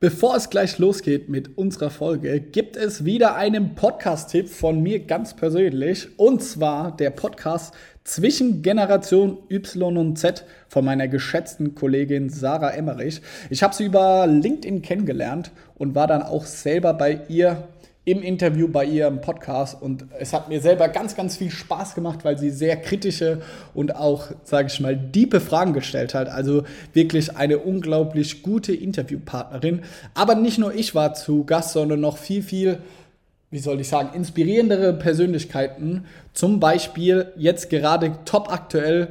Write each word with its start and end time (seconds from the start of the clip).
Bevor 0.00 0.36
es 0.36 0.48
gleich 0.48 0.78
losgeht 0.78 1.28
mit 1.28 1.58
unserer 1.58 1.90
Folge, 1.90 2.38
gibt 2.38 2.76
es 2.76 3.04
wieder 3.04 3.34
einen 3.34 3.74
Podcast-Tipp 3.74 4.48
von 4.48 4.80
mir 4.80 5.00
ganz 5.00 5.34
persönlich. 5.34 6.06
Und 6.16 6.40
zwar 6.40 6.96
der 6.96 7.10
Podcast 7.10 7.74
zwischen 8.04 8.62
Generation 8.62 9.38
Y 9.50 9.96
und 9.96 10.16
Z 10.16 10.44
von 10.68 10.84
meiner 10.84 11.08
geschätzten 11.08 11.74
Kollegin 11.74 12.30
Sarah 12.30 12.70
Emmerich. 12.70 13.20
Ich 13.50 13.64
habe 13.64 13.74
sie 13.74 13.86
über 13.86 14.28
LinkedIn 14.28 14.82
kennengelernt 14.82 15.50
und 15.74 15.96
war 15.96 16.06
dann 16.06 16.22
auch 16.22 16.44
selber 16.44 16.94
bei 16.94 17.22
ihr 17.28 17.66
im 18.08 18.22
Interview 18.22 18.68
bei 18.68 18.86
ihrem 18.86 19.20
Podcast 19.20 19.82
und 19.82 20.06
es 20.18 20.32
hat 20.32 20.48
mir 20.48 20.62
selber 20.62 20.88
ganz, 20.88 21.14
ganz 21.14 21.36
viel 21.36 21.50
Spaß 21.50 21.94
gemacht, 21.94 22.20
weil 22.22 22.38
sie 22.38 22.48
sehr 22.48 22.78
kritische 22.78 23.42
und 23.74 23.94
auch, 23.94 24.28
sage 24.44 24.68
ich 24.68 24.80
mal, 24.80 24.96
diepe 24.96 25.40
Fragen 25.40 25.74
gestellt 25.74 26.14
hat. 26.14 26.30
Also 26.30 26.62
wirklich 26.94 27.36
eine 27.36 27.58
unglaublich 27.58 28.42
gute 28.42 28.74
Interviewpartnerin. 28.74 29.82
Aber 30.14 30.36
nicht 30.36 30.56
nur 30.58 30.74
ich 30.74 30.94
war 30.94 31.12
zu 31.12 31.44
Gast, 31.44 31.74
sondern 31.74 32.00
noch 32.00 32.16
viel, 32.16 32.42
viel, 32.42 32.78
wie 33.50 33.58
soll 33.58 33.78
ich 33.78 33.88
sagen, 33.88 34.16
inspirierendere 34.16 34.94
Persönlichkeiten. 34.94 36.06
Zum 36.32 36.60
Beispiel 36.60 37.26
jetzt 37.36 37.68
gerade 37.68 38.20
top 38.24 38.50
aktuell 38.50 39.08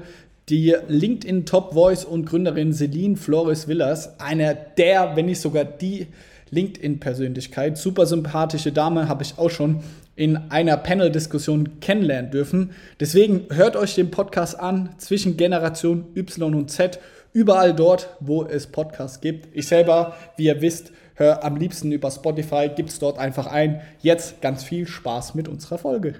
die 0.49 0.75
LinkedIn 0.87 1.45
Top 1.45 1.73
Voice 1.73 2.03
und 2.03 2.25
Gründerin 2.25 2.73
Celine 2.73 3.15
Flores 3.15 3.67
Villas, 3.67 4.19
einer 4.19 4.55
der, 4.55 5.15
wenn 5.15 5.27
nicht 5.27 5.41
sogar 5.41 5.65
die 5.65 6.07
LinkedIn-Persönlichkeit. 6.51 7.77
Super 7.77 8.05
sympathische 8.05 8.71
Dame, 8.71 9.07
habe 9.07 9.23
ich 9.23 9.37
auch 9.37 9.49
schon 9.49 9.81
in 10.15 10.37
einer 10.49 10.77
Panel-Diskussion 10.77 11.79
kennenlernen 11.79 12.31
dürfen. 12.31 12.71
Deswegen 12.99 13.45
hört 13.51 13.75
euch 13.75 13.95
den 13.95 14.11
Podcast 14.11 14.59
an 14.59 14.89
zwischen 14.97 15.37
Generation 15.37 16.05
Y 16.15 16.55
und 16.55 16.71
Z, 16.71 16.99
überall 17.33 17.73
dort, 17.73 18.09
wo 18.19 18.43
es 18.43 18.67
Podcasts 18.67 19.21
gibt. 19.21 19.55
Ich 19.55 19.67
selber, 19.67 20.15
wie 20.35 20.45
ihr 20.45 20.61
wisst, 20.61 20.91
höre 21.15 21.43
am 21.43 21.55
liebsten 21.55 21.91
über 21.91 22.09
Spotify, 22.09 22.69
gibt 22.75 22.89
es 22.89 22.99
dort 22.99 23.19
einfach 23.19 23.47
ein. 23.47 23.81
Jetzt 24.01 24.41
ganz 24.41 24.63
viel 24.63 24.87
Spaß 24.87 25.35
mit 25.35 25.47
unserer 25.47 25.77
Folge. 25.77 26.15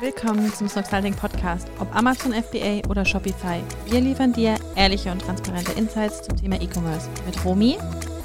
Willkommen 0.00 0.54
zum 0.54 0.68
Snoxalting 0.68 1.12
Podcast, 1.12 1.66
ob 1.80 1.92
Amazon 1.92 2.32
FBA 2.32 2.88
oder 2.88 3.04
Shopify. 3.04 3.60
Wir 3.86 4.00
liefern 4.00 4.32
dir 4.32 4.54
ehrliche 4.76 5.10
und 5.10 5.20
transparente 5.20 5.72
Insights 5.72 6.22
zum 6.22 6.36
Thema 6.36 6.54
E-Commerce 6.60 7.08
mit 7.26 7.44
Romy, 7.44 7.78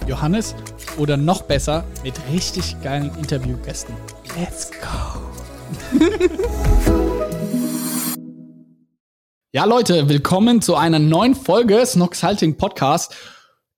Johannes 0.06 0.54
oder 0.98 1.18
noch 1.18 1.42
besser 1.42 1.84
mit 2.04 2.14
richtig 2.32 2.80
geilen 2.84 3.10
Interviewgästen. 3.18 3.96
Let's 4.38 4.70
go! 4.70 5.20
ja, 9.52 9.66
Leute, 9.66 10.08
willkommen 10.08 10.62
zu 10.62 10.76
einer 10.76 11.00
neuen 11.00 11.34
Folge 11.34 11.84
Snoxalting 11.84 12.56
Podcast. 12.56 13.16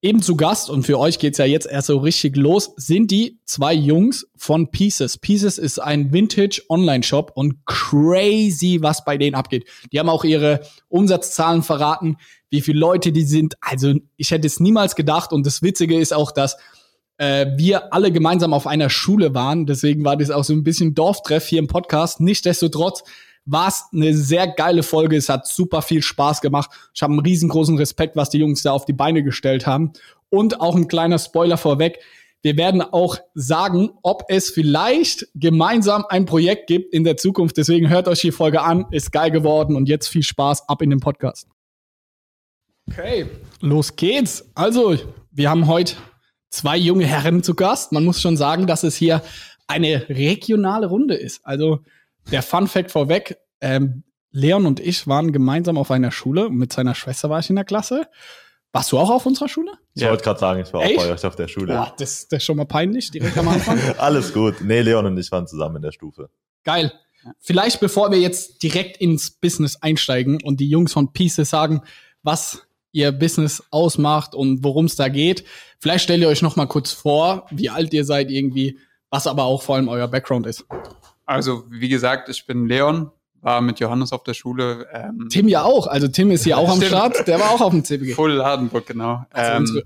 Eben 0.05 0.21
zu 0.21 0.37
Gast, 0.37 0.69
und 0.69 0.83
für 0.83 0.99
euch 0.99 1.17
geht's 1.17 1.39
ja 1.39 1.45
jetzt 1.45 1.65
erst 1.65 1.87
so 1.87 1.97
richtig 1.97 2.35
los, 2.35 2.73
sind 2.77 3.09
die 3.09 3.39
zwei 3.45 3.73
Jungs 3.73 4.27
von 4.35 4.69
Pieces. 4.69 5.17
Pieces 5.17 5.57
ist 5.57 5.79
ein 5.79 6.13
Vintage-Online-Shop 6.13 7.31
und 7.33 7.65
crazy, 7.65 8.77
was 8.83 9.03
bei 9.03 9.17
denen 9.17 9.33
abgeht. 9.33 9.67
Die 9.91 9.99
haben 9.99 10.09
auch 10.09 10.23
ihre 10.23 10.59
Umsatzzahlen 10.89 11.63
verraten, 11.63 12.17
wie 12.51 12.61
viele 12.61 12.77
Leute 12.77 13.11
die 13.11 13.23
sind. 13.23 13.55
Also 13.61 13.95
ich 14.15 14.29
hätte 14.29 14.45
es 14.45 14.59
niemals 14.59 14.95
gedacht. 14.95 15.33
Und 15.33 15.43
das 15.43 15.63
Witzige 15.63 15.97
ist 15.97 16.13
auch, 16.13 16.31
dass 16.31 16.55
äh, 17.17 17.47
wir 17.57 17.91
alle 17.91 18.11
gemeinsam 18.11 18.53
auf 18.53 18.67
einer 18.67 18.91
Schule 18.91 19.33
waren. 19.33 19.65
Deswegen 19.65 20.05
war 20.05 20.17
das 20.17 20.29
auch 20.29 20.43
so 20.43 20.53
ein 20.53 20.63
bisschen 20.63 20.93
Dorftreff 20.93 21.47
hier 21.47 21.57
im 21.57 21.67
Podcast. 21.67 22.19
Nichtsdestotrotz 22.19 23.01
war 23.45 23.67
es 23.67 23.85
eine 23.93 24.13
sehr 24.13 24.47
geile 24.47 24.83
Folge. 24.83 25.15
Es 25.15 25.29
hat 25.29 25.47
super 25.47 25.81
viel 25.81 26.01
Spaß 26.01 26.41
gemacht. 26.41 26.71
Ich 26.93 27.01
habe 27.01 27.13
einen 27.13 27.21
riesengroßen 27.21 27.77
Respekt, 27.77 28.15
was 28.15 28.29
die 28.29 28.39
Jungs 28.39 28.63
da 28.63 28.71
auf 28.71 28.85
die 28.85 28.93
Beine 28.93 29.23
gestellt 29.23 29.67
haben. 29.67 29.93
Und 30.29 30.59
auch 30.59 30.75
ein 30.75 30.87
kleiner 30.87 31.19
Spoiler 31.19 31.57
vorweg. 31.57 31.99
Wir 32.41 32.57
werden 32.57 32.81
auch 32.81 33.17
sagen, 33.33 33.91
ob 34.03 34.25
es 34.27 34.49
vielleicht 34.49 35.27
gemeinsam 35.33 36.05
ein 36.09 36.25
Projekt 36.25 36.67
gibt 36.67 36.93
in 36.93 37.03
der 37.03 37.17
Zukunft. 37.17 37.57
Deswegen 37.57 37.89
hört 37.89 38.07
euch 38.07 38.21
die 38.21 38.31
Folge 38.31 38.61
an. 38.61 38.85
Ist 38.91 39.11
geil 39.11 39.31
geworden. 39.31 39.75
Und 39.75 39.89
jetzt 39.89 40.07
viel 40.07 40.23
Spaß 40.23 40.67
ab 40.69 40.81
in 40.81 40.89
den 40.89 40.99
Podcast. 40.99 41.47
Okay, 42.87 43.25
los 43.61 43.95
geht's. 43.95 44.47
Also, 44.53 44.95
wir 45.31 45.49
haben 45.49 45.67
heute 45.67 45.95
zwei 46.51 46.77
junge 46.77 47.05
Herren 47.05 47.41
zu 47.41 47.55
Gast. 47.55 47.91
Man 47.91 48.05
muss 48.05 48.21
schon 48.21 48.37
sagen, 48.37 48.67
dass 48.67 48.83
es 48.83 48.95
hier 48.95 49.23
eine 49.67 50.07
regionale 50.09 50.85
Runde 50.85 51.15
ist. 51.15 51.41
Also, 51.43 51.79
der 52.31 52.41
Fun 52.41 52.67
Fact 52.67 52.91
vorweg, 52.91 53.37
ähm, 53.61 54.03
Leon 54.31 54.65
und 54.65 54.79
ich 54.79 55.07
waren 55.07 55.31
gemeinsam 55.31 55.77
auf 55.77 55.91
einer 55.91 56.11
Schule. 56.11 56.49
Mit 56.49 56.73
seiner 56.73 56.93
Schwester 56.93 57.29
war 57.29 57.39
ich 57.39 57.49
in 57.49 57.55
der 57.55 57.65
Klasse. 57.65 58.07
Warst 58.73 58.91
du 58.91 58.99
auch 58.99 59.09
auf 59.09 59.25
unserer 59.25 59.47
Schule? 59.47 59.71
Ich 59.93 60.01
ja. 60.01 60.09
wollte 60.09 60.23
gerade 60.25 60.39
sagen, 60.39 60.61
ich 60.61 60.73
war 60.73 60.83
Echt? 60.83 60.99
auch 60.99 61.05
bei 61.05 61.13
euch 61.13 61.25
auf 61.25 61.37
der 61.37 61.47
Schule. 61.47 61.73
Boah, 61.73 61.93
das, 61.97 62.27
das 62.27 62.39
ist 62.39 62.43
schon 62.43 62.57
mal 62.57 62.65
peinlich, 62.65 63.09
direkt 63.09 63.37
am 63.37 63.47
Anfang. 63.47 63.79
Alles 63.97 64.33
gut. 64.33 64.55
Nee, 64.59 64.81
Leon 64.81 65.05
und 65.05 65.17
ich 65.17 65.31
waren 65.31 65.47
zusammen 65.47 65.77
in 65.77 65.81
der 65.81 65.93
Stufe. 65.93 66.29
Geil. 66.65 66.91
Vielleicht 67.39 67.79
bevor 67.79 68.11
wir 68.11 68.19
jetzt 68.19 68.61
direkt 68.61 68.97
ins 68.97 69.31
Business 69.31 69.77
einsteigen 69.81 70.43
und 70.43 70.59
die 70.59 70.69
Jungs 70.69 70.91
von 70.91 71.13
Pieces 71.13 71.49
sagen, 71.49 71.81
was 72.21 72.67
ihr 72.91 73.13
Business 73.13 73.63
ausmacht 73.71 74.35
und 74.35 74.63
worum 74.63 74.85
es 74.85 74.97
da 74.97 75.07
geht, 75.07 75.45
vielleicht 75.79 76.03
stellt 76.03 76.21
ihr 76.21 76.27
euch 76.27 76.41
noch 76.41 76.57
mal 76.57 76.67
kurz 76.67 76.91
vor, 76.91 77.47
wie 77.51 77.69
alt 77.69 77.93
ihr 77.93 78.03
seid 78.03 78.29
irgendwie, 78.29 78.77
was 79.09 79.27
aber 79.27 79.45
auch 79.45 79.61
vor 79.61 79.75
allem 79.75 79.87
euer 79.87 80.09
Background 80.09 80.45
ist. 80.47 80.65
Also, 81.25 81.65
wie 81.69 81.89
gesagt, 81.89 82.29
ich 82.29 82.45
bin 82.45 82.67
Leon, 82.67 83.11
war 83.41 83.61
mit 83.61 83.79
Johannes 83.79 84.11
auf 84.11 84.23
der 84.23 84.33
Schule. 84.33 84.87
Ähm, 84.91 85.27
Tim 85.29 85.47
ja 85.47 85.63
auch, 85.63 85.87
also 85.87 86.07
Tim 86.07 86.31
ist 86.31 86.43
hier 86.43 86.57
auch 86.57 86.69
am 86.69 86.81
Start, 86.81 87.27
der 87.27 87.39
war 87.39 87.51
auch 87.51 87.61
auf 87.61 87.71
dem 87.71 87.83
CBG. 87.83 88.13
Full 88.15 88.33
Ladenburg, 88.33 88.87
genau. 88.87 89.25
Also 89.31 89.51
ähm, 89.51 89.57
unsere, 89.59 89.85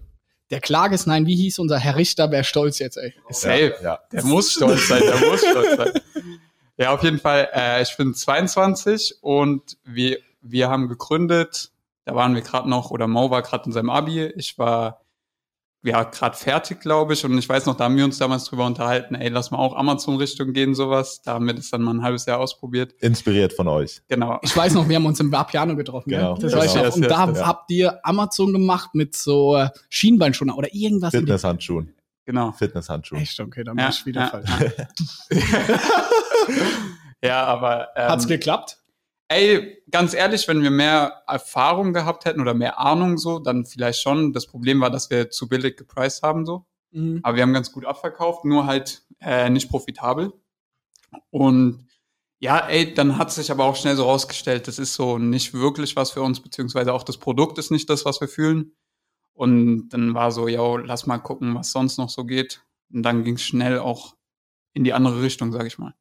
der 0.49 0.61
Klages, 0.61 1.05
nein, 1.05 1.25
wie 1.27 1.35
hieß 1.35 1.59
unser 1.59 1.77
Herr 1.77 1.95
Richter, 1.95 2.31
wäre 2.31 2.43
stolz 2.43 2.79
jetzt, 2.79 2.97
ey. 2.97 3.13
Safe, 3.29 3.75
ja, 3.81 3.83
ja. 3.83 3.99
der 4.11 4.23
muss 4.23 4.51
stolz 4.53 4.87
sein, 4.87 5.03
der 5.05 5.29
muss 5.29 5.41
stolz 5.41 5.77
sein. 5.77 6.01
Ja, 6.77 6.93
auf 6.93 7.03
jeden 7.03 7.19
Fall, 7.19 7.49
äh, 7.53 7.81
ich 7.83 7.95
bin 7.97 8.13
22 8.13 9.17
und 9.21 9.77
wir, 9.83 10.17
wir 10.41 10.69
haben 10.69 10.87
gegründet, 10.87 11.71
da 12.05 12.15
waren 12.15 12.33
wir 12.33 12.41
gerade 12.41 12.69
noch, 12.69 12.89
oder 12.89 13.07
Mo 13.07 13.29
war 13.29 13.41
gerade 13.41 13.65
in 13.65 13.73
seinem 13.73 13.89
Abi, 13.89 14.25
ich 14.25 14.57
war 14.57 15.01
ja, 15.81 16.03
gerade 16.03 16.35
fertig, 16.35 16.81
glaube 16.81 17.13
ich. 17.13 17.23
Und 17.23 17.37
ich 17.37 17.47
weiß 17.47 17.65
noch, 17.65 17.75
da 17.75 17.85
haben 17.85 17.95
wir 17.95 18.03
uns 18.03 18.17
damals 18.17 18.43
drüber 18.45 18.65
unterhalten, 18.65 19.15
ey, 19.15 19.29
lass 19.29 19.51
mal 19.51 19.59
auch 19.59 19.75
Amazon-Richtung 19.75 20.51
gehen, 20.51 20.75
sowas. 20.75 21.21
Da 21.21 21.35
haben 21.35 21.47
wir 21.47 21.53
das 21.53 21.69
dann 21.69 21.81
mal 21.81 21.93
ein 21.93 22.03
halbes 22.03 22.25
Jahr 22.25 22.39
ausprobiert. 22.39 22.93
Inspiriert 22.99 23.53
von 23.53 23.67
euch. 23.67 24.01
Genau. 24.09 24.39
Ich 24.41 24.55
weiß 24.55 24.73
noch, 24.73 24.89
wir 24.89 24.97
haben 24.97 25.05
uns 25.05 25.19
im 25.21 25.31
Vapiano 25.31 25.75
getroffen. 25.75 26.09
Genau. 26.09 26.35
Ja? 26.35 26.41
Das 26.41 26.51
genau. 26.51 26.63
weiß 26.63 26.75
ich 26.75 26.81
noch. 26.81 26.95
Und 26.95 27.01
da 27.03 27.31
ja. 27.31 27.47
habt 27.47 27.71
ihr 27.71 28.05
Amazon 28.05 28.51
gemacht 28.51 28.93
mit 28.93 29.15
so 29.15 29.55
äh, 29.55 29.69
Schienbeinschoner 29.89 30.57
oder 30.57 30.73
irgendwas. 30.73 31.11
Fitnesshandschuhen. 31.11 31.93
Genau. 32.25 32.51
Fitnesshandschuhen. 32.51 33.21
Echt, 33.21 33.39
okay, 33.39 33.63
dann 33.63 33.77
ja, 33.77 33.85
bin 33.85 33.91
ich 33.93 34.05
wieder 34.05 34.21
ja, 34.21 34.27
falsch. 34.27 34.49
ja, 37.23 37.43
aber. 37.45 37.87
Ähm, 37.95 38.09
Hat's 38.09 38.27
geklappt? 38.27 38.78
Ey, 39.31 39.83
ganz 39.91 40.15
ehrlich, 40.15 40.47
wenn 40.47 40.63
wir 40.63 40.71
mehr 40.71 41.23
Erfahrung 41.27 41.93
gehabt 41.93 42.25
hätten 42.25 42.41
oder 42.41 42.55
mehr 42.55 42.79
Ahnung 42.79 43.19
so, 43.19 43.37
dann 43.37 43.65
vielleicht 43.65 44.01
schon. 44.01 44.33
Das 44.33 44.47
Problem 44.47 44.81
war, 44.81 44.89
dass 44.89 45.11
wir 45.11 45.29
zu 45.29 45.47
billig 45.47 45.77
gepriced 45.77 46.23
haben 46.23 46.47
so. 46.47 46.65
Mhm. 46.91 47.19
Aber 47.21 47.35
wir 47.35 47.43
haben 47.43 47.53
ganz 47.53 47.71
gut 47.71 47.85
abverkauft, 47.85 48.43
nur 48.43 48.65
halt 48.65 49.03
äh, 49.21 49.49
nicht 49.51 49.69
profitabel. 49.69 50.33
Und 51.29 51.87
ja, 52.39 52.57
ey, 52.67 52.93
dann 52.93 53.17
hat 53.17 53.31
sich 53.31 53.51
aber 53.51 53.65
auch 53.65 53.75
schnell 53.75 53.95
so 53.95 54.05
rausgestellt, 54.05 54.67
das 54.67 54.79
ist 54.79 54.95
so 54.95 55.17
nicht 55.17 55.53
wirklich 55.53 55.95
was 55.95 56.11
für 56.11 56.21
uns, 56.21 56.39
beziehungsweise 56.39 56.93
auch 56.93 57.03
das 57.03 57.17
Produkt 57.17 57.57
ist 57.57 57.69
nicht 57.69 57.89
das, 57.89 58.05
was 58.05 58.21
wir 58.21 58.27
fühlen. 58.27 58.73
Und 59.33 59.89
dann 59.89 60.15
war 60.15 60.31
so, 60.31 60.47
yo, 60.47 60.77
lass 60.77 61.05
mal 61.05 61.19
gucken, 61.19 61.53
was 61.53 61.71
sonst 61.71 61.97
noch 61.97 62.09
so 62.09 62.25
geht. 62.25 62.61
Und 62.91 63.03
dann 63.03 63.23
ging 63.23 63.35
es 63.35 63.43
schnell 63.43 63.79
auch 63.79 64.15
in 64.73 64.83
die 64.83 64.93
andere 64.93 65.21
Richtung, 65.21 65.51
sag 65.51 65.67
ich 65.67 65.77
mal. 65.77 65.93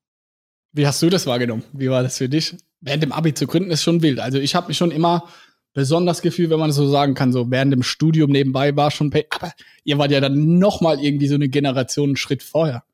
Wie 0.72 0.86
hast 0.86 1.02
du 1.02 1.10
das 1.10 1.26
wahrgenommen? 1.26 1.64
Wie 1.72 1.90
war 1.90 2.02
das 2.02 2.18
für 2.18 2.28
dich? 2.28 2.56
Während 2.80 3.02
dem 3.02 3.12
Abi 3.12 3.34
zu 3.34 3.46
gründen 3.46 3.70
ist 3.70 3.82
schon 3.82 4.02
wild. 4.02 4.20
Also 4.20 4.38
ich 4.38 4.54
habe 4.54 4.68
mich 4.68 4.76
schon 4.76 4.90
immer 4.90 5.28
besonders 5.72 6.22
Gefühl, 6.22 6.50
wenn 6.50 6.58
man 6.58 6.72
so 6.72 6.88
sagen 6.88 7.14
kann, 7.14 7.32
so 7.32 7.50
während 7.50 7.72
dem 7.72 7.82
Studium 7.82 8.30
nebenbei 8.30 8.75
war 8.76 8.90
schon. 8.90 9.12
Aber 9.30 9.52
ihr 9.84 9.98
wart 9.98 10.10
ja 10.10 10.20
dann 10.20 10.58
noch 10.58 10.80
mal 10.80 11.00
irgendwie 11.00 11.28
so 11.28 11.34
eine 11.34 11.48
Generation 11.48 12.10
einen 12.10 12.16
Schritt 12.16 12.42
vorher. 12.42 12.84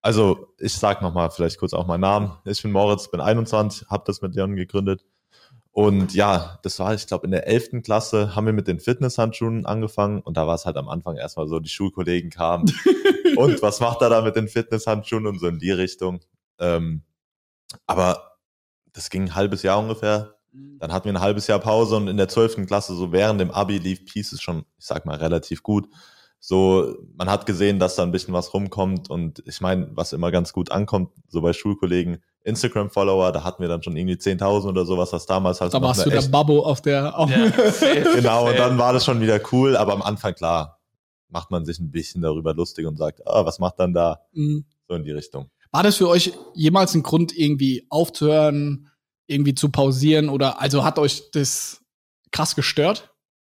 Also 0.00 0.48
ich 0.58 0.74
sag 0.74 1.02
noch 1.02 1.14
mal 1.14 1.30
vielleicht 1.30 1.58
kurz 1.58 1.74
auch 1.74 1.86
meinen 1.86 2.00
Namen. 2.00 2.32
Ich 2.44 2.62
bin 2.62 2.72
Moritz, 2.72 3.10
bin 3.10 3.20
21, 3.20 3.88
habe 3.88 4.04
das 4.06 4.20
mit 4.20 4.34
Leon 4.34 4.56
gegründet. 4.56 5.04
Und 5.70 6.12
ja, 6.12 6.58
das 6.62 6.78
war, 6.80 6.92
ich 6.94 7.06
glaube, 7.06 7.24
in 7.24 7.30
der 7.30 7.46
11. 7.46 7.82
Klasse 7.82 8.36
haben 8.36 8.44
wir 8.44 8.52
mit 8.52 8.68
den 8.68 8.78
Fitnesshandschuhen 8.78 9.64
angefangen 9.64 10.20
und 10.20 10.36
da 10.36 10.46
war 10.46 10.54
es 10.54 10.66
halt 10.66 10.76
am 10.76 10.88
Anfang 10.88 11.16
erstmal 11.16 11.48
so, 11.48 11.60
die 11.60 11.70
Schulkollegen 11.70 12.30
kamen 12.30 12.70
und 13.36 13.62
was 13.62 13.80
macht 13.80 14.02
er 14.02 14.10
da 14.10 14.20
mit 14.20 14.36
den 14.36 14.48
Fitnesshandschuhen 14.48 15.26
und 15.26 15.38
so 15.38 15.46
in 15.46 15.58
die 15.58 15.70
Richtung. 15.70 16.20
Ähm, 16.58 17.02
aber 17.86 18.31
das 18.92 19.10
ging 19.10 19.24
ein 19.24 19.34
halbes 19.34 19.62
Jahr 19.62 19.78
ungefähr. 19.78 20.36
Mhm. 20.52 20.78
Dann 20.78 20.92
hatten 20.92 21.06
wir 21.06 21.12
ein 21.12 21.20
halbes 21.20 21.46
Jahr 21.46 21.58
Pause 21.58 21.96
und 21.96 22.08
in 22.08 22.16
der 22.16 22.28
zwölften 22.28 22.66
Klasse, 22.66 22.94
so 22.94 23.12
während 23.12 23.40
dem 23.40 23.50
Abi, 23.50 23.78
lief 23.78 24.04
Pieces 24.04 24.40
schon, 24.40 24.64
ich 24.78 24.86
sag 24.86 25.06
mal, 25.06 25.16
relativ 25.16 25.62
gut. 25.62 25.88
So, 26.44 26.96
man 27.14 27.30
hat 27.30 27.46
gesehen, 27.46 27.78
dass 27.78 27.94
da 27.94 28.02
ein 28.02 28.10
bisschen 28.10 28.34
was 28.34 28.52
rumkommt 28.52 29.08
und 29.08 29.42
ich 29.46 29.60
meine, 29.60 29.88
was 29.92 30.12
immer 30.12 30.32
ganz 30.32 30.52
gut 30.52 30.72
ankommt, 30.72 31.10
so 31.28 31.40
bei 31.40 31.52
Schulkollegen, 31.52 32.20
Instagram-Follower, 32.42 33.30
da 33.30 33.44
hatten 33.44 33.62
wir 33.62 33.68
dann 33.68 33.84
schon 33.84 33.96
irgendwie 33.96 34.16
10.000 34.16 34.68
oder 34.68 34.84
sowas, 34.84 35.12
was 35.12 35.24
damals 35.24 35.60
halt 35.60 35.72
Da 35.72 35.80
warst 35.80 36.04
du 36.04 36.10
der 36.10 36.22
Babbo 36.22 36.64
auf 36.64 36.80
der. 36.80 37.16
Auf 37.16 37.30
Ja, 37.30 37.48
Genau, 38.14 38.48
und 38.48 38.58
dann 38.58 38.76
war 38.76 38.92
das 38.92 39.04
schon 39.04 39.20
wieder 39.20 39.40
cool, 39.52 39.76
aber 39.76 39.92
am 39.92 40.02
Anfang, 40.02 40.34
klar, 40.34 40.80
macht 41.28 41.52
man 41.52 41.64
sich 41.64 41.78
ein 41.78 41.92
bisschen 41.92 42.22
darüber 42.22 42.54
lustig 42.54 42.86
und 42.86 42.96
sagt, 42.96 43.24
ah, 43.24 43.46
was 43.46 43.60
macht 43.60 43.78
dann 43.78 43.94
da? 43.94 44.22
Mhm. 44.32 44.64
So 44.88 44.94
in 44.94 45.04
die 45.04 45.12
Richtung. 45.12 45.48
War 45.72 45.82
das 45.82 45.96
für 45.96 46.08
euch 46.08 46.32
jemals 46.54 46.94
ein 46.94 47.02
Grund, 47.02 47.36
irgendwie 47.36 47.86
aufzuhören, 47.88 48.90
irgendwie 49.26 49.54
zu 49.54 49.70
pausieren 49.70 50.28
oder 50.28 50.60
also 50.60 50.84
hat 50.84 50.98
euch 50.98 51.30
das 51.32 51.80
krass 52.30 52.54
gestört? 52.54 53.08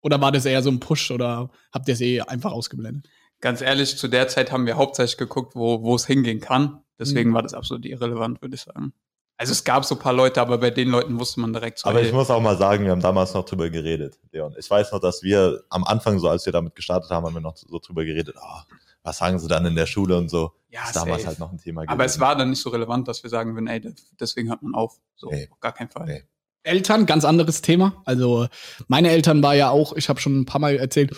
Oder 0.01 0.21
war 0.21 0.31
das 0.33 0.45
eher 0.45 0.63
so 0.63 0.71
ein 0.71 0.81
Push 0.81 1.11
oder 1.11 1.51
habt 1.73 1.89
ihr 1.89 1.95
es 1.95 2.01
eh 2.01 2.21
einfach 2.21 2.53
ausgeblendet? 2.53 3.09
Ganz 3.41 3.61
ehrlich, 3.63 3.97
zu 3.97 4.07
der 4.09 4.29
Zeit 4.29 4.53
haben 4.53 4.67
wir 4.67 4.77
hauptsächlich 4.77 5.17
geguckt, 5.17 5.57
wo, 5.57 5.83
wo 5.83 5.95
es 5.97 6.07
hingehen 6.07 6.41
kann. 6.41 6.83
Deswegen 6.99 7.31
Mhm. 7.31 7.35
war 7.35 7.43
das 7.43 7.55
absolut 7.55 7.85
irrelevant, 7.87 8.41
würde 8.43 8.55
ich 8.55 8.63
sagen. 8.63 8.93
Also 9.37 9.51
es 9.53 9.65
gab 9.65 9.85
so 9.85 9.97
ein 9.97 9.99
paar 9.99 10.13
Leute, 10.13 10.41
aber 10.41 10.59
bei 10.59 10.71
den 10.71 10.91
Leuten 10.91 11.19
wusste 11.19 11.41
man 11.41 11.53
direkt 11.53 11.79
so, 11.81 11.89
Aber 11.89 12.01
ey, 12.01 12.07
ich 12.07 12.13
muss 12.13 12.31
auch 12.31 12.41
mal 12.41 12.57
sagen, 12.57 12.85
wir 12.85 12.93
haben 12.93 13.01
damals 13.01 13.35
noch 13.35 13.45
drüber 13.45 13.69
geredet, 13.69 14.17
Leon. 14.31 14.55
Ich 14.59 14.71
weiß 14.71 14.93
noch, 14.93 15.01
dass 15.01 15.23
wir 15.25 15.65
am 15.71 15.83
Anfang, 15.85 16.21
so 16.21 16.29
als 16.29 16.47
wir 16.47 16.53
damit 16.53 16.77
gestartet 16.77 17.11
haben, 17.11 17.27
haben 17.27 17.35
wir 17.35 17.41
noch 17.41 17.57
so 17.57 17.79
drüber 17.81 18.05
geredet, 18.05 18.37
oh, 18.39 18.61
was 19.05 19.19
sagen 19.19 19.39
sie 19.39 19.47
dann 19.47 19.65
in 19.67 19.77
der 19.77 19.87
Schule 19.87 20.17
und 20.17 20.29
so. 20.31 20.53
ja, 20.71 20.83
ist 20.87 20.97
damals 20.97 21.19
safe. 21.23 21.27
halt 21.29 21.39
noch 21.39 21.53
ein 21.53 21.59
Thema 21.59 21.85
Aber 21.87 22.05
es 22.05 22.19
war 22.19 22.35
dann 22.37 22.51
nicht 22.51 22.61
so 22.62 22.71
relevant, 22.71 23.06
dass 23.06 23.23
wir 23.23 23.31
sagen 23.31 23.55
würden, 23.55 23.69
ey, 23.69 23.81
deswegen 24.19 24.49
hört 24.49 24.62
man 24.62 24.75
auf. 24.75 24.99
So, 25.15 25.31
Nee. 25.31 25.49
auf 25.53 25.61
gar 25.61 25.73
keinen 25.73 25.91
Fall. 25.91 26.06
Nee. 26.06 26.23
Eltern, 26.65 27.05
ganz 27.06 27.25
anderes 27.27 27.61
Thema. 27.62 28.03
Also 28.06 28.49
meine 28.89 29.11
Eltern 29.11 29.43
war 29.43 29.55
ja 29.55 29.69
auch, 29.71 29.93
ich 29.95 30.09
habe 30.09 30.19
schon 30.21 30.41
ein 30.41 30.47
paar 30.47 30.61
Mal 30.61 30.77
erzählt, 30.77 31.15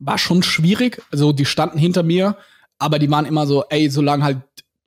war 0.00 0.18
schon 0.18 0.42
schwierig. 0.42 1.00
Also 1.12 1.32
die 1.32 1.44
standen 1.46 1.78
hinter 1.78 2.02
mir, 2.02 2.36
aber 2.78 2.98
die 2.98 3.08
waren 3.10 3.24
immer 3.24 3.46
so, 3.46 3.64
ey, 3.70 3.88
solange 3.88 4.24
halt 4.24 4.38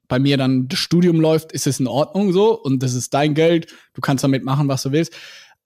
bei 0.10 0.20
mir 0.20 0.38
dann 0.38 0.68
das 0.68 0.80
Studium 0.80 1.20
läuft, 1.22 1.54
ist 1.54 1.68
es 1.68 1.80
in 1.80 1.88
Ordnung 1.88 2.34
so 2.34 2.62
und 2.62 2.84
das 2.84 2.94
ist 2.94 3.14
dein 3.14 3.34
Geld, 3.34 3.74
du 3.94 4.02
kannst 4.02 4.24
damit 4.26 4.44
machen, 4.44 4.68
was 4.68 4.84
du 4.84 4.92
willst. 4.92 5.14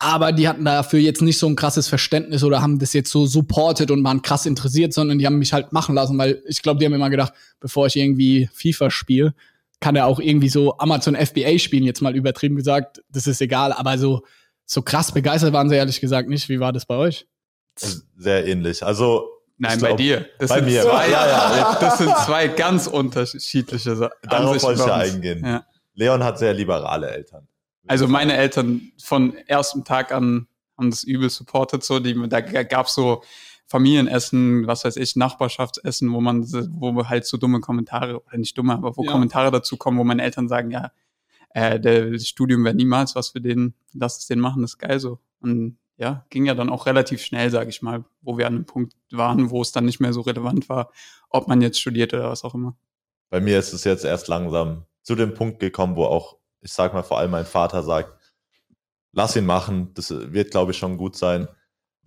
Aber 0.04 0.32
die 0.32 0.48
hatten 0.48 0.66
dafür 0.66 1.00
jetzt 1.00 1.22
nicht 1.22 1.38
so 1.38 1.46
ein 1.48 1.56
krasses 1.56 1.88
Verständnis 1.88 2.44
oder 2.44 2.60
haben 2.60 2.80
das 2.80 2.92
jetzt 2.94 3.12
so 3.12 3.28
supported 3.28 3.92
und 3.92 4.04
waren 4.04 4.24
krass 4.24 4.48
interessiert, 4.48 4.94
sondern 4.94 5.20
die 5.20 5.28
haben 5.28 5.38
mich 5.38 5.54
halt 5.54 5.74
machen 5.74 5.94
lassen, 5.94 6.18
weil 6.18 6.42
ich 6.48 6.64
glaube, 6.64 6.80
die 6.80 6.86
haben 6.88 6.94
immer 6.94 7.12
gedacht, 7.12 7.34
bevor 7.60 7.86
ich 7.86 7.96
irgendwie 7.96 8.50
FIFA 8.52 8.90
spiele, 8.90 9.36
kann 9.80 9.96
er 9.96 10.08
auch 10.08 10.20
irgendwie 10.20 10.50
so 10.50 10.76
Amazon 10.80 11.16
FBA 11.16 11.60
spielen, 11.60 11.84
jetzt 11.84 12.02
mal 12.02 12.16
übertrieben 12.16 12.56
gesagt. 12.56 13.04
Das 13.10 13.28
ist 13.28 13.42
egal, 13.42 13.74
aber 13.74 14.00
so, 14.00 14.24
so 14.66 14.82
krass 14.82 15.12
begeistert 15.12 15.54
waren 15.54 15.70
sie 15.70 15.76
ehrlich 15.76 16.02
gesagt 16.02 16.30
nicht. 16.30 16.50
Wie 16.50 16.60
war 16.60 16.74
das 16.74 16.88
bei 16.88 16.96
euch? 16.96 17.28
Sehr 18.18 18.48
ähnlich. 18.48 18.84
Also, 18.84 19.26
Nein, 19.60 19.80
bei 19.80 19.88
glaub, 19.90 19.98
dir. 19.98 20.26
Das 20.40 20.50
bei 20.50 20.56
sind 20.58 20.66
mir. 20.66 20.82
Zwei, 20.82 21.10
Ja, 21.12 21.28
ja, 21.28 21.78
Das 21.80 22.00
sind 22.00 22.18
zwei 22.26 22.48
ganz 22.48 22.88
unterschiedliche 22.88 23.96
Sa- 23.96 24.10
darauf 24.24 24.64
wollte 24.64 24.82
ich 24.82 24.88
ja 24.88 24.96
eingehen. 24.96 25.46
Ja. 25.46 25.64
Leon 25.94 26.24
hat 26.24 26.40
sehr 26.40 26.56
liberale 26.56 27.12
Eltern. 27.12 27.48
Also 27.88 28.08
meine 28.08 28.36
Eltern 28.36 28.92
von 29.02 29.36
ersten 29.48 29.84
Tag 29.84 30.12
an 30.12 30.48
haben 30.78 30.92
das 30.92 31.04
übel 31.04 31.30
supportet. 31.30 31.84
So, 31.84 32.00
die, 32.00 32.16
da 32.28 32.42
gab 32.42 32.88
es 32.88 32.94
so 32.94 33.24
Familienessen, 33.68 34.68
was 34.68 34.84
weiß 34.84 34.98
ich, 34.98 35.16
Nachbarschaftsessen, 35.16 36.12
wo 36.12 36.20
man, 36.22 36.44
wo 36.44 37.08
halt 37.08 37.26
so 37.26 37.38
dumme 37.38 37.62
Kommentare, 37.62 38.22
oder 38.24 38.38
nicht 38.38 38.58
dumme, 38.58 38.74
aber 38.74 38.98
wo 38.98 39.04
Ja. 39.04 39.12
Kommentare 39.12 39.52
dazu 39.52 39.78
kommen, 39.78 39.98
wo 39.98 40.04
meine 40.04 40.24
Eltern 40.24 40.48
sagen, 40.48 40.72
ja, 40.72 40.92
äh, 41.54 41.80
der 41.80 42.12
das 42.12 42.28
Studium 42.28 42.64
wäre 42.66 42.76
niemals 42.76 43.16
was 43.16 43.30
für 43.30 43.42
den, 43.42 43.74
lass 43.94 44.18
es 44.18 44.28
den 44.28 44.40
machen, 44.40 44.62
das 44.62 44.72
ist 44.72 44.78
geil 44.78 45.00
so. 45.00 45.20
Und 45.40 45.78
ja, 45.98 46.26
ging 46.30 46.46
ja 46.46 46.56
dann 46.56 46.70
auch 46.70 46.86
relativ 46.86 47.22
schnell, 47.22 47.50
sage 47.50 47.70
ich 47.70 47.82
mal, 47.82 48.04
wo 48.22 48.38
wir 48.38 48.48
an 48.48 48.56
einem 48.56 48.66
Punkt 48.66 48.94
waren, 49.12 49.52
wo 49.52 49.62
es 49.62 49.72
dann 49.72 49.86
nicht 49.86 50.00
mehr 50.00 50.14
so 50.14 50.22
relevant 50.22 50.68
war, 50.68 50.92
ob 51.30 51.48
man 51.48 51.62
jetzt 51.62 51.80
studiert 51.80 52.14
oder 52.14 52.30
was 52.30 52.44
auch 52.44 52.56
immer. 52.56 52.76
Bei 53.30 53.40
mir 53.40 53.60
ist 53.60 53.72
es 53.72 53.84
jetzt 53.84 54.04
erst 54.04 54.28
langsam 54.28 54.86
zu 55.04 55.16
dem 55.16 55.34
Punkt 55.34 55.60
gekommen, 55.60 55.96
wo 55.96 56.06
auch, 56.06 56.38
ich 56.62 56.72
sag 56.74 56.94
mal, 56.94 57.04
vor 57.04 57.18
allem 57.18 57.32
mein 57.32 57.46
Vater 57.46 57.84
sagt, 57.84 58.14
lass 59.14 59.36
ihn 59.36 59.46
machen, 59.46 59.94
das 59.94 60.10
wird, 60.12 60.52
glaube 60.52 60.72
ich, 60.72 60.78
schon 60.78 60.98
gut 60.98 61.16
sein, 61.16 61.48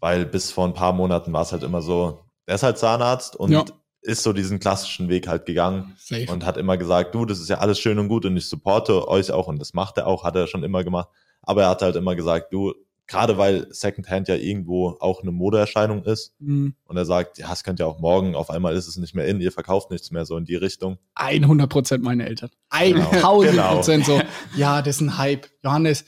weil 0.00 0.24
bis 0.26 0.50
vor 0.50 0.66
ein 0.66 0.74
paar 0.74 0.92
Monaten 0.92 1.32
war 1.32 1.42
es 1.42 1.52
halt 1.52 1.62
immer 1.62 1.82
so, 1.82 2.24
er 2.46 2.54
ist 2.56 2.62
halt 2.62 2.78
Zahnarzt 2.78 3.36
und 3.36 3.50
Ja. 3.52 3.64
ist 4.02 4.22
so 4.22 4.32
diesen 4.32 4.58
klassischen 4.60 5.08
Weg 5.08 5.28
halt 5.28 5.46
gegangen 5.46 5.94
Safe. 5.98 6.30
und 6.30 6.44
hat 6.44 6.56
immer 6.56 6.76
gesagt, 6.76 7.14
du, 7.14 7.24
das 7.24 7.40
ist 7.40 7.48
ja 7.48 7.58
alles 7.58 7.78
schön 7.78 7.98
und 7.98 8.08
gut 8.08 8.24
und 8.26 8.36
ich 8.36 8.48
supporte 8.48 9.08
euch 9.08 9.30
auch 9.32 9.46
und 9.46 9.58
das 9.58 9.72
macht 9.74 9.96
er 9.98 10.06
auch, 10.06 10.24
hat 10.24 10.36
er 10.36 10.46
schon 10.46 10.62
immer 10.62 10.84
gemacht. 10.84 11.08
Aber 11.42 11.62
er 11.62 11.68
hat 11.70 11.82
halt 11.82 11.96
immer 11.96 12.14
gesagt, 12.14 12.52
du, 12.52 12.74
gerade 13.06 13.36
weil 13.38 13.66
Secondhand 13.70 14.28
ja 14.28 14.34
irgendwo 14.34 14.96
auch 15.00 15.22
eine 15.22 15.30
Modeerscheinung 15.30 16.04
ist 16.04 16.32
Mhm. 16.38 16.74
und 16.84 16.96
er 16.96 17.04
sagt, 17.04 17.38
ja, 17.38 17.52
es 17.52 17.62
könnte 17.64 17.82
ja 17.82 17.86
auch 17.88 17.98
morgen, 18.00 18.34
auf 18.34 18.50
einmal 18.50 18.74
ist 18.76 18.88
es 18.88 18.96
nicht 18.96 19.14
mehr 19.14 19.26
in, 19.26 19.40
ihr 19.40 19.52
verkauft 19.52 19.90
nichts 19.90 20.10
mehr 20.10 20.24
so 20.24 20.36
in 20.36 20.44
die 20.44 20.56
Richtung. 20.56 20.98
100 21.14 21.68
Prozent 21.68 22.02
meine 22.02 22.26
Eltern. 22.26 22.50
Genau. 22.78 23.10
1000 23.10 23.56
Prozent 23.58 24.06
so. 24.06 24.20
Ja, 24.56 24.80
das 24.82 24.96
ist 24.96 25.00
ein 25.02 25.18
Hype. 25.18 25.46
Johannes, 25.62 26.04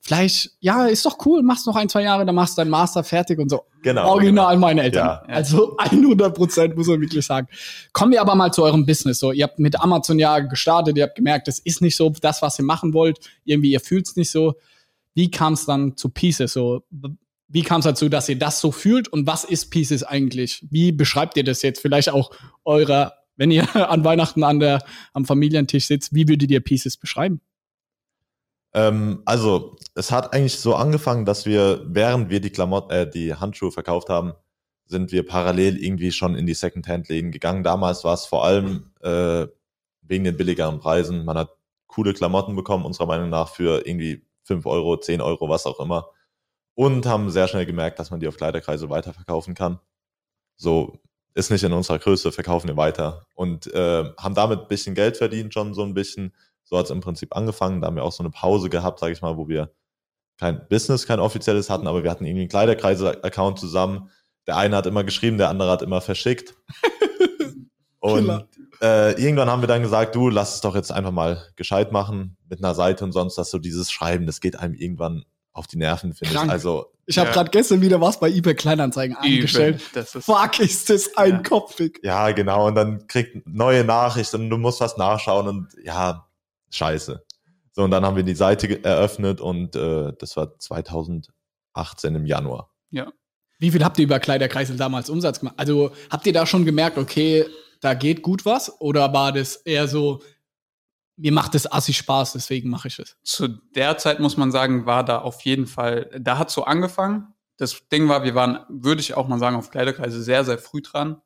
vielleicht, 0.00 0.52
ja, 0.60 0.86
ist 0.86 1.04
doch 1.04 1.18
cool, 1.26 1.42
machst 1.42 1.66
noch 1.66 1.74
ein, 1.76 1.88
zwei 1.88 2.02
Jahre, 2.02 2.24
dann 2.24 2.34
machst 2.34 2.56
du 2.56 2.60
deinen 2.60 2.70
Master 2.70 3.02
fertig 3.02 3.38
und 3.38 3.48
so. 3.50 3.62
Genau. 3.82 4.08
Original 4.10 4.56
meine 4.56 4.82
Eltern. 4.82 5.06
Ja. 5.06 5.34
Also 5.34 5.76
100 5.78 6.34
Prozent 6.34 6.76
muss 6.76 6.86
man 6.86 7.00
wirklich 7.00 7.24
sagen. 7.26 7.48
Kommen 7.92 8.12
wir 8.12 8.20
aber 8.20 8.34
mal 8.34 8.52
zu 8.52 8.62
eurem 8.64 8.86
Business. 8.86 9.18
So, 9.18 9.32
ihr 9.32 9.44
habt 9.44 9.58
mit 9.58 9.80
Amazon 9.80 10.18
ja 10.18 10.38
gestartet, 10.40 10.96
ihr 10.96 11.04
habt 11.04 11.16
gemerkt, 11.16 11.48
das 11.48 11.58
ist 11.58 11.82
nicht 11.82 11.96
so 11.96 12.10
das, 12.20 12.40
was 12.42 12.58
ihr 12.58 12.64
machen 12.64 12.92
wollt. 12.94 13.18
Irgendwie, 13.44 13.72
ihr 13.72 13.80
fühlt 13.80 14.06
es 14.06 14.14
nicht 14.16 14.30
so. 14.30 14.54
Wie 15.16 15.30
kam 15.30 15.54
es 15.54 15.64
dann 15.64 15.96
zu 15.96 16.10
Pieces? 16.10 16.52
So, 16.52 16.84
wie 17.48 17.62
kam 17.62 17.78
es 17.78 17.84
dazu, 17.84 18.10
dass 18.10 18.28
ihr 18.28 18.38
das 18.38 18.60
so 18.60 18.70
fühlt? 18.70 19.08
Und 19.08 19.26
was 19.26 19.44
ist 19.44 19.70
Pieces 19.70 20.02
eigentlich? 20.02 20.66
Wie 20.70 20.92
beschreibt 20.92 21.38
ihr 21.38 21.44
das 21.44 21.62
jetzt? 21.62 21.80
Vielleicht 21.80 22.10
auch 22.10 22.30
eurer, 22.66 23.14
wenn 23.36 23.50
ihr 23.50 23.74
an 23.90 24.04
Weihnachten 24.04 24.44
an 24.44 24.60
der, 24.60 24.84
am 25.14 25.24
Familientisch 25.24 25.86
sitzt, 25.86 26.14
wie 26.14 26.28
würdet 26.28 26.50
ihr 26.50 26.60
Pieces 26.60 26.98
beschreiben? 26.98 27.40
Ähm, 28.74 29.22
also, 29.24 29.76
es 29.94 30.12
hat 30.12 30.34
eigentlich 30.34 30.58
so 30.58 30.74
angefangen, 30.74 31.24
dass 31.24 31.46
wir, 31.46 31.82
während 31.86 32.28
wir 32.28 32.40
die 32.40 32.50
Klamotten, 32.50 32.92
äh, 32.92 33.10
die 33.10 33.34
Handschuhe 33.34 33.72
verkauft 33.72 34.10
haben, 34.10 34.34
sind 34.84 35.12
wir 35.12 35.26
parallel 35.26 35.82
irgendwie 35.82 36.12
schon 36.12 36.34
in 36.34 36.44
die 36.44 36.52
Secondhand-Läden 36.52 37.30
gegangen. 37.32 37.64
Damals 37.64 38.04
war 38.04 38.12
es 38.12 38.26
vor 38.26 38.44
allem 38.44 38.90
äh, 39.00 39.46
wegen 40.02 40.24
den 40.24 40.36
billigeren 40.36 40.78
Preisen. 40.78 41.24
Man 41.24 41.38
hat 41.38 41.56
coole 41.86 42.12
Klamotten 42.12 42.54
bekommen, 42.54 42.84
unserer 42.84 43.06
Meinung 43.06 43.30
nach, 43.30 43.48
für 43.48 43.86
irgendwie 43.86 44.25
5 44.46 44.64
Euro, 44.66 44.96
10 44.96 45.20
Euro, 45.20 45.48
was 45.48 45.66
auch 45.66 45.80
immer. 45.80 46.10
Und 46.74 47.06
haben 47.06 47.30
sehr 47.30 47.48
schnell 47.48 47.66
gemerkt, 47.66 47.98
dass 47.98 48.10
man 48.10 48.20
die 48.20 48.28
auf 48.28 48.36
Kleiderkreise 48.36 48.88
weiterverkaufen 48.90 49.54
kann. 49.54 49.80
So, 50.56 50.98
ist 51.34 51.50
nicht 51.50 51.64
in 51.64 51.72
unserer 51.72 51.98
Größe, 51.98 52.32
verkaufen 52.32 52.68
wir 52.68 52.76
weiter. 52.76 53.26
Und 53.34 53.72
äh, 53.74 54.04
haben 54.18 54.34
damit 54.34 54.60
ein 54.60 54.68
bisschen 54.68 54.94
Geld 54.94 55.16
verdient, 55.16 55.52
schon 55.52 55.74
so 55.74 55.82
ein 55.82 55.94
bisschen. 55.94 56.32
So 56.64 56.78
hat 56.78 56.86
es 56.86 56.90
im 56.90 57.00
Prinzip 57.00 57.36
angefangen. 57.36 57.80
Da 57.80 57.86
haben 57.86 57.96
wir 57.96 58.04
auch 58.04 58.12
so 58.12 58.22
eine 58.22 58.30
Pause 58.30 58.70
gehabt, 58.70 58.98
sage 58.98 59.12
ich 59.12 59.22
mal, 59.22 59.36
wo 59.36 59.48
wir 59.48 59.70
kein 60.38 60.66
Business, 60.68 61.06
kein 61.06 61.20
offizielles 61.20 61.70
hatten, 61.70 61.86
aber 61.86 62.02
wir 62.02 62.10
hatten 62.10 62.24
irgendwie 62.24 62.42
einen 62.42 62.50
Kleiderkreise-Account 62.50 63.58
zusammen. 63.58 64.10
Der 64.46 64.56
eine 64.56 64.76
hat 64.76 64.86
immer 64.86 65.04
geschrieben, 65.04 65.38
der 65.38 65.48
andere 65.48 65.70
hat 65.70 65.82
immer 65.82 66.00
verschickt. 66.00 66.54
Und. 68.00 68.46
Äh, 68.80 69.12
irgendwann 69.20 69.50
haben 69.50 69.62
wir 69.62 69.68
dann 69.68 69.82
gesagt, 69.82 70.14
du, 70.14 70.28
lass 70.28 70.56
es 70.56 70.60
doch 70.60 70.74
jetzt 70.74 70.92
einfach 70.92 71.10
mal 71.10 71.42
gescheit 71.56 71.92
machen 71.92 72.36
mit 72.48 72.58
einer 72.62 72.74
Seite 72.74 73.04
und 73.04 73.12
sonst, 73.12 73.36
dass 73.36 73.50
so 73.50 73.58
dieses 73.58 73.90
Schreiben, 73.90 74.26
das 74.26 74.40
geht 74.40 74.58
einem 74.58 74.74
irgendwann 74.74 75.24
auf 75.52 75.66
die 75.66 75.76
Nerven, 75.78 76.12
finde 76.14 76.34
ich. 76.34 76.50
Also, 76.50 76.86
Ich 77.06 77.18
habe 77.18 77.28
Ja. 77.28 77.34
gerade 77.34 77.50
gestern 77.50 77.80
wieder 77.80 78.00
was 78.00 78.18
bei 78.20 78.28
eBay 78.28 78.54
Kleinanzeigen. 78.54 79.16
Das 79.94 80.14
ist, 80.14 80.24
Fuck, 80.26 80.58
ist 80.58 80.90
das 80.90 81.16
ein 81.16 81.34
Ja. 81.34 81.38
Ja, 82.02 82.32
genau. 82.32 82.66
Und 82.66 82.74
dann 82.74 83.06
kriegt 83.06 83.46
neue 83.46 83.84
Nachrichten 83.84 84.42
und 84.42 84.50
du 84.50 84.58
musst 84.58 84.80
was 84.80 84.96
nachschauen 84.96 85.46
und 85.46 85.68
ja, 85.82 86.26
scheiße. 86.70 87.22
So, 87.72 87.82
und 87.84 87.90
dann 87.92 88.04
haben 88.04 88.16
wir 88.16 88.22
die 88.24 88.34
Seite 88.34 88.82
eröffnet 88.84 89.40
und 89.40 89.76
äh, 89.76 90.12
das 90.18 90.36
war 90.36 90.58
2018 90.58 92.14
im 92.14 92.26
Januar. 92.26 92.70
Wie 93.58 93.70
viel 93.70 93.82
habt 93.82 93.98
ihr 93.98 94.04
über 94.04 94.18
Kleiderkreisel 94.20 94.76
damals 94.76 95.08
Umsatz 95.08 95.38
gemacht? 95.40 95.54
Also 95.56 95.90
habt 96.10 96.26
ihr 96.26 96.34
da 96.34 96.44
schon 96.44 96.66
gemerkt, 96.66 96.98
okay, 96.98 97.46
da 97.80 97.94
geht 97.94 98.22
gut 98.22 98.44
was? 98.44 98.80
Oder 98.80 99.12
war 99.12 99.32
das 99.32 99.56
eher 99.56 99.88
so, 99.88 100.22
mir 101.16 101.32
macht 101.32 101.54
das 101.54 101.70
assi 101.70 101.92
Spaß, 101.92 102.32
deswegen 102.32 102.68
mache 102.68 102.88
ich 102.88 102.98
es? 102.98 103.16
zu 103.22 103.48
der 103.48 103.98
Zeit 103.98 104.20
muss 104.20 104.36
man 104.36 104.52
sagen, 104.52 104.86
war 104.86 105.04
da 105.04 105.18
auf 105.18 105.40
jeden 105.42 105.66
Fall, 105.66 106.10
da 106.18 106.38
hat 106.38 106.50
so 106.50 106.64
angefangen. 106.64 107.34
Das 107.56 107.88
Ding 107.88 108.08
war, 108.08 108.22
wir 108.22 108.34
waren, 108.34 108.60
würde 108.68 109.00
ich 109.00 109.14
auch 109.14 109.28
mal 109.28 109.38
sagen, 109.38 109.56
auf 109.56 109.70
Kleiderkreise 109.70 110.22
sehr, 110.22 110.44
sehr 110.44 110.58
früh 110.58 110.82
dran. 110.82 111.22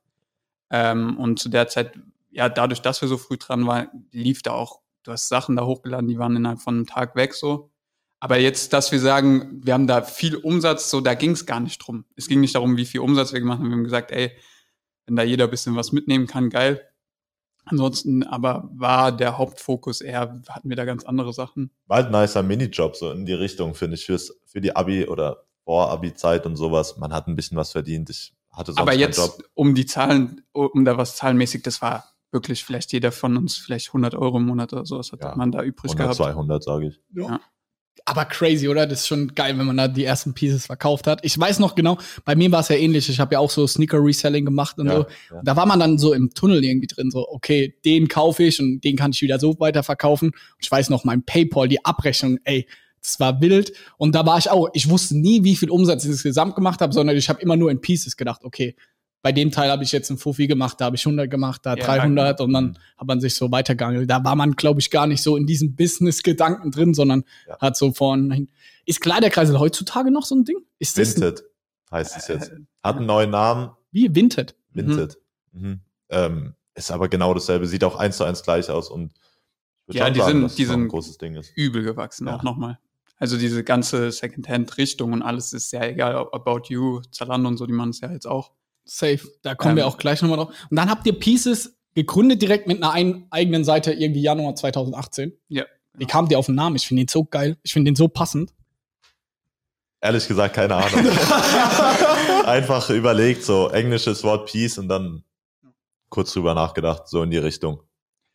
Ähm, 0.71 1.19
und 1.19 1.41
zu 1.41 1.49
der 1.49 1.67
Zeit, 1.67 1.99
ja, 2.31 2.49
dadurch, 2.49 2.83
dass 2.83 3.01
wir 3.01 3.09
so 3.09 3.19
früh 3.19 3.37
dran 3.37 3.67
waren, 3.67 3.89
lief 4.13 4.43
da 4.43 4.53
auch, 4.53 4.81
du 5.03 5.11
hast 5.11 5.29
Sachen 5.29 5.57
da 5.57 5.65
hochgeladen, 5.65 6.09
die 6.09 6.19
waren 6.19 6.37
innerhalb 6.37 6.61
von 6.61 6.77
einem 6.77 6.87
Tag 6.87 7.17
weg 7.17 7.35
so. 7.35 7.71
Aber 8.21 8.39
jetzt, 8.39 8.73
dass 8.75 8.93
wir 8.93 9.01
sagen, 9.01 9.61
wir 9.65 9.73
haben 9.73 9.87
da 9.87 10.03
viel 10.03 10.37
Umsatz, 10.37 10.91
so, 10.91 11.01
da 11.01 11.15
ging 11.15 11.33
es 11.33 11.47
gar 11.47 11.59
nicht 11.59 11.79
drum. 11.79 12.05
Es 12.17 12.29
ging 12.29 12.41
nicht 12.41 12.55
darum, 12.55 12.77
wie 12.77 12.85
viel 12.85 13.01
Umsatz 13.01 13.33
wir 13.33 13.41
gemacht 13.41 13.59
haben. 13.59 13.71
Wir 13.71 13.77
haben 13.77 13.85
gesagt, 13.85 14.11
ey, 14.13 14.37
wenn 15.11 15.17
da 15.17 15.23
jeder 15.25 15.45
ein 15.45 15.51
bisschen 15.51 15.75
was 15.77 15.91
mitnehmen 15.93 16.27
kann, 16.29 16.51
geil. 16.51 16.87
Ansonsten 17.65 18.23
aber 18.23 18.71
war 18.73 19.13
der 19.13 19.37
Hauptfokus 19.39 20.01
eher, 20.01 20.41
hatten 20.49 20.69
wir 20.69 20.77
da 20.77 20.85
ganz 20.85 21.05
andere 21.05 21.33
Sachen. 21.33 21.71
War 21.87 21.99
halt 21.99 22.07
ein 22.15 22.21
nicer 22.21 22.43
Minijob, 22.43 22.97
so 22.97 23.11
in 23.11 23.27
die 23.27 23.33
Richtung, 23.35 23.75
finde 23.75 23.97
ich, 23.97 24.07
fürs, 24.07 24.33
für 24.47 24.61
die 24.61 24.75
Abi- 24.75 25.07
oder 25.07 25.45
Vor-Abi-Zeit 25.65 26.47
und 26.47 26.57
sowas. 26.57 26.97
Man 26.97 27.13
hat 27.13 27.27
ein 27.29 27.37
bisschen 27.37 27.57
was 27.59 27.73
verdient. 27.73 28.09
Ich 28.11 28.33
hatte 28.51 28.73
sonst 28.73 28.81
Aber 28.81 28.95
jetzt, 28.95 29.19
Job. 29.19 29.43
um 29.55 29.75
die 29.75 29.85
Zahlen, 29.85 30.43
um 30.53 30.85
da 30.85 30.97
was 30.97 31.17
zahlenmäßig, 31.17 31.63
das 31.63 31.83
war 31.83 32.05
wirklich 32.33 32.65
vielleicht 32.65 32.93
jeder 32.93 33.13
von 33.13 33.37
uns 33.37 33.57
vielleicht 33.57 33.89
100 33.89 34.15
Euro 34.15 34.39
im 34.39 34.47
Monat 34.47 34.73
oder 34.73 34.87
sowas 34.87 35.11
hat 35.13 35.21
Ja, 35.21 35.35
man 35.37 35.53
da 35.53 35.63
übrig 35.63 35.91
100, 35.93 36.17
gehabt. 36.17 36.17
200, 36.17 36.63
sage 36.63 36.87
ich. 36.89 37.01
Ja. 37.15 37.41
Aber 38.07 38.25
crazy, 38.25 38.67
oder? 38.69 38.87
Das 38.87 39.01
ist 39.01 39.09
schon 39.09 39.35
geil, 39.35 39.57
wenn 39.59 39.67
man 39.67 39.77
da 39.77 39.87
die 39.87 40.05
ersten 40.05 40.33
Pieces 40.35 40.67
verkauft 40.67 41.07
hat. 41.07 41.21
Ich 41.23 41.39
weiß 41.39 41.59
noch 41.59 41.75
genau, 41.75 41.99
bei 42.25 42.35
mir 42.35 42.51
war 42.51 42.61
es 42.61 42.69
ja 42.69 42.77
ähnlich. 42.77 43.09
Ich 43.09 43.21
habe 43.21 43.35
ja 43.35 43.39
auch 43.39 43.51
so 43.51 43.67
Sneaker-Reselling 43.67 44.45
gemacht 44.45 44.79
und 44.79 44.87
Ja, 44.87 44.97
so. 44.97 45.07
ja. 45.35 45.43
Da 45.45 45.55
war 45.57 45.67
man 45.67 45.79
dann 45.79 45.99
so 45.99 46.13
im 46.13 46.31
Tunnel 46.35 46.65
irgendwie 46.65 46.87
drin, 46.89 47.11
so, 47.11 47.29
okay, 47.29 47.77
den 47.85 48.09
kaufe 48.09 48.43
ich 48.43 48.59
und 48.59 48.81
den 48.81 48.97
kann 48.97 49.13
ich 49.13 49.21
wieder 49.23 49.39
so 49.39 49.55
weiterverkaufen. 49.61 50.31
Und 50.31 50.35
ich 50.59 50.71
weiß 50.71 50.91
noch, 50.91 51.05
mein 51.05 51.23
PayPal, 51.25 51.69
die 51.69 51.85
Abrechnung, 51.85 52.39
ey, 52.45 52.67
das 53.03 53.21
war 53.21 53.41
wild. 53.41 53.73
Und 53.97 54.15
da 54.15 54.27
war 54.27 54.39
ich 54.39 54.51
auch, 54.51 54.69
ich 54.73 54.89
wusste 54.89 55.17
nie, 55.17 55.45
wie 55.45 55.57
viel 55.57 55.71
Umsatz 55.71 56.05
ich 56.05 56.11
insgesamt 56.11 56.55
gemacht 56.55 56.81
habe, 56.81 56.93
sondern 56.93 57.17
ich 57.17 57.29
habe 57.29 57.41
immer 57.41 57.57
nur 57.57 57.71
in 57.71 57.81
Pieces 57.81 58.17
gedacht, 58.17 58.41
okay, 58.45 58.75
bei 59.23 59.33
dem 59.33 59.51
Teil 59.51 59.71
habe 59.71 59.83
ich 59.83 59.93
jetzt 59.93 60.11
einen 60.11 60.19
Fuffi 60.19 60.47
gemacht, 60.47 60.81
da 60.81 60.87
habe 60.87 60.97
ich 60.97 61.05
100 61.05 61.31
gemacht, 61.31 61.61
da 61.65 61.75
Ja, 61.75 61.85
300 61.85 62.41
und 62.41 62.53
dann 62.53 62.65
Mhm. 62.69 62.75
hat 62.97 63.07
man 63.07 63.21
sich 63.21 63.35
so 63.35 63.51
weitergeangelt. 63.53 64.09
Da 64.09 64.25
war 64.25 64.35
man, 64.35 64.53
glaube 64.53 64.81
ich, 64.81 64.91
gar 64.91 65.07
nicht 65.07 65.23
so 65.23 65.37
in 65.37 65.47
diesem 65.47 65.77
Business-Gedanken 65.77 66.71
drin, 66.71 66.95
sondern 66.95 67.25
Ja. 67.47 67.59
hat 67.59 67.77
so 67.77 67.93
von, 67.93 68.49
ist 68.87 69.01
Kleiderkreisel 69.01 69.59
heutzutage 69.59 70.11
noch 70.11 70.25
so 70.25 70.35
ein 70.37 70.45
Ding? 70.45 70.57
Ist 70.79 70.97
das 70.99 71.17
ein, 71.17 71.23
Vinted 71.23 71.45
heißt 71.91 72.17
es 72.17 72.29
jetzt. 72.29 72.51
Äh, 72.51 72.61
Hat 72.83 72.97
einen 72.97 73.07
neuen 73.07 73.31
Namen, 73.31 73.71
wie 73.93 74.15
Vinted? 74.15 74.55
Vinted. 74.73 75.19
Mhm. 75.53 75.81
Ähm, 76.09 76.55
ist 76.75 76.91
aber 76.91 77.09
genau 77.09 77.35
dasselbe, 77.35 77.67
sieht 77.67 77.85
auch 77.85 77.97
eins 77.97 78.17
zu 78.17 78.25
eins 78.25 78.43
gleich 78.43 78.71
aus 78.71 78.89
und 78.89 79.13
Ja, 79.89 80.09
die 80.09 80.21
sagen, 80.21 80.49
sind- 80.49 80.59
die 80.59 80.65
sind- 80.65 80.89
großes 80.89 81.19
Ding 81.19 81.35
ist. 81.35 81.53
übel 81.57 81.83
gewachsen 81.83 82.27
Ja. 82.29 82.37
auch 82.37 82.43
nochmal. 82.43 82.79
Also 83.17 83.37
diese 83.37 83.65
ganze 83.65 84.11
Secondhand-Richtung 84.13 85.13
und 85.13 85.21
alles 85.23 85.53
ist 85.53 85.73
ja 85.73 85.85
egal, 85.85 86.15
ob 86.17 86.33
About 86.35 86.69
You, 86.73 87.03
Zalando 87.11 87.49
und 87.49 87.57
so, 87.59 87.67
die 87.67 87.73
machen 87.75 87.91
es 87.91 88.01
ja 88.01 88.11
jetzt 88.11 88.27
auch. 88.27 88.53
Safe. 88.85 89.21
Da 89.43 89.55
kommen 89.55 89.77
wir 89.77 89.85
Ähm. 89.85 89.89
auch 89.89 89.99
gleich 89.99 90.21
nochmal 90.23 90.39
drauf. 90.39 90.55
Und 90.71 90.77
dann 90.77 90.91
habt 90.91 91.07
ihr 91.07 91.19
Pieces 91.19 91.77
gegründet 91.95 92.41
direkt 92.43 92.67
mit 92.67 92.83
einer 92.83 92.93
ein, 92.93 93.27
eigenen 93.31 93.65
Seite 93.65 93.93
irgendwie 93.93 94.23
Januar 94.23 94.55
2018. 94.57 95.33
Ja. 95.49 95.65
Wie 95.95 96.07
kamt 96.07 96.31
ihr 96.31 96.39
auf 96.39 96.47
den 96.47 96.55
Namen? 96.55 96.77
Ich 96.77 96.87
finde 96.87 97.03
den 97.05 97.09
so 97.09 97.25
geil. 97.25 97.59
Ich 97.63 97.73
finde 97.73 97.91
den 97.91 97.97
so 97.97 98.09
passend. 98.09 98.55
Ehrlich 100.01 100.27
gesagt, 100.27 100.55
keine 100.55 100.77
Ahnung. 100.77 101.07
Einfach 102.47 102.89
überlegt, 102.91 103.43
so 103.45 103.69
englisches 103.69 104.23
Wort 104.25 104.51
Peace 104.51 104.79
und 104.79 104.89
dann 104.89 105.25
kurz 106.09 106.33
drüber 106.33 106.55
nachgedacht, 106.55 107.07
so 107.09 107.23
in 107.23 107.31
die 107.31 107.37
Richtung. 107.39 107.83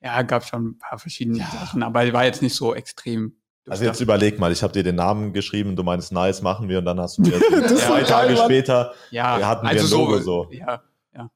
Ja, 0.02 0.22
gab 0.22 0.46
schon 0.46 0.68
ein 0.68 0.78
paar 0.78 1.00
verschiedene 1.00 1.40
Ja. 1.40 1.50
Sachen, 1.50 1.82
aber 1.82 2.12
war 2.14 2.26
jetzt 2.26 2.42
nicht 2.44 2.56
so 2.56 2.76
extrem. 2.76 3.38
Also 3.68 3.84
jetzt 3.84 4.00
überleg 4.00 4.40
mal, 4.40 4.52
ich 4.52 4.62
habe 4.62 4.74
dir 4.74 4.84
den 4.84 4.96
Namen 4.96 5.34
geschrieben, 5.34 5.76
du 5.76 5.84
meinst 5.84 6.12
nice, 6.12 6.42
machen 6.42 6.70
wir 6.70 6.80
und 6.80 6.86
dann 6.86 7.00
hast 7.00 7.18
du 7.18 7.24
mir 7.24 7.40
zwei 7.68 8.04
so 8.04 8.08
Tage 8.08 8.38
später, 8.38 8.94
ja, 9.10 9.38
wir 9.40 9.48
hatten 9.48 9.66
wir 9.66 9.72
also 9.72 9.96
ein 9.96 10.02
Logo 10.02 10.20
so. 10.20 10.48
Ja, 10.52 10.84
ja. 11.16 11.32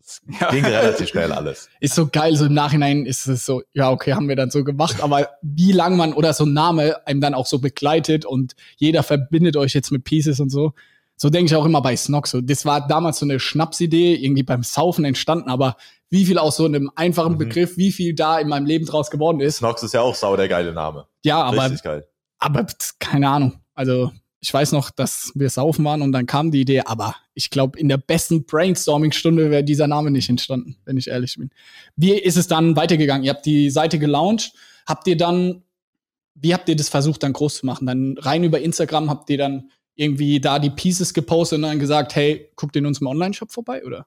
es 0.00 0.20
Ja. 0.40 0.50
ging 0.50 0.64
relativ 0.64 1.08
schnell 1.08 1.32
alles. 1.32 1.68
Ist 1.80 1.94
so 1.94 2.06
geil. 2.06 2.36
So 2.36 2.46
im 2.46 2.54
Nachhinein 2.54 3.04
ist 3.04 3.26
es 3.26 3.44
so, 3.44 3.62
ja, 3.72 3.90
okay, 3.90 4.14
haben 4.14 4.28
wir 4.28 4.36
dann 4.36 4.50
so 4.50 4.62
gemacht. 4.62 5.02
Aber 5.02 5.28
wie 5.42 5.72
lang 5.72 5.96
man 5.96 6.12
oder 6.12 6.32
so 6.32 6.44
ein 6.44 6.52
Name 6.52 7.04
einem 7.06 7.20
dann 7.20 7.34
auch 7.34 7.46
so 7.46 7.58
begleitet 7.58 8.24
und 8.24 8.54
jeder 8.76 9.02
verbindet 9.02 9.56
euch 9.56 9.74
jetzt 9.74 9.90
mit 9.90 10.04
Pieces 10.04 10.38
und 10.38 10.50
so. 10.50 10.72
So 11.16 11.30
denke 11.30 11.52
ich 11.52 11.56
auch 11.56 11.64
immer 11.64 11.82
bei 11.82 11.96
Snock. 11.96 12.26
So, 12.26 12.40
das 12.40 12.64
war 12.64 12.86
damals 12.86 13.18
so 13.18 13.26
eine 13.26 13.38
Schnapsidee, 13.38 14.14
irgendwie 14.14 14.42
beim 14.42 14.62
Saufen 14.62 15.04
entstanden, 15.04 15.50
aber 15.50 15.76
wie 16.12 16.26
viel 16.26 16.36
aus 16.36 16.58
so 16.58 16.66
einem 16.66 16.90
einfachen 16.94 17.32
Mhm. 17.32 17.38
Begriff, 17.38 17.78
wie 17.78 17.90
viel 17.90 18.14
da 18.14 18.38
in 18.38 18.46
meinem 18.48 18.66
Leben 18.66 18.84
draus 18.84 19.10
geworden 19.10 19.40
ist. 19.40 19.56
Snox 19.56 19.82
ist 19.82 19.94
ja 19.94 20.02
auch 20.02 20.14
sau 20.14 20.36
der 20.36 20.46
geile 20.46 20.72
Name. 20.74 21.06
Ja, 21.24 21.42
aber 21.42 21.64
Richtig 21.64 21.82
geil. 21.82 22.06
Aber 22.38 22.66
keine 22.98 23.30
Ahnung. 23.30 23.54
Also 23.72 24.12
ich 24.40 24.52
weiß 24.52 24.72
noch, 24.72 24.90
dass 24.90 25.32
wir 25.34 25.48
saufen 25.48 25.84
waren 25.86 26.02
und 26.02 26.12
dann 26.12 26.26
kam 26.26 26.50
die 26.50 26.60
Idee, 26.60 26.80
aber 26.82 27.14
ich 27.32 27.48
glaube, 27.48 27.78
in 27.78 27.88
der 27.88 27.96
besten 27.96 28.44
Brainstorming-Stunde 28.44 29.50
wäre 29.50 29.64
dieser 29.64 29.86
Name 29.86 30.10
nicht 30.10 30.28
entstanden, 30.28 30.76
wenn 30.84 30.98
ich 30.98 31.08
ehrlich 31.08 31.36
bin. 31.38 31.48
Wie 31.96 32.12
ist 32.12 32.36
es 32.36 32.46
dann 32.46 32.76
weitergegangen? 32.76 33.24
Ihr 33.24 33.30
habt 33.32 33.46
die 33.46 33.70
Seite 33.70 33.98
gelauncht. 33.98 34.52
Habt 34.86 35.06
ihr 35.06 35.16
dann, 35.16 35.62
wie 36.34 36.52
habt 36.52 36.68
ihr 36.68 36.76
das 36.76 36.90
versucht, 36.90 37.22
dann 37.22 37.32
groß 37.32 37.58
zu 37.58 37.66
machen? 37.66 37.86
Dann 37.86 38.18
rein 38.18 38.44
über 38.44 38.60
Instagram 38.60 39.08
habt 39.08 39.30
ihr 39.30 39.38
dann 39.38 39.70
irgendwie 39.94 40.40
da 40.40 40.58
die 40.58 40.70
Pieces 40.70 41.14
gepostet 41.14 41.56
und 41.56 41.62
dann 41.62 41.78
gesagt, 41.78 42.14
hey, 42.16 42.50
guckt 42.56 42.76
in 42.76 42.84
unserem 42.84 43.06
Online-Shop 43.06 43.50
vorbei, 43.52 43.82
oder? 43.84 44.06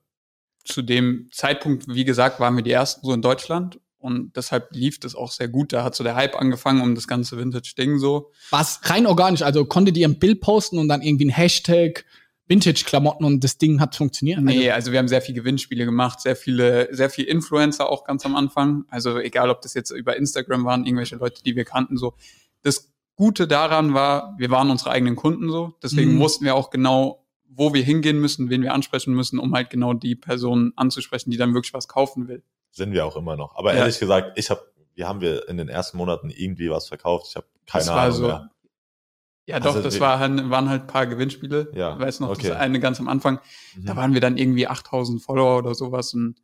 Zu 0.66 0.82
dem 0.82 1.30
Zeitpunkt, 1.32 1.88
wie 1.88 2.04
gesagt, 2.06 2.40
waren 2.40 2.56
wir 2.56 2.64
die 2.64 2.72
ersten 2.72 3.06
so 3.06 3.14
in 3.14 3.22
Deutschland 3.22 3.80
und 4.00 4.36
deshalb 4.36 4.70
lief 4.76 5.00
das 5.00 5.16
auch 5.16 5.32
sehr 5.32 5.48
gut. 5.48 5.72
Da 5.74 5.84
hat 5.84 5.96
so 5.96 6.04
der 6.04 6.16
Hype 6.16 6.36
angefangen 6.36 6.82
um 6.82 6.96
das 6.96 7.08
ganze 7.08 7.38
Vintage-Ding 7.38 7.98
so. 8.00 8.32
War 8.50 8.62
es 8.62 8.80
rein 8.84 9.08
organisch? 9.08 9.42
Also 9.44 9.66
konntet 9.66 9.96
ihr 9.98 10.08
ein 10.08 10.20
Bild 10.20 10.42
posten 10.42 10.78
und 10.80 10.88
dann 10.90 11.02
irgendwie 11.02 11.26
ein 11.26 11.30
Hashtag 11.30 12.06
Vintage-Klamotten 12.48 13.26
und 13.26 13.44
das 13.44 13.58
Ding 13.58 13.80
hat 13.80 13.96
funktioniert? 13.96 14.40
Nee, 14.42 14.70
also 14.70 14.92
wir 14.92 15.00
haben 15.00 15.08
sehr 15.08 15.22
viel 15.22 15.34
Gewinnspiele 15.34 15.86
gemacht, 15.86 16.22
sehr 16.22 16.36
viele, 16.36 16.88
sehr 16.94 17.10
viel 17.10 17.26
Influencer 17.26 17.90
auch 17.90 18.04
ganz 18.04 18.24
am 18.26 18.36
Anfang. 18.36 18.86
Also 18.90 19.18
egal, 19.18 19.50
ob 19.50 19.62
das 19.62 19.74
jetzt 19.74 19.90
über 19.90 20.16
Instagram 20.16 20.64
waren, 20.66 20.86
irgendwelche 20.86 21.16
Leute, 21.16 21.42
die 21.44 21.56
wir 21.56 21.66
kannten, 21.66 21.98
so. 21.98 22.14
Das 22.62 22.92
Gute 23.16 23.48
daran 23.48 23.94
war, 23.94 24.36
wir 24.38 24.52
waren 24.52 24.70
unsere 24.70 24.92
eigenen 24.92 25.16
Kunden 25.16 25.50
so. 25.50 25.74
Deswegen 25.82 26.16
Mhm. 26.16 26.20
wussten 26.20 26.46
wir 26.46 26.54
auch 26.54 26.70
genau, 26.70 27.25
wo 27.56 27.74
wir 27.74 27.84
hingehen 27.84 28.20
müssen, 28.20 28.50
wen 28.50 28.62
wir 28.62 28.74
ansprechen 28.74 29.14
müssen, 29.14 29.40
um 29.40 29.54
halt 29.54 29.70
genau 29.70 29.94
die 29.94 30.16
Person 30.16 30.74
anzusprechen, 30.76 31.32
die 31.32 31.38
dann 31.38 31.54
wirklich 31.54 31.74
was 31.74 31.88
kaufen 31.88 32.28
will. 32.28 32.44
Sind 32.72 32.92
wir 32.92 33.06
auch 33.06 33.16
immer 33.16 33.36
noch. 33.38 33.56
Aber 33.56 33.74
Ja. 33.74 33.80
ehrlich 33.80 34.00
gesagt, 34.00 34.38
ich 34.38 34.50
habe, 34.50 34.62
wir 34.94 35.08
haben 35.08 35.22
wir 35.22 35.48
in 35.48 35.58
den 35.58 35.70
ersten 35.70 35.98
Monaten 35.98 36.30
irgendwie 36.30 36.70
was 36.70 36.88
verkauft. 36.88 37.28
Ich 37.30 37.36
habe 37.36 37.48
keine 37.66 37.86
das 37.86 37.94
war 37.94 38.02
Ahnung 38.04 38.16
so. 38.18 38.28
mehr. 38.28 38.52
Ja, 39.48 39.60
doch, 39.60 39.68
Also 39.76 39.84
das 39.84 39.94
wir- 39.96 40.02
war, 40.02 40.20
waren 40.20 40.70
halt 40.70 40.82
ein 40.84 40.88
paar 40.88 41.06
Gewinnspiele. 41.06 41.72
Ja, 41.76 41.94
Ich 41.94 42.00
weiß 42.00 42.20
noch, 42.20 42.30
okay. 42.30 42.50
das 42.50 42.58
eine 42.58 42.80
ganz 42.80 43.00
am 43.00 43.08
Anfang. 43.08 43.40
Mhm. 43.76 43.86
Da 43.86 43.96
waren 43.96 44.14
wir 44.14 44.22
dann 44.22 44.38
irgendwie 44.38 44.68
8000 44.68 45.22
Follower 45.22 45.58
oder 45.60 45.76
sowas 45.76 46.14
und 46.14 46.36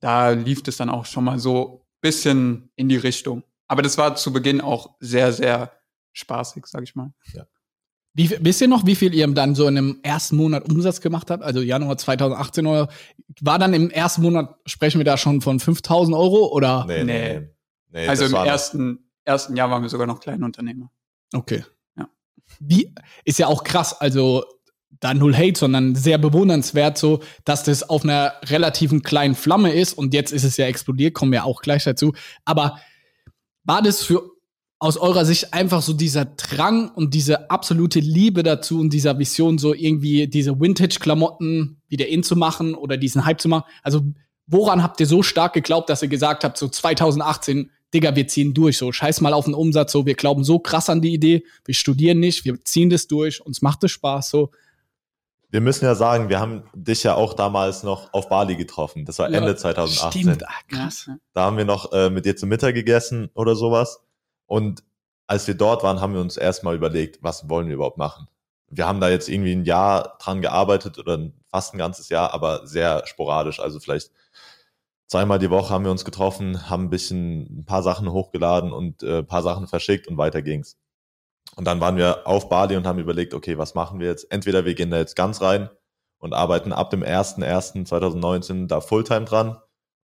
da 0.00 0.30
lief 0.30 0.62
es 0.66 0.76
dann 0.76 0.90
auch 0.90 1.06
schon 1.06 1.24
mal 1.24 1.38
so 1.38 1.86
bisschen 2.02 2.68
in 2.76 2.88
die 2.90 2.96
Richtung. 2.96 3.42
Aber 3.66 3.80
das 3.80 3.96
war 3.96 4.14
zu 4.14 4.30
Beginn 4.32 4.60
auch 4.60 4.94
sehr, 5.00 5.32
sehr 5.32 5.72
spaßig, 6.12 6.66
sag 6.66 6.82
ich 6.82 6.94
mal. 6.94 7.12
Wie, 8.14 8.28
viel- 8.28 8.38
wisst 8.40 8.60
ihr 8.60 8.68
noch, 8.68 8.86
wie 8.86 8.94
viel 8.94 9.12
ihr 9.12 9.26
dann 9.28 9.54
so 9.54 9.66
in 9.66 9.76
einem 9.76 9.98
ersten 10.02 10.36
Monat 10.36 10.68
Umsatz 10.70 11.00
gemacht 11.00 11.30
habt? 11.30 11.42
Also 11.42 11.60
Januar 11.60 11.98
2018 11.98 12.66
oder 12.66 12.88
war 13.40 13.58
dann 13.58 13.74
im 13.74 13.90
ersten 13.90 14.22
Monat, 14.22 14.54
sprechen 14.66 14.98
wir 14.98 15.04
da 15.04 15.16
schon 15.16 15.40
von 15.40 15.58
5000 15.60 16.16
Euro 16.16 16.46
oder? 16.52 16.84
Nee, 16.86 17.02
nee, 17.04 17.38
Nee. 17.40 17.48
nee. 17.90 18.08
also 18.08 18.24
im 18.26 18.34
ersten, 18.34 19.10
ersten 19.24 19.56
Jahr 19.56 19.70
waren 19.70 19.82
wir 19.82 19.88
sogar 19.88 20.06
noch 20.06 20.20
Kleinunternehmer. 20.20 20.90
Okay. 21.32 21.64
Ja. 21.98 22.08
Wie, 22.60 22.94
ist 23.24 23.38
ja 23.40 23.48
auch 23.48 23.64
krass, 23.64 24.00
also 24.00 24.44
da 25.00 25.12
null 25.12 25.34
Hate, 25.36 25.58
sondern 25.58 25.96
sehr 25.96 26.18
bewundernswert 26.18 26.96
so, 26.96 27.20
dass 27.44 27.64
das 27.64 27.82
auf 27.82 28.04
einer 28.04 28.34
relativen 28.44 29.02
kleinen 29.02 29.34
Flamme 29.34 29.72
ist 29.72 29.92
und 29.94 30.14
jetzt 30.14 30.32
ist 30.32 30.44
es 30.44 30.56
ja 30.56 30.66
explodiert, 30.66 31.14
kommen 31.14 31.32
wir 31.32 31.44
auch 31.44 31.62
gleich 31.62 31.82
dazu. 31.82 32.14
Aber 32.44 32.78
war 33.64 33.82
das 33.82 34.04
für 34.04 34.22
aus 34.84 34.98
eurer 34.98 35.24
Sicht 35.24 35.54
einfach 35.54 35.80
so 35.80 35.94
dieser 35.94 36.26
Drang 36.26 36.90
und 36.90 37.14
diese 37.14 37.50
absolute 37.50 38.00
Liebe 38.00 38.42
dazu 38.42 38.80
und 38.80 38.92
dieser 38.92 39.18
Vision, 39.18 39.56
so 39.56 39.72
irgendwie 39.72 40.26
diese 40.26 40.60
Vintage-Klamotten 40.60 41.80
wieder 41.88 42.06
in 42.08 42.22
zu 42.22 42.36
machen 42.36 42.74
oder 42.74 42.98
diesen 42.98 43.24
Hype 43.24 43.40
zu 43.40 43.48
machen? 43.48 43.64
Also, 43.82 44.02
woran 44.46 44.82
habt 44.82 45.00
ihr 45.00 45.06
so 45.06 45.22
stark 45.22 45.54
geglaubt, 45.54 45.88
dass 45.88 46.02
ihr 46.02 46.08
gesagt 46.08 46.44
habt, 46.44 46.58
so 46.58 46.68
2018, 46.68 47.70
Digga, 47.94 48.14
wir 48.14 48.28
ziehen 48.28 48.52
durch, 48.52 48.76
so 48.76 48.92
scheiß 48.92 49.22
mal 49.22 49.32
auf 49.32 49.46
den 49.46 49.54
Umsatz, 49.54 49.90
so 49.90 50.04
wir 50.04 50.16
glauben 50.16 50.44
so 50.44 50.58
krass 50.58 50.90
an 50.90 51.00
die 51.00 51.14
Idee, 51.14 51.44
wir 51.64 51.74
studieren 51.74 52.20
nicht, 52.20 52.44
wir 52.44 52.62
ziehen 52.62 52.90
das 52.90 53.06
durch, 53.06 53.40
uns 53.40 53.62
macht 53.62 53.82
es 53.84 53.90
Spaß, 53.92 54.28
so. 54.28 54.50
Wir 55.48 55.62
müssen 55.62 55.86
ja 55.86 55.94
sagen, 55.94 56.28
wir 56.28 56.40
haben 56.40 56.64
dich 56.74 57.04
ja 57.04 57.14
auch 57.14 57.32
damals 57.32 57.84
noch 57.84 58.12
auf 58.12 58.28
Bali 58.28 58.56
getroffen. 58.56 59.06
Das 59.06 59.18
war 59.18 59.30
Ja, 59.30 59.38
Ende 59.38 59.56
2018. 59.56 60.22
Stimmt, 60.22 60.46
ah, 60.46 60.52
krass. 60.68 61.08
Da 61.32 61.44
haben 61.44 61.56
wir 61.56 61.64
noch 61.64 61.92
äh, 61.92 62.10
mit 62.10 62.26
dir 62.26 62.36
zu 62.36 62.46
Mittag 62.46 62.74
gegessen 62.74 63.30
oder 63.34 63.54
sowas. 63.54 64.03
Und 64.46 64.84
als 65.26 65.46
wir 65.46 65.54
dort 65.54 65.82
waren, 65.82 66.00
haben 66.00 66.14
wir 66.14 66.20
uns 66.20 66.36
erstmal 66.36 66.74
überlegt, 66.74 67.22
was 67.22 67.48
wollen 67.48 67.68
wir 67.68 67.74
überhaupt 67.74 67.98
machen. 67.98 68.28
Wir 68.68 68.86
haben 68.86 69.00
da 69.00 69.08
jetzt 69.08 69.28
irgendwie 69.28 69.54
ein 69.54 69.64
Jahr 69.64 70.18
dran 70.18 70.42
gearbeitet 70.42 70.98
oder 70.98 71.30
fast 71.50 71.74
ein 71.74 71.78
ganzes 71.78 72.08
Jahr, 72.08 72.34
aber 72.34 72.66
sehr 72.66 73.06
sporadisch. 73.06 73.60
Also 73.60 73.80
vielleicht 73.80 74.10
zweimal 75.06 75.38
die 75.38 75.50
Woche 75.50 75.72
haben 75.72 75.84
wir 75.84 75.90
uns 75.90 76.04
getroffen, 76.04 76.68
haben 76.68 76.84
ein 76.84 76.90
bisschen 76.90 77.60
ein 77.60 77.64
paar 77.64 77.82
Sachen 77.82 78.10
hochgeladen 78.10 78.72
und 78.72 79.02
äh, 79.02 79.18
ein 79.18 79.26
paar 79.26 79.42
Sachen 79.42 79.68
verschickt 79.68 80.08
und 80.08 80.18
weiter 80.18 80.42
ging's. 80.42 80.76
Und 81.56 81.66
dann 81.66 81.80
waren 81.80 81.96
wir 81.96 82.26
auf 82.26 82.48
Bali 82.48 82.76
und 82.76 82.86
haben 82.86 82.98
überlegt, 82.98 83.34
okay, 83.34 83.58
was 83.58 83.74
machen 83.74 84.00
wir 84.00 84.08
jetzt? 84.08 84.30
Entweder 84.32 84.64
wir 84.64 84.74
gehen 84.74 84.90
da 84.90 84.98
jetzt 84.98 85.14
ganz 85.14 85.40
rein 85.40 85.70
und 86.18 86.32
arbeiten 86.32 86.72
ab 86.72 86.90
dem 86.90 87.02
01.01.2019 87.04 88.66
da 88.66 88.80
Fulltime 88.80 89.24
dran 89.24 89.58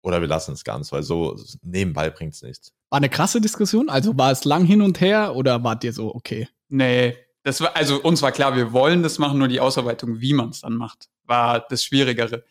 oder 0.03 0.22
wir 0.22 0.27
lassen 0.27 0.53
es 0.53 0.63
ganz, 0.63 0.91
weil 0.91 1.03
so 1.03 1.36
nebenbei 1.62 2.10
bringt's 2.10 2.41
nichts. 2.41 2.74
War 2.89 2.98
eine 2.98 3.10
krasse 3.10 3.39
Diskussion, 3.41 3.89
also 3.89 4.17
war 4.17 4.31
es 4.31 4.46
lang 4.46 4.65
hin 4.65 4.81
und 4.81 5.00
her 5.00 5.36
oder 5.36 5.63
wart 5.63 5.84
ihr 5.84 5.93
so, 5.93 6.13
okay? 6.13 6.48
Nee, 6.69 7.15
das 7.43 7.62
war, 7.62 7.75
also 7.75 8.01
uns 8.01 8.22
war 8.22 8.31
klar, 8.31 8.55
wir 8.55 8.74
wollen 8.74 9.03
das 9.03 9.19
machen, 9.19 9.38
nur 9.38 9.48
die 9.48 9.60
Ausarbeitung, 9.60 10.19
wie 10.22 10.34
man 10.34 10.50
es 10.50 10.62
dann 10.62 10.75
macht, 10.75 11.08
war 11.24 11.60
das 11.69 11.84
Schwierigere. 11.84 12.43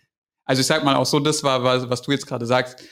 Also 0.45 0.61
ich 0.61 0.67
sag 0.67 0.85
mal 0.85 0.97
auch 0.97 1.07
so, 1.07 1.19
das 1.21 1.43
war, 1.43 1.63
was, 1.65 1.91
was 1.91 2.03
du 2.03 2.13
jetzt 2.13 2.27
gerade 2.27 2.47
sagst, 2.47 2.83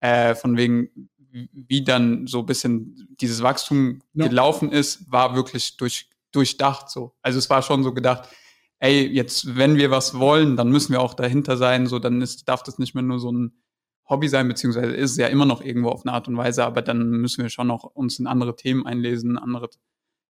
äh, 0.00 0.34
von 0.34 0.56
wegen, 0.56 1.10
wie 1.30 1.84
dann 1.84 2.26
so 2.26 2.40
ein 2.40 2.46
bisschen 2.46 3.08
dieses 3.20 3.42
Wachstum 3.42 4.00
Ja. 4.14 4.26
gelaufen 4.28 4.72
ist, 4.72 5.10
war 5.12 5.34
wirklich 5.36 5.76
durch, 5.76 6.08
durchdacht 6.32 6.90
so. 6.90 7.14
Also 7.22 7.38
es 7.38 7.50
war 7.50 7.62
schon 7.62 7.82
so 7.82 7.92
gedacht, 7.92 8.28
ey, 8.78 9.06
jetzt, 9.06 9.56
wenn 9.56 9.76
wir 9.76 9.90
was 9.90 10.18
wollen, 10.18 10.56
dann 10.56 10.70
müssen 10.70 10.92
wir 10.92 11.00
auch 11.00 11.14
dahinter 11.14 11.56
sein, 11.56 11.86
so, 11.86 11.98
dann 11.98 12.20
ist, 12.22 12.48
darf 12.48 12.62
das 12.62 12.78
nicht 12.78 12.94
mehr 12.94 13.02
nur 13.04 13.18
so 13.18 13.30
ein 13.30 13.52
Hobby 14.08 14.28
sein, 14.28 14.48
beziehungsweise 14.48 14.92
ist 14.92 15.12
es 15.12 15.16
ja 15.16 15.28
immer 15.28 15.46
noch 15.46 15.62
irgendwo 15.62 15.88
auf 15.88 16.04
eine 16.04 16.12
Art 16.12 16.28
und 16.28 16.36
Weise, 16.36 16.64
aber 16.64 16.82
dann 16.82 17.08
müssen 17.08 17.42
wir 17.42 17.50
schon 17.50 17.66
noch 17.66 17.84
uns 17.84 18.18
in 18.18 18.26
andere 18.26 18.54
Themen 18.56 18.86
einlesen, 18.86 19.38
andere, 19.38 19.70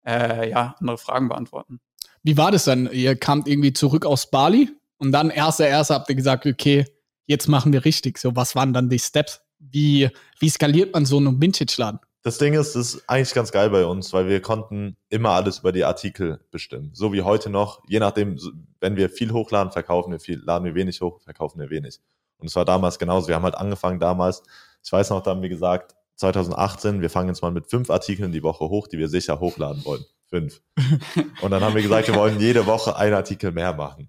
äh, 0.06 0.50
ja, 0.50 0.74
andere 0.78 0.98
Fragen 0.98 1.28
beantworten. 1.28 1.80
Wie 2.22 2.36
war 2.36 2.50
das 2.50 2.64
dann? 2.64 2.90
Ihr 2.92 3.16
kamt 3.16 3.48
irgendwie 3.48 3.72
zurück 3.72 4.04
aus 4.04 4.30
Bali 4.30 4.70
und 4.98 5.12
dann 5.12 5.30
erster, 5.30 5.66
erster 5.66 5.94
habt 5.94 6.08
ihr 6.10 6.14
gesagt, 6.14 6.46
okay, 6.46 6.84
jetzt 7.26 7.48
machen 7.48 7.72
wir 7.72 7.84
richtig. 7.84 8.18
So, 8.18 8.36
was 8.36 8.54
waren 8.54 8.72
dann 8.72 8.88
die 8.88 8.98
Steps? 8.98 9.40
Wie, 9.58 10.10
wie 10.38 10.48
skaliert 10.50 10.92
man 10.92 11.04
so 11.04 11.16
einen 11.16 11.40
Vintage-Laden? 11.40 12.00
Das 12.24 12.38
Ding 12.38 12.54
ist, 12.54 12.76
das 12.76 12.94
ist 12.94 13.08
eigentlich 13.08 13.34
ganz 13.34 13.50
geil 13.50 13.70
bei 13.70 13.84
uns, 13.84 14.12
weil 14.12 14.28
wir 14.28 14.40
konnten 14.40 14.96
immer 15.08 15.30
alles 15.30 15.58
über 15.58 15.72
die 15.72 15.84
Artikel 15.84 16.40
bestimmen. 16.52 16.90
So 16.94 17.12
wie 17.12 17.22
heute 17.22 17.50
noch, 17.50 17.82
je 17.88 17.98
nachdem, 17.98 18.38
wenn 18.78 18.96
wir 18.96 19.10
viel 19.10 19.32
hochladen, 19.32 19.72
verkaufen 19.72 20.12
wir 20.12 20.20
viel, 20.20 20.40
laden 20.44 20.64
wir 20.64 20.76
wenig 20.76 21.00
hoch, 21.00 21.20
verkaufen 21.20 21.58
wir 21.58 21.68
wenig. 21.68 22.00
Und 22.38 22.46
es 22.46 22.54
war 22.54 22.64
damals 22.64 22.98
genauso. 23.00 23.26
Wir 23.26 23.34
haben 23.34 23.42
halt 23.42 23.56
angefangen 23.56 23.98
damals, 23.98 24.42
ich 24.84 24.92
weiß 24.92 25.10
noch, 25.10 25.22
da 25.22 25.32
haben 25.32 25.42
wir 25.42 25.48
gesagt, 25.48 25.96
2018, 26.16 27.00
wir 27.00 27.10
fangen 27.10 27.28
jetzt 27.28 27.42
mal 27.42 27.50
mit 27.50 27.68
fünf 27.68 27.90
Artikeln 27.90 28.30
die 28.30 28.44
Woche 28.44 28.68
hoch, 28.68 28.86
die 28.86 28.98
wir 28.98 29.08
sicher 29.08 29.40
hochladen 29.40 29.84
wollen. 29.84 30.04
Fünf. 30.26 30.62
Und 31.42 31.50
dann 31.50 31.62
haben 31.62 31.74
wir 31.74 31.82
gesagt, 31.82 32.06
wir 32.06 32.14
wollen 32.14 32.38
jede 32.38 32.66
Woche 32.66 32.96
einen 32.96 33.14
Artikel 33.14 33.50
mehr 33.50 33.74
machen. 33.74 34.08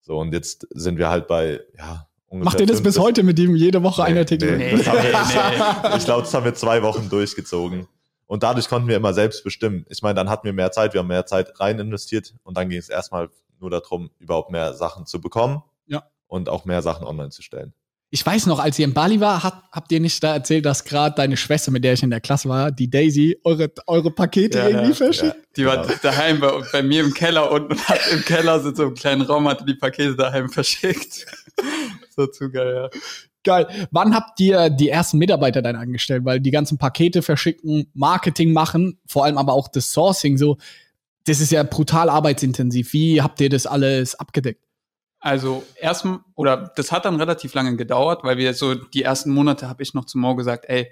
So, 0.00 0.18
und 0.18 0.32
jetzt 0.32 0.66
sind 0.70 0.98
wir 0.98 1.08
halt 1.08 1.28
bei, 1.28 1.60
ja, 1.78 2.08
Macht 2.32 2.60
ihr 2.60 2.66
das 2.66 2.82
bis 2.82 2.98
heute 2.98 3.22
mit 3.22 3.38
ihm 3.38 3.54
jede 3.54 3.82
Woche 3.82 4.02
nee, 4.02 4.08
ein 4.08 4.18
Artikel? 4.18 4.56
Nee, 4.56 4.74
nee. 4.74 4.84
Wir, 4.84 5.96
ich 5.96 6.04
glaube, 6.04 6.22
das 6.22 6.32
haben 6.32 6.44
wir 6.44 6.54
zwei 6.54 6.82
Wochen 6.82 7.08
durchgezogen. 7.10 7.86
Und 8.26 8.42
dadurch 8.42 8.68
konnten 8.68 8.88
wir 8.88 8.96
immer 8.96 9.12
selbst 9.12 9.44
bestimmen. 9.44 9.84
Ich 9.90 10.00
meine, 10.00 10.14
dann 10.14 10.30
hatten 10.30 10.46
wir 10.46 10.54
mehr 10.54 10.72
Zeit, 10.72 10.94
wir 10.94 11.00
haben 11.00 11.08
mehr 11.08 11.26
Zeit 11.26 11.60
rein 11.60 11.78
investiert 11.78 12.34
und 12.44 12.56
dann 12.56 12.70
ging 12.70 12.78
es 12.78 12.88
erstmal 12.88 13.28
nur 13.60 13.68
darum, 13.68 14.10
überhaupt 14.18 14.50
mehr 14.50 14.72
Sachen 14.72 15.04
zu 15.04 15.20
bekommen 15.20 15.62
ja. 15.86 16.02
und 16.28 16.48
auch 16.48 16.64
mehr 16.64 16.80
Sachen 16.80 17.06
online 17.06 17.28
zu 17.28 17.42
stellen. 17.42 17.74
Ich 18.14 18.24
weiß 18.24 18.44
noch, 18.46 18.58
als 18.58 18.78
ihr 18.78 18.84
in 18.84 18.92
Bali 18.92 19.20
war, 19.20 19.42
habt, 19.42 19.72
habt 19.72 19.90
ihr 19.90 19.98
nicht 19.98 20.22
da 20.22 20.34
erzählt, 20.34 20.66
dass 20.66 20.84
gerade 20.84 21.14
deine 21.14 21.38
Schwester, 21.38 21.70
mit 21.70 21.82
der 21.82 21.94
ich 21.94 22.02
in 22.02 22.10
der 22.10 22.20
Klasse 22.20 22.46
war, 22.48 22.70
die 22.70 22.90
Daisy, 22.90 23.38
eure, 23.42 23.70
eure 23.86 24.10
Pakete 24.10 24.58
ja, 24.58 24.68
irgendwie 24.68 24.88
ja, 24.90 24.94
verschickt? 24.94 25.34
Ja, 25.34 25.42
die 25.56 25.66
war 25.66 25.82
genau. 25.82 25.94
daheim 26.02 26.40
bei, 26.40 26.62
bei, 26.72 26.82
mir 26.82 27.04
im 27.04 27.14
Keller 27.14 27.50
unten 27.50 27.72
und 27.72 27.88
hat 27.88 28.00
im 28.12 28.22
Keller 28.22 28.60
so 28.60 28.68
einem 28.82 28.94
kleinen 28.94 29.22
Raum, 29.22 29.48
hatte 29.48 29.64
die 29.64 29.74
Pakete 29.74 30.14
daheim 30.14 30.50
verschickt. 30.50 31.26
So 32.14 32.26
zu 32.26 32.50
geil, 32.50 32.74
ja. 32.74 33.00
Geil. 33.44 33.88
Wann 33.90 34.14
habt 34.14 34.38
ihr 34.40 34.70
die 34.70 34.88
ersten 34.88 35.18
Mitarbeiter 35.18 35.62
dann 35.62 35.74
angestellt? 35.74 36.24
Weil 36.24 36.40
die 36.40 36.52
ganzen 36.52 36.78
Pakete 36.78 37.22
verschicken, 37.22 37.90
Marketing 37.92 38.52
machen, 38.52 39.00
vor 39.06 39.24
allem 39.24 39.36
aber 39.36 39.52
auch 39.52 39.68
das 39.68 39.92
Sourcing, 39.92 40.38
so, 40.38 40.58
das 41.24 41.40
ist 41.40 41.50
ja 41.50 41.62
brutal 41.64 42.08
arbeitsintensiv. 42.08 42.92
Wie 42.92 43.20
habt 43.20 43.40
ihr 43.40 43.48
das 43.48 43.66
alles 43.66 44.14
abgedeckt? 44.14 44.64
Also 45.18 45.64
erstmal, 45.80 46.20
oder 46.34 46.72
das 46.74 46.90
hat 46.90 47.04
dann 47.04 47.16
relativ 47.16 47.54
lange 47.54 47.76
gedauert, 47.76 48.24
weil 48.24 48.38
wir 48.38 48.54
so 48.54 48.74
die 48.74 49.02
ersten 49.02 49.30
Monate 49.30 49.68
habe 49.68 49.82
ich 49.82 49.94
noch 49.94 50.04
zu 50.04 50.18
Mo 50.18 50.34
gesagt, 50.34 50.64
ey, 50.68 50.90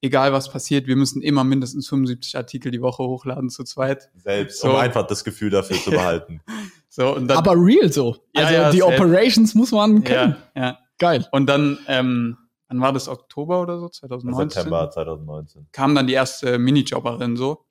egal 0.00 0.32
was 0.32 0.50
passiert, 0.50 0.86
wir 0.86 0.96
müssen 0.96 1.20
immer 1.20 1.42
mindestens 1.42 1.88
75 1.88 2.36
Artikel 2.36 2.70
die 2.70 2.80
Woche 2.80 3.02
hochladen 3.02 3.50
zu 3.50 3.64
zweit. 3.64 4.10
Selbst, 4.14 4.60
so. 4.60 4.70
um 4.70 4.76
einfach 4.76 5.06
das 5.06 5.24
Gefühl 5.24 5.50
dafür 5.50 5.76
zu 5.76 5.90
behalten. 5.90 6.40
So, 6.94 7.16
und 7.16 7.26
dann, 7.26 7.38
Aber 7.38 7.52
real 7.52 7.90
so. 7.90 8.18
Also 8.34 8.52
ja, 8.52 8.62
ja, 8.64 8.70
die. 8.70 8.82
Operations 8.82 9.54
muss 9.54 9.72
man 9.72 10.04
kennen. 10.04 10.36
Ja, 10.54 10.62
ja. 10.62 10.78
Geil. 10.98 11.26
Und 11.32 11.46
dann, 11.46 11.78
ähm, 11.88 12.36
wann 12.68 12.80
war 12.82 12.92
das 12.92 13.08
Oktober 13.08 13.62
oder 13.62 13.78
so? 13.78 13.88
2019? 13.88 14.50
September 14.50 14.90
2019. 14.90 15.68
Kam 15.72 15.94
dann 15.94 16.06
die 16.06 16.12
erste 16.12 16.58
Minijobberin 16.58 17.38
so. 17.38 17.64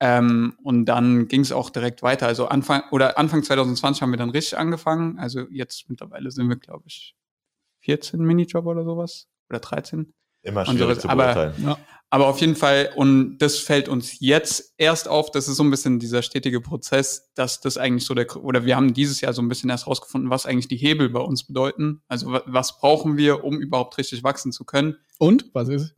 Ähm, 0.00 0.56
und 0.64 0.86
dann 0.86 1.28
ging 1.28 1.42
es 1.42 1.52
auch 1.52 1.70
direkt 1.70 2.02
weiter. 2.02 2.26
Also 2.26 2.48
Anfang 2.48 2.82
oder 2.90 3.16
Anfang 3.16 3.44
2020 3.44 4.02
haben 4.02 4.10
wir 4.10 4.16
dann 4.16 4.30
richtig 4.30 4.58
angefangen. 4.58 5.20
Also 5.20 5.42
jetzt 5.50 5.88
mittlerweile 5.88 6.32
sind 6.32 6.48
wir, 6.48 6.56
glaube 6.56 6.82
ich, 6.88 7.14
14 7.82 8.20
Minijob 8.20 8.66
oder 8.66 8.82
sowas. 8.82 9.28
Oder 9.50 9.60
13. 9.60 10.12
Immer 10.48 10.66
schwierig 10.66 11.00
zu 11.00 11.08
beurteilen. 11.08 11.54
Aber, 11.58 11.68
ja. 11.68 11.78
aber 12.10 12.26
auf 12.26 12.40
jeden 12.40 12.56
Fall, 12.56 12.90
und 12.96 13.38
das 13.38 13.58
fällt 13.58 13.88
uns 13.88 14.18
jetzt 14.20 14.74
erst 14.78 15.08
auf, 15.08 15.30
das 15.30 15.46
ist 15.48 15.56
so 15.56 15.62
ein 15.62 15.70
bisschen 15.70 15.98
dieser 15.98 16.22
stetige 16.22 16.60
Prozess, 16.60 17.32
dass 17.34 17.60
das 17.60 17.76
eigentlich 17.78 18.04
so 18.04 18.14
der, 18.14 18.34
oder 18.36 18.64
wir 18.64 18.76
haben 18.76 18.94
dieses 18.94 19.20
Jahr 19.20 19.32
so 19.32 19.42
ein 19.42 19.48
bisschen 19.48 19.70
erst 19.70 19.86
rausgefunden, 19.86 20.30
was 20.30 20.46
eigentlich 20.46 20.68
die 20.68 20.76
Hebel 20.76 21.10
bei 21.10 21.20
uns 21.20 21.44
bedeuten. 21.46 22.02
Also 22.08 22.40
was 22.46 22.78
brauchen 22.78 23.16
wir, 23.16 23.44
um 23.44 23.58
überhaupt 23.58 23.98
richtig 23.98 24.24
wachsen 24.24 24.52
zu 24.52 24.64
können. 24.64 24.96
Und? 25.18 25.50
Was 25.52 25.68
ist? 25.68 25.94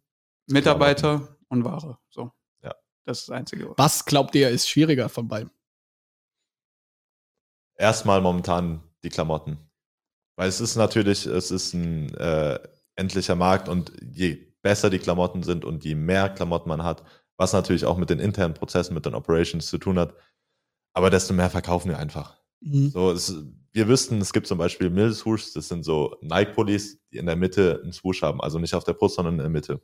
Mitarbeiter 0.46 1.36
und 1.48 1.64
Ware. 1.64 1.98
So. 2.10 2.32
Das 3.10 3.20
ist 3.20 3.28
das 3.28 3.36
Einzige. 3.36 3.74
Was 3.76 4.04
glaubt 4.04 4.34
ihr 4.36 4.50
ist 4.50 4.68
schwieriger 4.68 5.08
von 5.08 5.26
beiden? 5.26 5.50
Erstmal 7.76 8.20
momentan 8.20 8.82
die 9.02 9.08
Klamotten. 9.08 9.58
Weil 10.36 10.48
es 10.48 10.60
ist 10.60 10.76
natürlich, 10.76 11.26
es 11.26 11.50
ist 11.50 11.74
ein 11.74 12.14
äh, 12.14 12.60
endlicher 13.00 13.34
Markt 13.34 13.68
und 13.68 13.92
je 14.00 14.38
besser 14.62 14.90
die 14.90 14.98
Klamotten 14.98 15.42
sind 15.42 15.64
und 15.64 15.84
je 15.84 15.94
mehr 15.94 16.28
Klamotten 16.28 16.68
man 16.68 16.84
hat, 16.84 17.02
was 17.36 17.52
natürlich 17.52 17.86
auch 17.86 17.96
mit 17.96 18.10
den 18.10 18.20
internen 18.20 18.54
Prozessen, 18.54 18.94
mit 18.94 19.06
den 19.06 19.14
Operations 19.14 19.66
zu 19.66 19.78
tun 19.78 19.98
hat, 19.98 20.14
aber 20.92 21.08
desto 21.08 21.32
mehr 21.32 21.50
verkaufen 21.50 21.88
wir 21.88 21.98
einfach. 21.98 22.36
Mhm. 22.60 22.90
So, 22.90 23.10
es, 23.10 23.34
wir 23.72 23.88
wüssten, 23.88 24.20
es 24.20 24.32
gibt 24.32 24.46
zum 24.46 24.58
Beispiel 24.58 25.12
Swoosh, 25.12 25.54
das 25.54 25.68
sind 25.68 25.84
so 25.84 26.16
Nike-Pullis, 26.20 27.00
die 27.10 27.18
in 27.18 27.26
der 27.26 27.36
Mitte 27.36 27.80
einen 27.82 27.92
Swoosh 27.92 28.22
haben, 28.22 28.40
also 28.40 28.58
nicht 28.58 28.74
auf 28.74 28.84
der 28.84 28.92
Brust, 28.92 29.16
sondern 29.16 29.34
in 29.34 29.40
der 29.40 29.48
Mitte. 29.48 29.80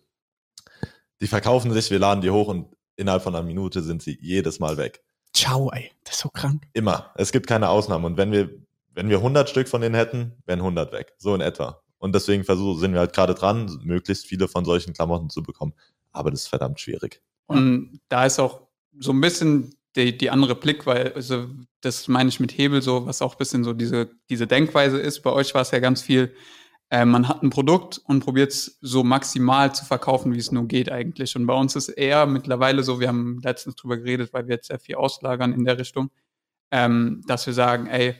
Die 1.21 1.27
verkaufen 1.27 1.73
sich, 1.73 1.91
wir 1.91 1.99
laden 1.99 2.21
die 2.21 2.31
hoch 2.31 2.49
und 2.49 2.77
innerhalb 2.97 3.23
von 3.23 3.35
einer 3.35 3.47
Minute 3.47 3.83
sind 3.83 4.03
sie 4.03 4.19
jedes 4.21 4.59
Mal 4.59 4.77
weg. 4.77 5.03
Ciao, 5.33 5.71
ey, 5.71 5.91
das 6.05 6.17
ist 6.17 6.21
so 6.21 6.29
krank. 6.29 6.67
Immer. 6.73 7.13
Es 7.15 7.33
gibt 7.33 7.47
keine 7.47 7.69
Ausnahmen. 7.69 8.05
Und 8.05 8.17
wenn 8.17 8.33
wir, 8.33 8.51
wenn 8.93 9.09
wir 9.09 9.19
100 9.19 9.49
Stück 9.49 9.69
von 9.69 9.81
denen 9.81 9.95
hätten, 9.95 10.33
wären 10.47 10.61
100 10.61 10.93
weg. 10.93 11.15
So 11.19 11.35
in 11.35 11.41
etwa. 11.41 11.83
Und 11.99 12.15
deswegen 12.15 12.45
versuchen, 12.45 12.79
sind 12.81 12.93
wir 12.93 13.01
halt 13.01 13.15
gerade 13.15 13.35
dran, 13.35 13.81
möglichst 13.85 14.27
viele 14.27 14.49
von 14.49 14.65
solchen 14.65 14.93
Klamotten 14.93 15.31
zu 15.31 15.43
bekommen. 15.43 15.73
Aber 16.13 16.31
das 16.31 16.43
ist 16.43 16.49
verdammt 16.49 16.81
schwierig. 16.81 17.23
Und 17.47 18.01
da 18.09 18.27
ist 18.27 18.39
auch 18.39 18.67
so 18.99 19.13
ein 19.13 19.21
bisschen 19.21 19.75
die, 19.97 20.17
die 20.17 20.31
andere 20.31 20.55
Blickweise, 20.55 21.15
also 21.15 21.49
das 21.81 22.09
meine 22.09 22.29
ich 22.29 22.41
mit 22.41 22.57
Hebel 22.57 22.83
so, 22.83 23.07
was 23.07 23.23
auch 23.23 23.35
ein 23.35 23.39
bisschen 23.39 23.65
so 23.65 23.73
diese, 23.73 24.11
diese 24.29 24.47
Denkweise 24.47 24.99
ist. 24.99 25.23
Bei 25.23 25.33
euch 25.33 25.55
war 25.55 25.63
es 25.63 25.71
ja 25.71 25.79
ganz 25.79 26.03
viel, 26.03 26.35
äh, 26.91 27.05
man 27.05 27.29
hat 27.29 27.43
ein 27.43 27.51
Produkt 27.51 27.99
und 28.05 28.21
probiert 28.21 28.53
es 28.53 28.79
so 28.81 29.03
maximal 29.03 29.75
zu 29.75 29.85
verkaufen, 29.85 30.35
wie 30.35 30.39
es 30.39 30.53
nur 30.53 30.67
geht 30.67 30.91
eigentlich. 30.91 31.35
Und 31.37 31.47
bei 31.47 31.55
uns 31.55 31.77
ist 31.77 31.89
eher 31.89 32.27
mittlerweile 32.27 32.83
so, 32.83 33.01
wir 33.01 33.09
haben 33.09 33.41
letztens 33.43 33.77
drüber 33.77 33.97
geredet, 33.97 34.33
weil 34.33 34.47
wir 34.49 34.57
jetzt 34.57 34.69
sehr 34.69 34.79
viel 34.79 34.97
auslagern 34.97 35.53
in 35.53 35.65
der 35.65 35.79
Richtung, 35.79 36.11
ähm, 36.71 37.23
dass 37.27 37.47
wir 37.47 37.55
sagen, 37.55 37.87
ey, 37.87 38.17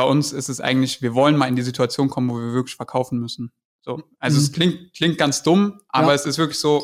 bei 0.00 0.06
uns 0.06 0.32
ist 0.32 0.48
es 0.48 0.62
eigentlich, 0.62 1.02
wir 1.02 1.14
wollen 1.14 1.36
mal 1.36 1.46
in 1.46 1.56
die 1.56 1.62
Situation 1.62 2.08
kommen, 2.08 2.30
wo 2.30 2.36
wir 2.36 2.54
wirklich 2.54 2.74
verkaufen 2.74 3.20
müssen. 3.20 3.52
So, 3.82 4.02
also 4.18 4.38
mhm. 4.38 4.42
es 4.42 4.52
klingt, 4.52 4.94
klingt 4.94 5.18
ganz 5.18 5.42
dumm, 5.42 5.78
aber 5.90 6.08
ja. 6.08 6.14
es 6.14 6.24
ist 6.24 6.38
wirklich 6.38 6.58
so, 6.58 6.82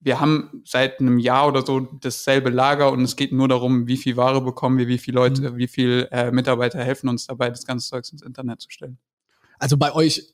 wir 0.00 0.18
haben 0.18 0.60
seit 0.64 0.98
einem 0.98 1.20
Jahr 1.20 1.46
oder 1.46 1.64
so 1.64 1.78
dasselbe 1.78 2.50
Lager 2.50 2.90
und 2.90 3.02
es 3.02 3.14
geht 3.14 3.30
nur 3.30 3.46
darum, 3.46 3.86
wie 3.86 3.96
viel 3.96 4.16
Ware 4.16 4.40
bekommen 4.40 4.78
wir, 4.78 4.88
wie 4.88 4.98
viele 4.98 5.14
Leute, 5.14 5.52
mhm. 5.52 5.56
wie 5.58 5.68
viele 5.68 6.10
äh, 6.10 6.32
Mitarbeiter 6.32 6.82
helfen 6.82 7.08
uns 7.08 7.28
dabei, 7.28 7.50
das 7.50 7.66
ganze 7.66 7.88
Zeugs 7.88 8.10
ins 8.10 8.22
Internet 8.22 8.60
zu 8.60 8.68
stellen. 8.68 8.98
Also 9.60 9.76
bei 9.76 9.94
euch 9.94 10.33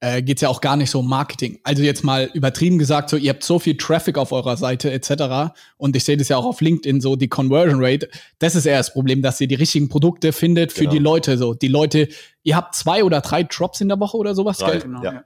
äh, 0.00 0.22
geht 0.22 0.38
es 0.38 0.42
ja 0.42 0.48
auch 0.48 0.60
gar 0.60 0.76
nicht 0.76 0.90
so 0.90 1.00
um 1.00 1.08
Marketing. 1.08 1.58
Also 1.62 1.82
jetzt 1.82 2.04
mal 2.04 2.30
übertrieben 2.34 2.78
gesagt, 2.78 3.10
so 3.10 3.16
ihr 3.16 3.30
habt 3.30 3.42
so 3.42 3.58
viel 3.58 3.76
Traffic 3.76 4.18
auf 4.18 4.32
eurer 4.32 4.56
Seite 4.56 4.90
etc. 4.92 5.54
Und 5.76 5.96
ich 5.96 6.04
sehe 6.04 6.16
das 6.16 6.28
ja 6.28 6.36
auch 6.36 6.44
auf 6.44 6.60
LinkedIn 6.60 7.00
so 7.00 7.16
die 7.16 7.28
Conversion 7.28 7.82
Rate. 7.82 8.08
Das 8.38 8.54
ist 8.54 8.66
eher 8.66 8.78
das 8.78 8.92
Problem, 8.92 9.22
dass 9.22 9.40
ihr 9.40 9.48
die 9.48 9.54
richtigen 9.54 9.88
Produkte 9.88 10.32
findet 10.32 10.72
für 10.72 10.80
genau. 10.80 10.92
die 10.92 10.98
Leute. 10.98 11.38
So 11.38 11.54
die 11.54 11.68
Leute, 11.68 12.08
ihr 12.42 12.56
habt 12.56 12.74
zwei 12.74 13.04
oder 13.04 13.20
drei 13.20 13.42
Drops 13.42 13.80
in 13.80 13.88
der 13.88 13.98
Woche 13.98 14.16
oder 14.16 14.34
sowas. 14.34 14.58
Drei, 14.58 14.78
genau, 14.78 15.02
ja. 15.02 15.24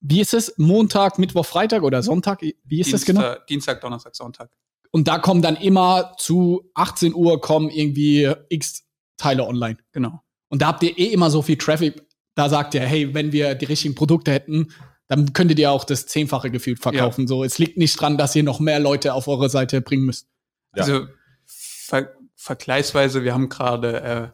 Wie 0.00 0.20
ist 0.20 0.32
es? 0.32 0.54
Montag, 0.56 1.18
Mittwoch, 1.18 1.44
Freitag 1.44 1.82
oder 1.82 2.02
Sonntag? 2.02 2.40
Wie 2.40 2.80
ist 2.80 2.90
Dienstag, 2.90 2.92
das 2.92 3.04
genau? 3.04 3.34
Dienstag, 3.48 3.80
Donnerstag, 3.80 4.16
Sonntag. 4.16 4.50
Und 4.90 5.08
da 5.08 5.18
kommen 5.18 5.42
dann 5.42 5.56
immer 5.56 6.14
zu 6.18 6.70
18 6.74 7.14
Uhr 7.14 7.40
kommen 7.40 7.70
irgendwie 7.70 8.32
x 8.48 8.84
Teile 9.16 9.46
online. 9.46 9.76
Genau. 9.92 10.20
Und 10.48 10.62
da 10.62 10.68
habt 10.68 10.82
ihr 10.82 10.98
eh 10.98 11.06
immer 11.12 11.30
so 11.30 11.42
viel 11.42 11.56
Traffic 11.56 12.02
da 12.34 12.48
sagt 12.48 12.74
er, 12.74 12.86
hey, 12.86 13.14
wenn 13.14 13.32
wir 13.32 13.54
die 13.54 13.66
richtigen 13.66 13.94
Produkte 13.94 14.32
hätten, 14.32 14.72
dann 15.08 15.32
könntet 15.32 15.58
ihr 15.58 15.72
auch 15.72 15.84
das 15.84 16.06
Zehnfache 16.06 16.50
gefühlt 16.50 16.78
verkaufen. 16.78 17.22
Ja. 17.22 17.26
So, 17.26 17.44
es 17.44 17.58
liegt 17.58 17.76
nicht 17.76 18.00
dran, 18.00 18.16
dass 18.16 18.36
ihr 18.36 18.44
noch 18.44 18.60
mehr 18.60 18.78
Leute 18.78 19.12
auf 19.14 19.26
eure 19.26 19.50
Seite 19.50 19.80
bringen 19.80 20.04
müsst. 20.04 20.28
Ja. 20.76 20.82
Also 20.82 21.06
ver 21.46 22.14
vergleichsweise, 22.36 23.22
wir 23.22 23.34
haben 23.34 23.48
gerade 23.50 24.00
äh, 24.00 24.28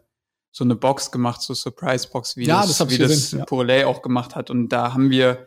so 0.52 0.64
eine 0.64 0.76
Box 0.76 1.10
gemacht, 1.10 1.42
so 1.42 1.54
Surprise 1.54 2.08
Box, 2.08 2.36
wie 2.36 2.44
ja, 2.44 2.60
das, 2.60 2.78
das 2.78 2.90
wie 2.90 2.98
das 2.98 3.32
ja. 3.32 3.44
Pourlay 3.44 3.84
auch 3.84 4.02
gemacht 4.02 4.36
hat. 4.36 4.50
Und 4.50 4.68
da 4.68 4.92
haben 4.92 5.10
wir 5.10 5.46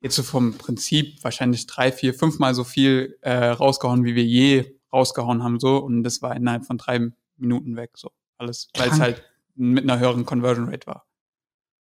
jetzt 0.00 0.14
so 0.14 0.22
vom 0.22 0.56
Prinzip 0.56 1.22
wahrscheinlich 1.22 1.66
drei, 1.66 1.92
vier, 1.92 2.14
fünfmal 2.14 2.54
so 2.54 2.64
viel 2.64 3.18
äh, 3.20 3.48
rausgehauen, 3.48 4.04
wie 4.04 4.14
wir 4.14 4.24
je 4.24 4.76
rausgehauen 4.92 5.42
haben. 5.42 5.60
So 5.60 5.78
und 5.78 6.02
das 6.02 6.22
war 6.22 6.34
innerhalb 6.34 6.64
von 6.64 6.78
drei 6.78 7.10
Minuten 7.36 7.76
weg. 7.76 7.90
So 7.94 8.10
alles, 8.36 8.68
weil 8.76 8.90
es 8.90 9.00
halt 9.00 9.22
mit 9.54 9.84
einer 9.84 9.98
höheren 9.98 10.24
Conversion 10.24 10.68
Rate 10.68 10.86
war. 10.86 11.07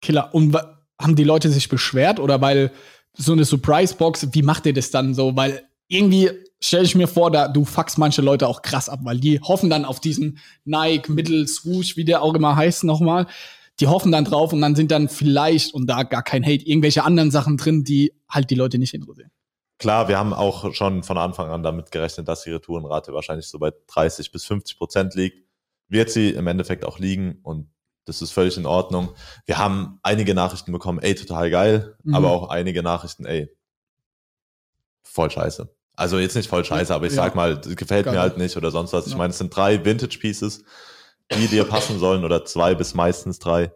Killer. 0.01 0.35
Und 0.35 0.57
haben 1.01 1.17
die 1.17 1.25
Leute 1.25 1.51
sich 1.51 1.69
beschwert 1.69 2.21
oder 2.21 2.41
weil 2.41 2.73
so 3.13 3.33
eine 3.33 3.45
Surprise-Box, 3.45 4.29
wie 4.33 4.43
macht 4.43 4.67
ihr 4.67 4.75
das 4.75 4.91
dann 4.91 5.15
so? 5.15 5.37
Weil 5.37 5.65
irgendwie 5.89 6.31
stelle 6.61 6.85
ich 6.85 6.95
mir 6.95 7.07
vor, 7.07 7.31
da 7.31 7.49
du 7.49 7.65
fuckst 7.65 7.99
manche 7.99 8.23
Leute 8.23 8.49
auch 8.49 8.63
krass 8.63 8.89
ab, 8.89 9.01
weil 9.03 9.19
die 9.19 9.41
hoffen 9.41 9.71
dann 9.71 9.85
auf 9.85 10.01
diesen 10.01 10.39
Nike 10.65 11.11
Middle 11.11 11.47
Swoosh, 11.47 11.97
wie 11.97 12.05
der 12.05 12.23
auch 12.23 12.35
immer 12.35 12.57
heißt 12.57 12.85
nochmal. 12.85 13.27
Die 13.79 13.87
hoffen 13.87 14.11
dann 14.11 14.25
drauf 14.25 14.53
und 14.53 14.63
dann 14.63 14.75
sind 14.75 14.91
dann 14.91 15.09
vielleicht 15.09 15.75
und 15.75 15.87
da 15.87 16.03
gar 16.03 16.23
kein 16.23 16.45
Hate 16.45 16.67
irgendwelche 16.67 17.05
anderen 17.05 17.31
Sachen 17.31 17.59
drin, 17.59 17.85
die 17.85 18.13
halt 18.29 18.51
die 18.51 18.55
Leute 18.55 18.79
nicht 18.79 18.95
interessieren. 18.95 19.31
Klar, 19.79 20.09
wir 20.09 20.19
haben 20.19 20.33
auch 20.33 20.73
schon 20.73 21.03
von 21.03 21.19
Anfang 21.19 21.51
an 21.51 21.63
damit 21.63 21.91
gerechnet, 21.91 22.27
dass 22.27 22.45
die 22.45 22.51
Retourenrate 22.51 23.13
wahrscheinlich 23.13 23.47
so 23.47 23.59
bei 23.59 23.73
30 23.89 24.33
bis 24.33 24.45
50 24.47 24.79
Prozent 24.79 25.15
liegt. 25.15 25.47
Wird 25.89 26.11
sie 26.11 26.31
im 26.31 26.47
Endeffekt 26.47 26.87
auch 26.87 26.99
liegen 26.99 27.41
und 27.43 27.69
das 28.07 28.23
ist 28.23 28.31
völlig 28.31 28.57
in 28.57 28.67
Ordnung. 28.67 29.15
Wir 29.45 29.59
haben 29.59 29.99
einige 30.03 30.35
Nachrichten 30.35 30.73
bekommen, 30.73 31.01
ey, 31.01 31.15
total 31.15 31.51
geil, 31.51 31.97
mhm. 32.03 32.15
aber 32.15 32.31
auch 32.31 32.49
einige 32.49 32.83
Nachrichten, 32.83 33.27
ey, 33.27 33.55
voll 35.03 35.31
scheiße. 35.31 35.69
Also 35.97 36.19
jetzt 36.19 36.37
nicht 36.37 36.49
voll 36.49 36.65
scheiße, 36.65 36.95
aber 36.95 37.07
ich 37.07 37.13
ja. 37.13 37.23
sag 37.23 37.35
mal, 37.35 37.59
das 37.59 37.75
gefällt 37.75 38.05
Geil. 38.05 38.15
mir 38.15 38.21
halt 38.21 38.37
nicht 38.37 38.57
oder 38.57 38.71
sonst 38.71 38.93
was. 38.93 39.07
Ich 39.07 39.13
ja. 39.13 39.19
meine, 39.19 39.31
es 39.31 39.39
sind 39.39 39.55
drei 39.55 39.85
Vintage 39.85 40.19
Pieces, 40.19 40.63
die 41.33 41.49
dir 41.49 41.65
passen 41.65 41.99
sollen 41.99 42.25
oder 42.25 42.45
zwei 42.45 42.75
bis 42.75 42.95
meistens 42.95 43.39
drei. 43.39 43.73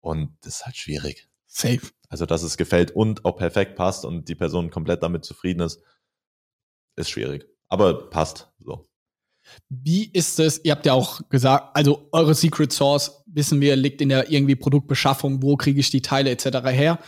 Und 0.00 0.36
das 0.40 0.56
ist 0.56 0.66
halt 0.66 0.76
schwierig. 0.76 1.28
Safe. 1.46 1.82
Also, 2.08 2.24
dass 2.24 2.42
es 2.42 2.56
gefällt 2.56 2.92
und 2.92 3.26
auch 3.26 3.36
perfekt 3.36 3.76
passt 3.76 4.06
und 4.06 4.28
die 4.30 4.34
Person 4.34 4.70
komplett 4.70 5.02
damit 5.02 5.26
zufrieden 5.26 5.60
ist, 5.60 5.82
ist 6.96 7.10
schwierig. 7.10 7.46
Aber 7.68 8.08
passt. 8.08 8.50
Wie 9.68 10.10
ist 10.12 10.40
es, 10.40 10.64
ihr 10.64 10.72
habt 10.72 10.86
ja 10.86 10.92
auch 10.92 11.20
gesagt, 11.28 11.76
also 11.76 12.08
eure 12.12 12.34
Secret 12.34 12.72
Source, 12.72 13.22
wissen 13.26 13.60
wir, 13.60 13.76
liegt 13.76 14.00
in 14.00 14.08
der 14.08 14.30
irgendwie 14.30 14.56
Produktbeschaffung, 14.56 15.42
wo 15.42 15.56
kriege 15.56 15.80
ich 15.80 15.90
die 15.90 16.02
Teile 16.02 16.30
etc. 16.30 16.46
her. 16.70 16.98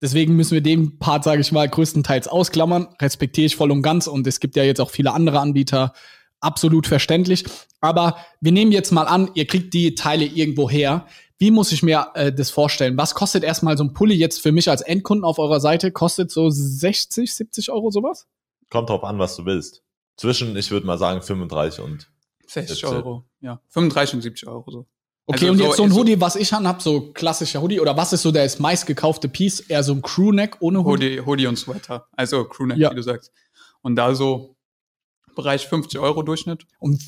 Deswegen 0.00 0.36
müssen 0.36 0.52
wir 0.52 0.60
den 0.60 0.98
Part, 0.98 1.24
sage 1.24 1.40
ich 1.40 1.50
mal, 1.50 1.68
größtenteils 1.68 2.28
ausklammern. 2.28 2.88
Respektiere 3.00 3.46
ich 3.46 3.56
voll 3.56 3.72
und 3.72 3.82
ganz. 3.82 4.06
Und 4.06 4.26
es 4.26 4.38
gibt 4.38 4.54
ja 4.56 4.62
jetzt 4.62 4.80
auch 4.80 4.90
viele 4.90 5.12
andere 5.12 5.40
Anbieter. 5.40 5.92
Absolut 6.40 6.86
verständlich. 6.86 7.44
Aber 7.80 8.16
wir 8.40 8.52
nehmen 8.52 8.70
jetzt 8.70 8.92
mal 8.92 9.04
an, 9.04 9.30
ihr 9.34 9.46
kriegt 9.46 9.74
die 9.74 9.96
Teile 9.96 10.24
irgendwo 10.24 10.70
her. 10.70 11.06
Wie 11.38 11.50
muss 11.50 11.72
ich 11.72 11.82
mir 11.82 12.08
äh, 12.14 12.32
das 12.32 12.50
vorstellen? 12.50 12.96
Was 12.96 13.14
kostet 13.14 13.42
erstmal 13.42 13.76
so 13.76 13.84
ein 13.84 13.92
Pulli 13.92 14.14
jetzt 14.14 14.40
für 14.40 14.52
mich 14.52 14.70
als 14.70 14.82
Endkunden 14.82 15.24
auf 15.24 15.38
eurer 15.38 15.60
Seite? 15.60 15.90
Kostet 15.90 16.30
so 16.30 16.48
60, 16.48 17.32
70 17.32 17.70
Euro 17.70 17.90
sowas? 17.90 18.26
Kommt 18.70 18.90
drauf 18.90 19.02
an, 19.02 19.18
was 19.18 19.36
du 19.36 19.46
willst. 19.46 19.82
Zwischen, 20.18 20.54
ich 20.56 20.70
würde 20.70 20.86
mal 20.86 20.98
sagen, 20.98 21.22
35 21.22 21.82
und 21.82 22.10
60 22.46 22.84
Euro. 22.86 23.24
Ja, 23.40 23.60
35 23.68 24.16
und 24.16 24.22
70 24.22 24.48
Euro 24.48 24.70
so. 24.70 24.86
Okay, 25.30 25.48
also 25.48 25.52
und 25.52 25.60
jetzt 25.60 25.76
so, 25.76 25.82
ein 25.84 25.92
Hoodie, 25.92 26.20
was 26.20 26.36
ich 26.36 26.52
habe, 26.52 26.82
so 26.82 27.12
klassischer 27.12 27.60
Hoodie, 27.60 27.80
oder 27.80 27.96
was 27.96 28.14
ist 28.14 28.22
so 28.22 28.32
der 28.32 28.50
meistgekaufte 28.58 29.28
Piece? 29.28 29.60
Eher 29.60 29.82
so 29.82 29.92
ein 29.92 30.02
Crewneck 30.02 30.56
ohne 30.60 30.82
Hoodie? 30.82 31.18
Hoodie, 31.18 31.26
Hoodie 31.26 31.46
und 31.46 31.56
Sweater. 31.56 32.06
Also 32.16 32.44
Crewneck, 32.44 32.78
ja. 32.78 32.90
wie 32.90 32.96
du 32.96 33.02
sagst. 33.02 33.30
Und 33.82 33.96
da 33.96 34.14
so 34.14 34.56
Bereich 35.34 35.68
50 35.68 36.00
Euro 36.00 36.22
Durchschnitt. 36.22 36.66
Und, 36.80 37.00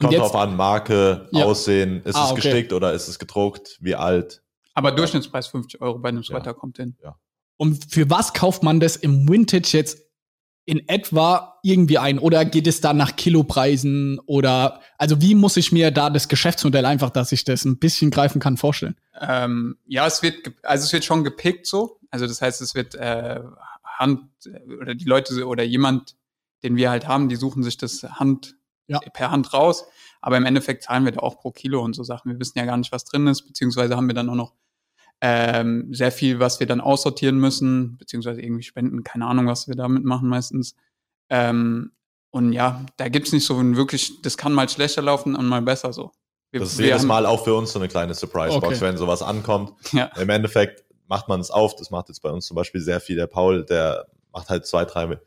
Kommt 0.00 0.12
jetzt, 0.12 0.22
drauf 0.22 0.34
an, 0.34 0.56
Marke, 0.56 1.28
ja. 1.30 1.44
Aussehen, 1.44 2.02
ist 2.02 2.16
ah, 2.16 2.24
es 2.24 2.32
okay. 2.32 2.40
gestickt 2.40 2.72
oder 2.72 2.92
ist 2.92 3.08
es 3.08 3.18
gedruckt, 3.18 3.78
wie 3.80 3.94
alt? 3.94 4.42
Aber 4.74 4.90
Durchschnittspreis 4.90 5.46
50 5.46 5.80
Euro 5.80 5.98
bei 5.98 6.08
einem 6.08 6.24
Sweater 6.24 6.46
ja. 6.46 6.52
kommt 6.54 6.78
hin. 6.78 6.96
Ja. 7.02 7.16
Und 7.58 7.92
für 7.92 8.10
was 8.10 8.32
kauft 8.32 8.62
man 8.62 8.80
das 8.80 8.96
im 8.96 9.28
Vintage 9.28 9.70
jetzt 9.72 10.05
in 10.66 10.86
etwa 10.88 11.58
irgendwie 11.62 11.96
ein? 11.96 12.18
Oder 12.18 12.44
geht 12.44 12.66
es 12.66 12.80
da 12.80 12.92
nach 12.92 13.16
Kilopreisen? 13.16 14.18
Oder 14.26 14.80
also 14.98 15.22
wie 15.22 15.36
muss 15.36 15.56
ich 15.56 15.72
mir 15.72 15.92
da 15.92 16.10
das 16.10 16.28
Geschäftsmodell 16.28 16.84
einfach, 16.84 17.10
dass 17.10 17.32
ich 17.32 17.44
das 17.44 17.64
ein 17.64 17.78
bisschen 17.78 18.10
greifen 18.10 18.40
kann, 18.40 18.56
vorstellen? 18.56 18.96
Ähm, 19.20 19.78
ja, 19.86 20.06
es 20.06 20.22
wird 20.22 20.52
also 20.62 20.84
es 20.84 20.92
wird 20.92 21.04
schon 21.04 21.24
gepickt 21.24 21.66
so. 21.66 22.00
Also 22.10 22.26
das 22.26 22.42
heißt, 22.42 22.60
es 22.60 22.74
wird 22.74 22.96
äh, 22.96 23.40
Hand 23.84 24.28
oder 24.80 24.94
die 24.94 25.04
Leute 25.04 25.46
oder 25.46 25.62
jemand, 25.62 26.16
den 26.64 26.76
wir 26.76 26.90
halt 26.90 27.06
haben, 27.06 27.28
die 27.28 27.36
suchen 27.36 27.62
sich 27.62 27.78
das 27.78 28.02
Hand 28.02 28.56
ja. 28.88 28.98
per 28.98 29.30
Hand 29.30 29.54
raus. 29.54 29.84
Aber 30.20 30.36
im 30.36 30.46
Endeffekt 30.46 30.82
zahlen 30.82 31.04
wir 31.04 31.12
da 31.12 31.20
auch 31.20 31.38
pro 31.38 31.52
Kilo 31.52 31.80
und 31.80 31.94
so 31.94 32.02
Sachen. 32.02 32.32
Wir 32.32 32.40
wissen 32.40 32.58
ja 32.58 32.64
gar 32.64 32.76
nicht, 32.76 32.90
was 32.90 33.04
drin 33.04 33.28
ist, 33.28 33.42
beziehungsweise 33.42 33.96
haben 33.96 34.08
wir 34.08 34.14
dann 34.14 34.28
auch 34.28 34.34
noch 34.34 34.52
ähm, 35.20 35.92
sehr 35.92 36.12
viel, 36.12 36.40
was 36.40 36.60
wir 36.60 36.66
dann 36.66 36.80
aussortieren 36.80 37.38
müssen, 37.38 37.96
beziehungsweise 37.98 38.42
irgendwie 38.42 38.62
spenden, 38.62 39.02
keine 39.02 39.26
Ahnung, 39.26 39.46
was 39.46 39.68
wir 39.68 39.74
damit 39.74 40.04
machen 40.04 40.28
meistens. 40.28 40.74
Ähm, 41.30 41.92
und 42.30 42.52
ja, 42.52 42.84
da 42.96 43.08
gibt's 43.08 43.32
nicht 43.32 43.46
so 43.46 43.58
ein 43.58 43.76
wirklich, 43.76 44.20
das 44.22 44.36
kann 44.36 44.52
mal 44.52 44.68
schlechter 44.68 45.02
laufen 45.02 45.34
und 45.34 45.46
mal 45.46 45.62
besser 45.62 45.92
so. 45.92 46.12
Wir, 46.50 46.60
das 46.60 46.72
ist 46.72 46.80
jedes 46.80 47.02
Mal 47.02 47.26
auch 47.26 47.44
für 47.44 47.54
uns 47.54 47.72
so 47.72 47.78
eine 47.78 47.88
kleine 47.88 48.14
Surprise-Box, 48.14 48.76
okay. 48.76 48.80
wenn 48.80 48.96
sowas 48.96 49.22
ankommt. 49.22 49.72
Ja. 49.92 50.10
Im 50.16 50.28
Endeffekt 50.28 50.84
macht 51.08 51.28
man 51.28 51.40
es 51.40 51.50
auf, 51.50 51.76
das 51.76 51.90
macht 51.90 52.08
jetzt 52.08 52.20
bei 52.20 52.30
uns 52.30 52.46
zum 52.46 52.54
Beispiel 52.54 52.80
sehr 52.80 53.00
viel 53.00 53.16
der 53.16 53.26
Paul, 53.26 53.64
der 53.64 54.06
macht 54.32 54.48
halt 54.48 54.66
zwei, 54.66 54.84
drei 54.84 55.18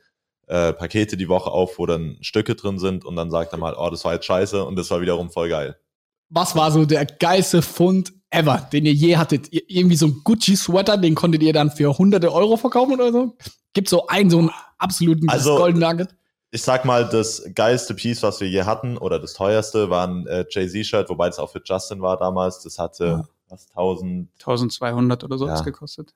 äh, 0.47 0.73
Pakete 0.73 1.17
die 1.17 1.29
Woche 1.29 1.49
auf, 1.49 1.79
wo 1.79 1.85
dann 1.85 2.17
Stücke 2.21 2.55
drin 2.55 2.79
sind 2.79 3.05
und 3.05 3.15
dann 3.15 3.31
sagt 3.31 3.53
er 3.53 3.59
mal, 3.59 3.75
oh, 3.77 3.89
das 3.89 4.05
war 4.05 4.13
jetzt 4.13 4.25
scheiße 4.25 4.63
und 4.63 4.75
das 4.75 4.89
war 4.91 5.01
wiederum 5.01 5.29
voll 5.29 5.49
geil. 5.49 5.77
Was 6.29 6.55
war 6.55 6.71
so 6.71 6.85
der 6.85 7.05
geilste 7.05 7.61
Fund 7.61 8.13
ever, 8.29 8.67
den 8.71 8.85
ihr 8.85 8.93
je 8.93 9.17
hattet? 9.17 9.47
Irgendwie 9.51 9.95
so 9.95 10.07
ein 10.07 10.21
Gucci-Sweater, 10.23 10.97
den 10.97 11.15
konntet 11.15 11.43
ihr 11.43 11.53
dann 11.53 11.71
für 11.71 11.97
hunderte 11.97 12.33
Euro 12.33 12.57
verkaufen 12.57 12.93
oder 12.93 13.11
so? 13.11 13.35
Gibt 13.73 13.89
so 13.89 14.07
einen, 14.07 14.29
so 14.29 14.39
einen 14.39 14.51
absoluten 14.77 15.29
also, 15.29 15.57
Golden 15.57 15.79
Nugget? 15.79 16.15
Ich 16.51 16.63
sag 16.63 16.83
mal, 16.83 17.07
das 17.07 17.43
geilste 17.53 17.93
Piece, 17.93 18.23
was 18.23 18.41
wir 18.41 18.49
je 18.49 18.63
hatten, 18.63 18.97
oder 18.97 19.19
das 19.19 19.33
teuerste, 19.33 19.89
war 19.89 20.07
ein 20.07 20.25
äh, 20.25 20.45
Jay-Z-Shirt, 20.49 21.09
wobei 21.09 21.27
es 21.27 21.37
auch 21.37 21.51
für 21.51 21.61
Justin 21.63 22.01
war 22.01 22.17
damals. 22.17 22.63
Das 22.63 22.79
hatte 22.79 23.05
ja. 23.05 23.27
was, 23.49 23.67
1000. 23.69 24.29
1200 24.39 25.23
oder 25.23 25.37
so 25.37 25.47
ja. 25.47 25.61
gekostet. 25.61 26.15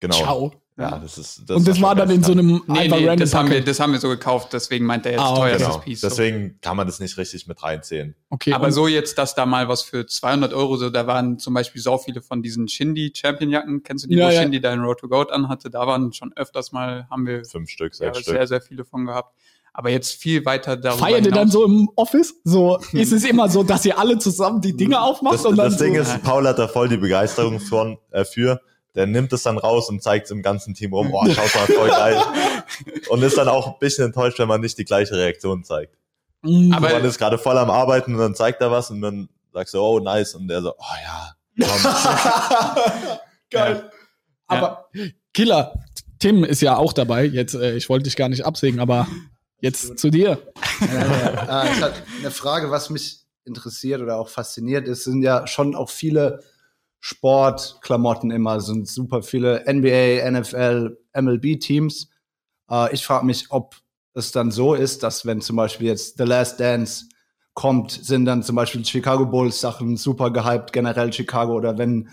Genau. 0.00 0.16
Ciao. 0.16 0.52
Ja, 0.78 0.96
das 0.96 1.18
ist. 1.18 1.42
Das 1.44 1.56
und 1.56 1.66
das 1.66 1.82
war 1.82 1.96
dann 1.96 2.08
in 2.08 2.22
so 2.22 2.30
einem 2.30 2.62
nee, 2.68 2.78
einfach 2.78 2.98
nee, 2.98 3.08
random 3.08 3.18
das 3.18 3.34
haben, 3.34 3.50
wir, 3.50 3.64
das 3.64 3.80
haben 3.80 3.92
wir 3.92 3.98
so 3.98 4.08
gekauft, 4.08 4.52
deswegen 4.52 4.86
meint 4.86 5.04
er 5.06 5.12
jetzt 5.12 5.20
ah, 5.20 5.34
teuerstes 5.34 5.66
genau. 5.66 5.78
Piece. 5.80 6.00
Deswegen 6.02 6.58
kann 6.60 6.76
man 6.76 6.86
das 6.86 7.00
nicht 7.00 7.18
richtig 7.18 7.48
mit 7.48 7.60
reinzählen. 7.60 8.14
Okay. 8.30 8.52
Aber 8.52 8.70
so 8.70 8.86
jetzt, 8.86 9.18
dass 9.18 9.34
da 9.34 9.44
mal 9.44 9.68
was 9.68 9.82
für 9.82 10.06
200 10.06 10.54
Euro, 10.54 10.76
so 10.76 10.88
da 10.88 11.08
waren 11.08 11.40
zum 11.40 11.52
Beispiel 11.54 11.82
so 11.82 11.98
viele 11.98 12.22
von 12.22 12.42
diesen 12.42 12.68
Shindy 12.68 13.12
Champion 13.12 13.50
Jacken, 13.50 13.82
kennst 13.82 14.04
du 14.04 14.08
die, 14.08 14.14
ja, 14.14 14.28
wo 14.28 14.30
ja. 14.30 14.40
Shindy 14.40 14.60
deinen 14.60 14.80
Road 14.82 15.00
to 15.00 15.08
Goat 15.08 15.32
anhatte? 15.32 15.68
Da 15.68 15.84
waren 15.84 16.12
schon 16.12 16.32
öfters 16.36 16.70
mal, 16.70 17.08
haben 17.10 17.26
wir 17.26 17.44
fünf 17.44 17.70
Stück, 17.70 17.92
sechs 17.96 18.18
ja, 18.18 18.22
Stück. 18.22 18.34
sehr, 18.36 18.46
sehr 18.46 18.60
viele 18.60 18.84
von 18.84 19.04
gehabt. 19.04 19.34
Aber 19.72 19.90
jetzt 19.90 20.20
viel 20.20 20.44
weiter 20.44 20.76
darüber. 20.76 21.06
Feiert 21.06 21.26
ihr 21.26 21.32
dann 21.32 21.50
so 21.50 21.64
im 21.64 21.90
Office? 21.96 22.34
So 22.44 22.78
ist 22.92 23.12
es 23.12 23.24
immer 23.24 23.48
so, 23.48 23.64
dass 23.64 23.84
ihr 23.84 23.98
alle 23.98 24.18
zusammen 24.18 24.60
die 24.60 24.76
Dinge 24.76 25.00
aufmacht 25.00 25.34
das, 25.34 25.44
und 25.44 25.56
dann. 25.56 25.70
Das 25.70 25.78
Ding 25.78 25.94
so 25.96 26.02
ist, 26.02 26.22
Paul 26.22 26.46
hat 26.46 26.58
da 26.60 26.68
voll 26.68 26.88
die 26.88 26.96
Begeisterung 26.96 27.58
von, 27.58 27.98
äh, 28.12 28.24
für 28.24 28.60
der 28.94 29.06
nimmt 29.06 29.32
es 29.32 29.42
dann 29.42 29.58
raus 29.58 29.88
und 29.88 30.02
zeigt 30.02 30.26
es 30.26 30.30
im 30.30 30.42
ganzen 30.42 30.74
Team 30.74 30.92
rum, 30.92 31.12
oh, 31.12 31.24
schaut 31.26 31.54
mal, 31.54 31.66
voll 31.66 31.88
geil. 31.88 32.20
und 33.08 33.22
ist 33.22 33.38
dann 33.38 33.48
auch 33.48 33.66
ein 33.66 33.78
bisschen 33.78 34.06
enttäuscht, 34.06 34.38
wenn 34.38 34.48
man 34.48 34.60
nicht 34.60 34.78
die 34.78 34.84
gleiche 34.84 35.14
Reaktion 35.14 35.64
zeigt. 35.64 35.94
Mhm. 36.42 36.72
Aber 36.72 36.90
man 36.90 37.04
ist 37.04 37.18
gerade 37.18 37.38
voll 37.38 37.58
am 37.58 37.70
Arbeiten 37.70 38.14
und 38.14 38.20
dann 38.20 38.34
zeigt 38.34 38.60
er 38.60 38.70
was 38.70 38.90
und 38.90 39.00
dann 39.00 39.28
sagst 39.52 39.74
du, 39.74 39.80
oh, 39.80 40.00
nice. 40.00 40.34
Und 40.34 40.48
der 40.48 40.62
so, 40.62 40.74
oh 40.76 40.84
ja. 41.04 41.34
geil. 43.50 43.82
Ja. 43.84 43.90
Aber 44.46 44.88
Killer, 45.34 45.74
Tim 46.18 46.44
ist 46.44 46.62
ja 46.62 46.76
auch 46.76 46.92
dabei. 46.92 47.24
Jetzt, 47.24 47.54
äh, 47.54 47.76
ich 47.76 47.88
wollte 47.88 48.04
dich 48.04 48.16
gar 48.16 48.28
nicht 48.28 48.46
absägen, 48.46 48.80
aber 48.80 49.06
jetzt 49.60 49.98
zu 49.98 50.10
dir. 50.10 50.38
Ja, 50.80 50.86
ja. 50.86 51.64
Äh, 51.64 51.92
eine 52.20 52.30
Frage, 52.30 52.70
was 52.70 52.90
mich 52.90 53.20
interessiert 53.44 54.00
oder 54.00 54.18
auch 54.18 54.28
fasziniert 54.28 54.86
ist, 54.86 55.04
sind 55.04 55.22
ja 55.22 55.46
schon 55.46 55.74
auch 55.74 55.90
viele 55.90 56.42
Sportklamotten 57.00 58.30
immer, 58.30 58.60
sind 58.60 58.88
super 58.88 59.22
viele 59.22 59.64
NBA, 59.66 60.30
NFL, 60.30 60.98
MLB-Teams. 61.14 62.10
Äh, 62.70 62.94
ich 62.94 63.04
frage 63.04 63.26
mich, 63.26 63.46
ob 63.50 63.76
es 64.14 64.32
dann 64.32 64.50
so 64.50 64.74
ist, 64.74 65.02
dass 65.02 65.24
wenn 65.26 65.40
zum 65.40 65.56
Beispiel 65.56 65.88
jetzt 65.88 66.18
The 66.18 66.24
Last 66.24 66.58
Dance 66.60 67.06
kommt, 67.54 67.90
sind 67.90 68.24
dann 68.24 68.42
zum 68.42 68.56
Beispiel 68.56 68.84
Chicago 68.84 69.26
Bulls 69.26 69.60
Sachen 69.60 69.96
super 69.96 70.30
gehypt, 70.30 70.72
generell 70.72 71.12
Chicago, 71.12 71.54
oder 71.54 71.78
wenn 71.78 72.08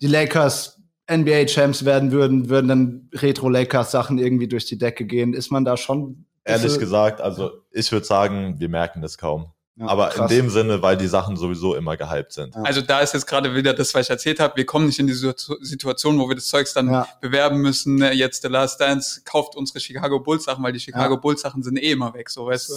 die 0.00 0.06
Lakers 0.06 0.80
NBA 1.10 1.46
Champs 1.46 1.84
werden 1.84 2.12
würden, 2.12 2.48
würden 2.48 2.68
dann 2.68 3.10
Retro 3.14 3.48
Lakers 3.48 3.90
Sachen 3.90 4.18
irgendwie 4.18 4.48
durch 4.48 4.66
die 4.66 4.78
Decke 4.78 5.04
gehen. 5.04 5.34
Ist 5.34 5.50
man 5.50 5.64
da 5.64 5.76
schon? 5.76 6.26
Ehrlich 6.44 6.78
gesagt, 6.78 7.20
also 7.20 7.50
ich 7.70 7.90
würde 7.92 8.06
sagen, 8.06 8.56
wir 8.58 8.68
merken 8.68 9.02
das 9.02 9.18
kaum. 9.18 9.52
Ja, 9.80 9.86
aber 9.86 10.10
krass. 10.10 10.30
in 10.30 10.36
dem 10.36 10.50
Sinne, 10.50 10.82
weil 10.82 10.98
die 10.98 11.06
Sachen 11.06 11.38
sowieso 11.38 11.74
immer 11.74 11.96
gehypt 11.96 12.34
sind. 12.34 12.54
Also 12.54 12.82
da 12.82 13.00
ist 13.00 13.14
jetzt 13.14 13.26
gerade 13.26 13.54
wieder 13.54 13.72
das, 13.72 13.94
was 13.94 14.02
ich 14.02 14.10
erzählt 14.10 14.38
habe. 14.38 14.54
Wir 14.56 14.66
kommen 14.66 14.84
nicht 14.84 14.98
in 14.98 15.06
die 15.06 15.14
Situation, 15.14 16.18
wo 16.18 16.28
wir 16.28 16.34
das 16.34 16.48
Zeugs 16.48 16.74
dann 16.74 16.90
ja. 16.90 17.08
bewerben 17.22 17.62
müssen. 17.62 17.94
Ne, 17.94 18.12
jetzt 18.12 18.42
The 18.42 18.48
Last 18.48 18.78
Dance 18.78 19.22
kauft 19.24 19.56
unsere 19.56 19.80
Chicago 19.80 20.20
Bulls 20.20 20.44
Sachen, 20.44 20.62
weil 20.62 20.74
die 20.74 20.80
Chicago 20.80 21.14
ja. 21.14 21.20
Bulls 21.20 21.40
Sachen 21.40 21.62
sind 21.62 21.78
eh 21.78 21.92
immer 21.92 22.12
weg, 22.12 22.28
so 22.28 22.44
weißt 22.44 22.68
du. 22.68 22.74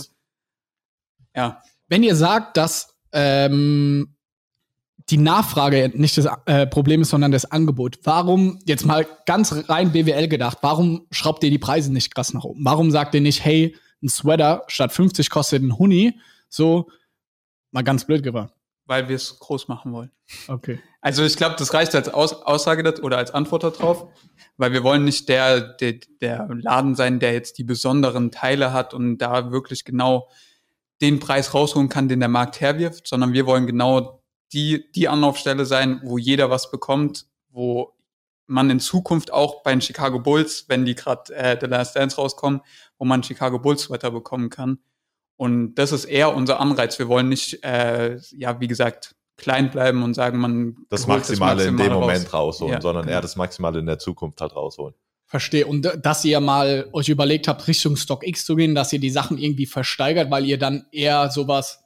Ja. 1.36 1.62
Wenn 1.90 2.04
ihr 2.04 2.16
sagt, 2.16 2.56
dass 2.56 2.96
ähm, 3.12 4.16
die 5.10 5.18
Nachfrage 5.18 5.92
nicht 5.94 6.18
das 6.18 6.30
äh, 6.46 6.66
Problem 6.68 7.02
ist, 7.02 7.10
sondern 7.10 7.34
das 7.34 7.52
Angebot. 7.52 8.00
Warum, 8.04 8.60
jetzt 8.64 8.86
mal 8.86 9.06
ganz 9.26 9.54
rein 9.68 9.92
BWL 9.92 10.30
gedacht, 10.30 10.60
warum 10.62 11.06
schraubt 11.12 11.44
ihr 11.44 11.50
die 11.50 11.60
Preise 11.60 11.92
nicht 11.92 12.16
krass 12.16 12.34
nach 12.34 12.46
oben? 12.46 12.64
Warum 12.64 12.92
sagt 12.92 13.14
ihr 13.14 13.20
nicht, 13.20 13.44
hey, 13.44 13.76
ein 14.02 14.08
Sweater 14.08 14.64
statt 14.68 14.94
50 14.94 15.30
kostet 15.30 15.64
ein 15.64 15.78
Huni? 15.78 16.18
So, 16.54 16.88
mal 17.72 17.84
ganz 17.84 18.06
blöd 18.06 18.22
gefragt. 18.22 18.54
weil 18.86 19.10
wir 19.10 19.16
es 19.16 19.40
groß 19.40 19.70
machen 19.70 19.92
wollen. 19.92 20.12
Okay. 20.48 20.80
Also 21.02 21.24
ich 21.24 21.36
glaube, 21.36 21.56
das 21.58 21.74
reicht 21.74 21.96
als 21.96 22.10
Aus 22.10 22.34
Aussage 22.34 23.02
oder 23.02 23.18
als 23.18 23.32
Antwort 23.32 23.64
darauf, 23.64 24.08
weil 24.58 24.72
wir 24.72 24.84
wollen 24.84 25.04
nicht 25.04 25.30
der, 25.30 25.62
der, 25.62 25.94
der 26.22 26.48
Laden 26.50 26.94
sein, 26.96 27.20
der 27.20 27.34
jetzt 27.34 27.58
die 27.58 27.64
besonderen 27.64 28.30
Teile 28.30 28.72
hat 28.72 28.94
und 28.94 29.18
da 29.18 29.52
wirklich 29.52 29.84
genau 29.84 30.28
den 31.02 31.20
Preis 31.20 31.56
rausholen 31.56 31.90
kann, 31.90 32.08
den 32.08 32.20
der 32.20 32.30
Markt 32.30 32.62
herwirft, 32.62 33.08
sondern 33.08 33.34
wir 33.34 33.48
wollen 33.48 33.66
genau 33.66 34.22
die, 34.52 34.92
die 34.92 35.08
Anlaufstelle 35.08 35.66
sein, 35.66 36.02
wo 36.04 36.20
jeder 36.20 36.52
was 36.52 36.70
bekommt, 36.70 37.26
wo 37.50 37.96
man 38.46 38.70
in 38.70 38.80
Zukunft 38.80 39.34
auch 39.34 39.64
bei 39.64 39.72
den 39.72 39.82
Chicago 39.82 40.20
Bulls, 40.20 40.66
wenn 40.68 40.86
die 40.86 40.94
gerade 40.94 41.34
äh, 41.34 41.58
The 41.60 41.66
Last 41.66 41.96
Dance 41.96 42.18
rauskommen, 42.18 42.62
wo 43.00 43.06
man 43.06 43.24
Chicago 43.24 43.58
Bulls 43.58 43.84
Sweater 43.84 44.12
bekommen 44.12 44.52
kann. 44.52 44.80
Und 45.36 45.76
das 45.76 45.92
ist 45.92 46.06
eher 46.06 46.36
unser 46.36 46.60
Anreiz. 46.60 47.00
Wir 47.00 47.08
wollen 47.08 47.30
nicht, 47.30 47.64
äh, 47.64 48.18
ja, 48.32 48.60
wie 48.60 48.68
gesagt, 48.68 49.16
klein 49.38 49.72
bleiben 49.72 50.04
und 50.04 50.14
sagen, 50.14 50.40
man 50.40 50.78
Das 50.90 51.08
Maximale 51.08 51.66
in 51.66 51.78
dem 51.78 51.92
raus. 51.92 52.02
Moment 52.02 52.34
rausholen, 52.34 52.74
Ja, 52.76 52.82
sondern 52.82 53.04
genau. 53.06 53.16
eher 53.16 53.22
das 53.22 53.36
Maximale 53.36 53.80
in 53.80 53.86
der 53.86 54.00
Zukunft 54.00 54.40
halt 54.42 54.56
rausholen. 54.56 54.96
Verstehe. 55.26 55.66
Und 55.66 55.92
dass 56.02 56.24
ihr 56.24 56.40
mal 56.40 56.88
euch 56.94 57.10
überlegt 57.10 57.48
habt, 57.48 57.68
Richtung 57.68 57.96
Stock 57.96 58.26
X 58.26 58.46
zu 58.46 58.56
gehen, 58.56 58.76
dass 58.76 58.94
ihr 58.94 59.00
die 59.00 59.10
Sachen 59.10 59.40
irgendwie 59.40 59.66
versteigert, 59.66 60.30
weil 60.30 60.46
ihr 60.46 60.60
dann 60.60 60.86
eher 60.92 61.32
sowas, 61.32 61.84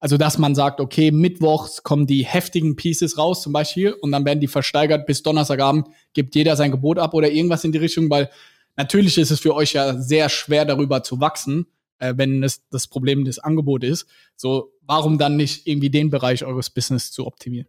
also 0.00 0.16
dass 0.16 0.38
man 0.38 0.56
sagt, 0.56 0.80
okay, 0.80 1.12
mittwochs 1.12 1.84
kommen 1.84 2.08
die 2.08 2.24
heftigen 2.24 2.74
Pieces 2.74 3.16
raus 3.16 3.42
zum 3.42 3.52
Beispiel 3.52 3.92
und 3.92 4.10
dann 4.10 4.24
werden 4.24 4.40
die 4.40 4.48
versteigert 4.48 5.06
bis 5.06 5.22
Donnerstagabend, 5.22 5.86
gibt 6.12 6.34
jeder 6.34 6.56
sein 6.56 6.72
Gebot 6.72 6.98
ab 6.98 7.14
oder 7.14 7.30
irgendwas 7.30 7.62
in 7.62 7.70
die 7.70 7.78
Richtung, 7.78 8.10
weil 8.10 8.30
natürlich 8.76 9.16
ist 9.16 9.30
es 9.30 9.38
für 9.38 9.54
euch 9.54 9.74
ja 9.74 9.94
sehr 9.94 10.28
schwer 10.28 10.64
darüber 10.64 11.04
zu 11.04 11.20
wachsen, 11.20 11.66
äh, 11.98 12.14
wenn 12.16 12.42
es 12.42 12.68
das 12.68 12.86
Problem 12.86 13.24
des 13.24 13.38
Angebots 13.38 13.86
ist. 13.86 14.06
So, 14.36 14.72
warum 14.82 15.18
dann 15.18 15.36
nicht 15.36 15.66
irgendwie 15.66 15.90
den 15.90 16.10
Bereich 16.10 16.44
eures 16.44 16.70
Business 16.70 17.12
zu 17.12 17.26
optimieren? 17.26 17.68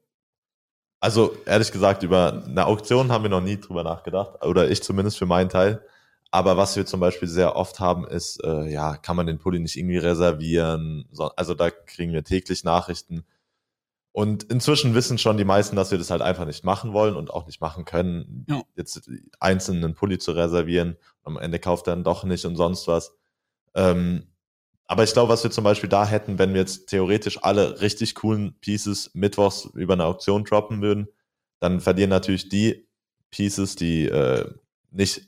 Also 1.02 1.36
ehrlich 1.46 1.72
gesagt, 1.72 2.04
über 2.04 2.44
eine 2.46 2.66
Auktion 2.66 3.12
haben 3.12 3.24
wir 3.24 3.30
noch 3.30 3.42
nie 3.42 3.58
drüber 3.58 3.84
nachgedacht, 3.84 4.44
oder 4.44 4.70
ich 4.70 4.84
zumindest 4.84 5.18
für 5.18 5.26
meinen 5.26 5.50
Teil. 5.50 5.82
Aber 6.32 6.58
was 6.58 6.76
wir 6.76 6.86
zum 6.86 7.00
Beispiel 7.00 7.28
sehr 7.28 7.56
oft 7.56 7.80
haben, 7.80 8.06
ist, 8.06 8.44
äh, 8.44 8.70
ja, 8.70 8.98
kann 8.98 9.16
man 9.16 9.26
den 9.26 9.40
Pulli 9.40 9.60
nicht 9.60 9.76
irgendwie 9.78 9.98
reservieren? 9.98 11.06
So, 11.12 11.30
also 11.30 11.54
da 11.56 11.72
kriegen 11.72 12.14
wir 12.14 12.24
täglich 12.24 12.64
Nachrichten. 12.64 13.26
Und 14.12 14.44
inzwischen 14.44 14.94
wissen 14.94 15.18
schon 15.18 15.38
die 15.38 15.46
meisten, 15.46 15.76
dass 15.76 15.92
wir 15.92 15.98
das 15.98 16.12
halt 16.12 16.22
einfach 16.22 16.46
nicht 16.46 16.64
machen 16.64 16.94
wollen 16.94 17.16
und 17.16 17.32
auch 17.32 17.46
nicht 17.46 17.62
machen 17.62 17.86
können, 17.86 18.46
Ja. 18.50 18.62
jetzt 18.76 19.10
einzeln 19.40 19.84
einen 19.84 19.94
Pulli 19.96 20.18
zu 20.20 20.34
reservieren. 20.34 20.98
Am 21.24 21.38
Ende 21.38 21.60
kauft 21.60 21.88
er 21.88 21.96
dann 21.96 22.04
doch 22.04 22.24
nicht 22.26 22.46
und 22.46 22.56
sonst 22.58 22.88
was. 22.88 23.14
Ähm, 23.76 24.24
aber 24.88 25.04
ich 25.04 25.14
glaube, 25.14 25.32
was 25.32 25.44
wir 25.44 25.52
zum 25.52 25.64
Beispiel 25.64 25.90
da 25.90 26.06
hätten, 26.08 26.40
wenn 26.40 26.54
wir 26.54 26.62
jetzt 26.62 26.88
theoretisch 26.88 27.44
alle 27.44 27.80
richtig 27.82 28.16
coolen 28.16 28.56
Pieces 28.60 29.12
mittwochs 29.14 29.66
über 29.76 29.94
eine 29.94 30.06
Auktion 30.06 30.44
droppen 30.46 30.82
würden, 30.82 31.08
dann 31.60 31.80
verlieren 31.80 32.10
natürlich 32.10 32.50
die 32.50 32.88
Pieces, 33.30 33.76
die 33.76 34.06
äh, 34.06 34.50
nicht 34.92 35.22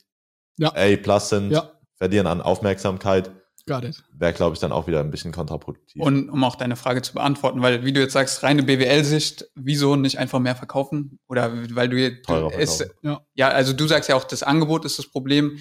Ja. 0.58 0.74
A 0.76 0.96
plus 0.98 1.30
sind, 1.30 1.52
Ja. 1.52 1.72
verlieren 1.96 2.26
an 2.28 2.42
Aufmerksamkeit. 2.42 3.32
Wäre, 3.68 4.34
glaube 4.34 4.56
ich, 4.56 4.60
dann 4.60 4.72
auch 4.72 4.88
wieder 4.88 5.00
ein 5.02 5.12
bisschen 5.12 5.32
kontraproduktiv. 5.32 6.02
Und 6.02 6.30
um 6.30 6.44
auch 6.44 6.56
deine 6.56 6.76
Frage 6.76 7.04
zu 7.04 7.14
beantworten, 7.14 7.62
weil 7.62 7.86
wie 7.86 7.94
du 7.94 8.02
jetzt 8.02 8.14
sagst, 8.14 8.42
reine 8.44 8.64
BWL-Sicht, 8.64 9.46
wieso 9.56 9.96
nicht 9.96 10.18
einfach 10.18 10.40
mehr 10.40 10.56
verkaufen? 10.56 11.20
Oder 11.28 11.54
weil 11.76 11.88
du 11.88 11.98
jetzt 11.98 12.26
verkaufen. 12.26 12.92
Ja. 13.04 13.22
ja, 13.36 13.50
also 13.50 13.74
du 13.74 13.88
sagst 13.88 14.10
ja 14.10 14.16
auch, 14.16 14.24
das 14.24 14.42
Angebot 14.44 14.84
ist 14.86 14.98
das 14.98 15.08
Problem. 15.08 15.60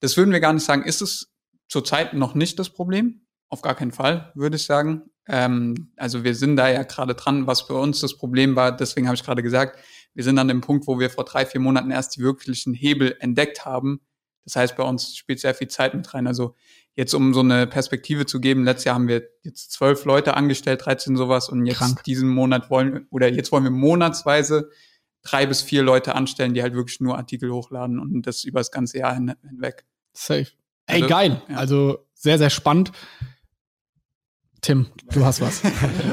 Das 0.00 0.16
würden 0.16 0.32
wir 0.32 0.40
gar 0.40 0.52
nicht 0.52 0.64
sagen. 0.64 0.84
Ist 0.84 1.00
es 1.00 1.32
zurzeit 1.68 2.14
noch 2.14 2.34
nicht 2.34 2.58
das 2.58 2.70
Problem? 2.70 3.22
Auf 3.48 3.62
gar 3.62 3.74
keinen 3.74 3.92
Fall, 3.92 4.32
würde 4.34 4.56
ich 4.56 4.64
sagen. 4.64 5.10
Ähm, 5.26 5.92
also 5.96 6.24
wir 6.24 6.34
sind 6.34 6.56
da 6.56 6.68
ja 6.68 6.82
gerade 6.82 7.14
dran, 7.14 7.46
was 7.46 7.62
für 7.62 7.74
uns 7.74 8.00
das 8.00 8.16
Problem 8.16 8.56
war. 8.56 8.76
Deswegen 8.76 9.06
habe 9.06 9.14
ich 9.14 9.24
gerade 9.24 9.42
gesagt, 9.42 9.78
wir 10.14 10.24
sind 10.24 10.38
an 10.38 10.48
dem 10.48 10.60
Punkt, 10.60 10.86
wo 10.86 10.98
wir 10.98 11.10
vor 11.10 11.24
drei, 11.24 11.46
vier 11.46 11.60
Monaten 11.60 11.90
erst 11.90 12.16
die 12.16 12.20
wirklichen 12.20 12.74
Hebel 12.74 13.16
entdeckt 13.20 13.64
haben. 13.64 14.00
Das 14.44 14.56
heißt, 14.56 14.76
bei 14.76 14.82
uns 14.82 15.14
spielt 15.16 15.40
sehr 15.40 15.54
viel 15.54 15.68
Zeit 15.68 15.94
mit 15.94 16.12
rein. 16.14 16.26
Also 16.26 16.54
jetzt, 16.94 17.14
um 17.14 17.34
so 17.34 17.40
eine 17.40 17.66
Perspektive 17.66 18.24
zu 18.24 18.40
geben, 18.40 18.64
letztes 18.64 18.86
Jahr 18.86 18.94
haben 18.94 19.08
wir 19.08 19.28
jetzt 19.42 19.72
zwölf 19.72 20.04
Leute 20.06 20.34
angestellt, 20.34 20.84
13 20.84 21.16
sowas 21.16 21.50
und 21.50 21.66
jetzt 21.66 21.78
Krank. 21.78 22.02
diesen 22.04 22.28
Monat 22.30 22.70
wollen, 22.70 23.06
oder 23.10 23.30
jetzt 23.30 23.52
wollen 23.52 23.64
wir 23.64 23.70
monatsweise 23.70 24.70
drei 25.22 25.46
bis 25.46 25.60
vier 25.60 25.82
Leute 25.82 26.14
anstellen, 26.14 26.54
die 26.54 26.62
halt 26.62 26.74
wirklich 26.74 27.00
nur 27.00 27.16
Artikel 27.18 27.52
hochladen 27.52 27.98
und 27.98 28.26
das 28.26 28.44
über 28.44 28.60
das 28.60 28.70
ganze 28.70 28.98
Jahr 28.98 29.14
hin, 29.14 29.34
hinweg. 29.46 29.84
Safe. 30.14 30.46
Ey, 30.88 31.02
Also, 31.02 31.06
geil. 31.08 31.42
ja. 31.48 31.56
Also 31.56 31.98
sehr, 32.14 32.38
sehr 32.38 32.50
spannend. 32.50 32.92
Tim, 34.60 34.86
du 35.12 35.24
hast 35.24 35.40
was. 35.40 35.62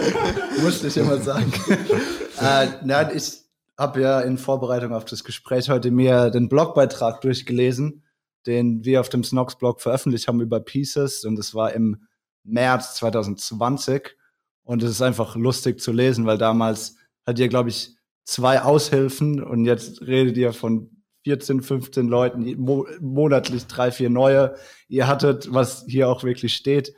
Musste 0.62 0.88
ich 0.88 0.98
immer 0.98 1.18
sagen. 1.18 1.52
äh, 2.40 2.68
nein, 2.84 3.10
ich 3.16 3.40
habe 3.78 4.02
ja 4.02 4.22
in 4.22 4.38
Vorbereitung 4.38 4.94
auf 4.94 5.06
das 5.06 5.24
Gespräch 5.24 5.70
heute 5.70 5.90
mir 5.92 6.30
den 6.30 6.48
Blogbeitrag 6.48 7.22
durchgelesen, 7.22 8.04
den 8.46 8.86
wir 8.86 9.02
auf 9.02 9.10
dem 9.10 9.24
Snox-Blog 9.24 9.82
veröffentlicht 9.82 10.28
haben 10.28 10.42
über 10.42 10.60
Pieces. 10.60 11.26
Und 11.26 11.40
es 11.40 11.56
war 11.56 11.74
im 11.74 12.06
März 12.44 12.96
2020. 12.96 14.16
Und 14.64 14.84
es 14.84 14.92
ist 14.92 15.02
einfach 15.02 15.36
lustig 15.36 15.80
zu 15.82 15.92
lesen, 15.92 16.26
weil 16.26 16.38
damals 16.38 16.98
hat 17.26 17.40
ihr, 17.40 17.48
glaube 17.48 17.70
ich, 17.70 17.96
zwei 18.24 18.62
Aushilfen 18.62 19.42
und 19.44 19.66
jetzt 19.66 20.02
redet 20.02 20.38
ihr 20.38 20.54
von 20.54 20.90
14, 21.26 21.64
15 21.64 22.08
Leuten, 22.08 22.62
mo 22.62 22.86
monatlich 23.02 23.66
drei, 23.66 23.90
vier 23.90 24.12
neue. 24.12 24.56
Ihr 24.88 25.08
hattet, 25.08 25.52
was 25.52 25.84
hier 25.88 26.08
auch 26.08 26.24
wirklich 26.24 26.54
steht, 26.54 26.94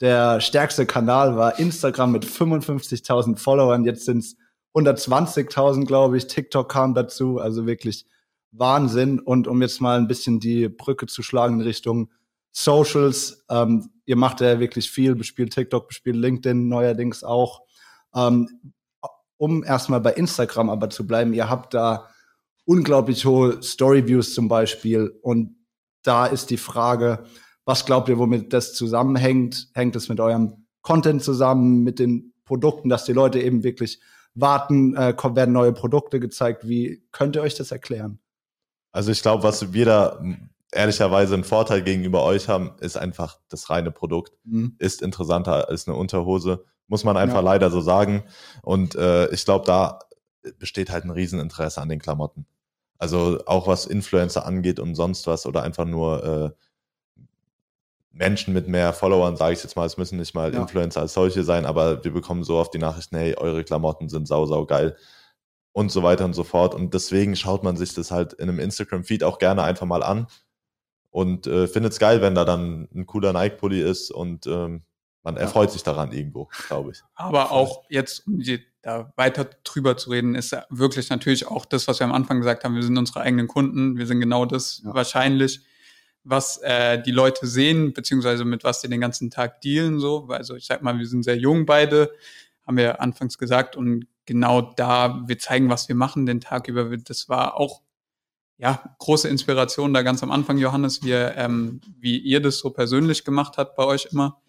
der 0.00 0.40
stärkste 0.40 0.86
Kanal 0.86 1.36
war 1.36 1.58
Instagram 1.58 2.12
mit 2.12 2.24
55.000 2.24 3.36
Followern. 3.36 3.84
Jetzt 3.84 4.04
sind 4.04 4.18
es 4.18 4.36
120.000, 4.74 5.86
glaube 5.86 6.16
ich. 6.16 6.28
TikTok 6.28 6.70
kam 6.70 6.94
dazu. 6.94 7.40
Also 7.40 7.66
wirklich 7.66 8.06
Wahnsinn. 8.52 9.18
Und 9.18 9.48
um 9.48 9.60
jetzt 9.60 9.80
mal 9.80 9.98
ein 9.98 10.06
bisschen 10.06 10.38
die 10.38 10.68
Brücke 10.68 11.06
zu 11.06 11.24
schlagen 11.24 11.60
in 11.60 11.66
Richtung 11.66 12.10
Socials. 12.52 13.44
Ähm, 13.50 13.90
ihr 14.04 14.16
macht 14.16 14.40
ja 14.40 14.60
wirklich 14.60 14.88
viel, 14.88 15.16
bespielt 15.16 15.52
TikTok, 15.52 15.88
bespielt 15.88 16.16
LinkedIn 16.16 16.68
neuerdings 16.68 17.24
auch. 17.24 17.62
Ähm, 18.14 18.72
um 19.36 19.64
erstmal 19.64 20.00
bei 20.00 20.12
Instagram 20.12 20.70
aber 20.70 20.90
zu 20.90 21.08
bleiben, 21.08 21.32
ihr 21.32 21.50
habt 21.50 21.74
da 21.74 22.08
unglaublich 22.64 23.24
hohe 23.24 23.62
Storyviews 23.62 24.34
zum 24.34 24.48
Beispiel. 24.48 25.18
Und 25.22 25.56
da 26.02 26.26
ist 26.26 26.50
die 26.50 26.56
Frage, 26.56 27.24
was 27.64 27.86
glaubt 27.86 28.08
ihr, 28.08 28.18
womit 28.18 28.52
das 28.52 28.74
zusammenhängt? 28.74 29.68
Hängt 29.74 29.96
es 29.96 30.08
mit 30.08 30.20
eurem 30.20 30.66
Content 30.82 31.22
zusammen, 31.22 31.82
mit 31.82 31.98
den 31.98 32.34
Produkten, 32.44 32.88
dass 32.88 33.04
die 33.04 33.12
Leute 33.14 33.40
eben 33.40 33.62
wirklich 33.62 34.00
warten, 34.34 34.94
äh, 34.96 35.14
werden 35.34 35.52
neue 35.52 35.72
Produkte 35.72 36.20
gezeigt? 36.20 36.68
Wie 36.68 37.02
könnt 37.12 37.36
ihr 37.36 37.42
euch 37.42 37.54
das 37.54 37.70
erklären? 37.70 38.18
Also 38.92 39.10
ich 39.10 39.22
glaube, 39.22 39.42
was 39.42 39.72
wir 39.72 39.86
da 39.86 40.18
m, 40.20 40.50
ehrlicherweise 40.72 41.34
einen 41.34 41.44
Vorteil 41.44 41.82
gegenüber 41.82 42.22
euch 42.24 42.48
haben, 42.48 42.72
ist 42.80 42.96
einfach 42.98 43.38
das 43.48 43.70
reine 43.70 43.90
Produkt. 43.90 44.32
Mhm. 44.44 44.76
Ist 44.78 45.02
interessanter 45.02 45.68
als 45.68 45.88
eine 45.88 45.96
Unterhose. 45.96 46.64
Muss 46.86 47.04
man 47.04 47.16
einfach 47.16 47.36
Ja. 47.36 47.40
leider 47.42 47.70
so 47.70 47.80
sagen. 47.80 48.24
Und 48.62 48.94
äh, 48.94 49.30
ich 49.32 49.44
glaube, 49.44 49.64
da 49.64 50.00
besteht 50.58 50.90
halt 50.90 51.04
ein 51.04 51.10
Rieseninteresse 51.10 51.80
an 51.80 51.88
den 51.88 51.98
Klamotten. 52.00 52.44
Also 53.04 53.42
auch 53.44 53.66
was 53.66 53.84
Influencer 53.84 54.46
angeht 54.46 54.80
und 54.80 54.94
sonst 54.94 55.26
was 55.26 55.44
oder 55.44 55.62
einfach 55.62 55.84
nur 55.84 56.56
äh, 56.56 57.24
Menschen 58.12 58.54
mit 58.54 58.66
mehr 58.66 58.94
Followern, 58.94 59.36
sage 59.36 59.52
ich 59.52 59.62
jetzt 59.62 59.76
mal, 59.76 59.84
es 59.84 59.98
müssen 59.98 60.18
nicht 60.18 60.34
mal 60.34 60.54
Ja. 60.54 60.62
Influencer 60.62 61.02
als 61.02 61.12
solche 61.12 61.44
sein, 61.44 61.66
aber 61.66 62.02
wir 62.02 62.14
bekommen 62.14 62.44
so 62.44 62.56
oft 62.56 62.72
die 62.72 62.78
Nachrichten, 62.78 63.18
hey, 63.18 63.34
eure 63.36 63.62
Klamotten 63.62 64.08
sind 64.08 64.26
sau, 64.26 64.46
sau 64.46 64.64
geil 64.64 64.96
und 65.72 65.92
so 65.92 66.02
weiter 66.02 66.24
und 66.24 66.32
so 66.32 66.44
fort. 66.44 66.74
Und 66.74 66.94
deswegen 66.94 67.36
schaut 67.36 67.62
man 67.62 67.76
sich 67.76 67.92
das 67.92 68.10
halt 68.10 68.32
in 68.32 68.48
einem 68.48 68.58
Instagram-Feed 68.58 69.22
auch 69.22 69.38
gerne 69.38 69.64
einfach 69.64 69.84
mal 69.84 70.02
an 70.02 70.26
und 71.10 71.46
äh, 71.46 71.66
findet 71.66 71.92
es 71.92 71.98
geil, 71.98 72.22
wenn 72.22 72.34
da 72.34 72.46
dann 72.46 72.88
ein 72.94 73.04
cooler 73.04 73.34
Nike-Pulli 73.34 73.82
ist 73.82 74.10
und 74.10 74.46
ähm, 74.46 74.82
man 75.22 75.36
erfreut 75.36 75.70
sich 75.72 75.82
daran 75.82 76.10
irgendwo, 76.10 76.48
glaube 76.68 76.92
ich. 76.92 77.02
Aber 77.16 77.50
auch 77.50 77.84
jetzt, 77.90 78.26
um 78.26 78.38
die, 78.38 78.64
da 78.84 79.12
weiter 79.16 79.48
drüber 79.64 79.96
zu 79.96 80.10
reden, 80.10 80.34
ist 80.34 80.56
wirklich 80.70 81.08
natürlich 81.10 81.46
auch 81.46 81.64
das, 81.64 81.88
was 81.88 82.00
wir 82.00 82.04
am 82.04 82.12
Anfang 82.12 82.38
gesagt 82.38 82.64
haben. 82.64 82.74
Wir 82.74 82.82
sind 82.82 82.98
unsere 82.98 83.20
eigenen 83.20 83.48
Kunden. 83.48 83.96
Wir 83.96 84.06
sind 84.06 84.20
genau 84.20 84.44
das 84.46 84.82
Ja. 84.84 84.94
wahrscheinlich, 84.94 85.60
was 86.22 86.58
äh, 86.62 87.02
die 87.02 87.10
Leute 87.10 87.46
sehen, 87.46 87.92
beziehungsweise 87.92 88.44
mit 88.44 88.64
was 88.64 88.80
die 88.80 88.88
den 88.88 89.00
ganzen 89.00 89.30
Tag 89.30 89.60
dealen. 89.60 90.00
So, 90.00 90.26
also 90.28 90.54
ich 90.54 90.66
sag 90.66 90.82
mal, 90.82 90.98
wir 90.98 91.06
sind 91.06 91.22
sehr 91.22 91.36
jung 91.36 91.66
beide, 91.66 92.12
haben 92.66 92.76
wir 92.76 93.00
anfangs 93.00 93.38
gesagt 93.38 93.76
und 93.76 94.06
genau 94.26 94.60
da, 94.62 95.22
wir 95.26 95.38
zeigen, 95.38 95.68
was 95.68 95.88
wir 95.88 95.96
machen 95.96 96.26
den 96.26 96.40
Tag 96.40 96.68
über. 96.68 96.96
Das 96.96 97.28
war 97.28 97.56
auch 97.58 97.82
ja 98.56 98.96
große 98.98 99.28
Inspiration 99.28 99.92
da 99.92 100.02
ganz 100.02 100.22
am 100.22 100.30
Anfang, 100.30 100.58
Johannes, 100.58 101.02
wie, 101.02 101.12
ähm, 101.12 101.80
wie 101.98 102.18
ihr 102.18 102.40
das 102.40 102.58
so 102.58 102.70
persönlich 102.70 103.24
gemacht 103.24 103.58
habt 103.58 103.76
bei 103.76 103.84
euch 103.84 104.08
immer. 104.12 104.40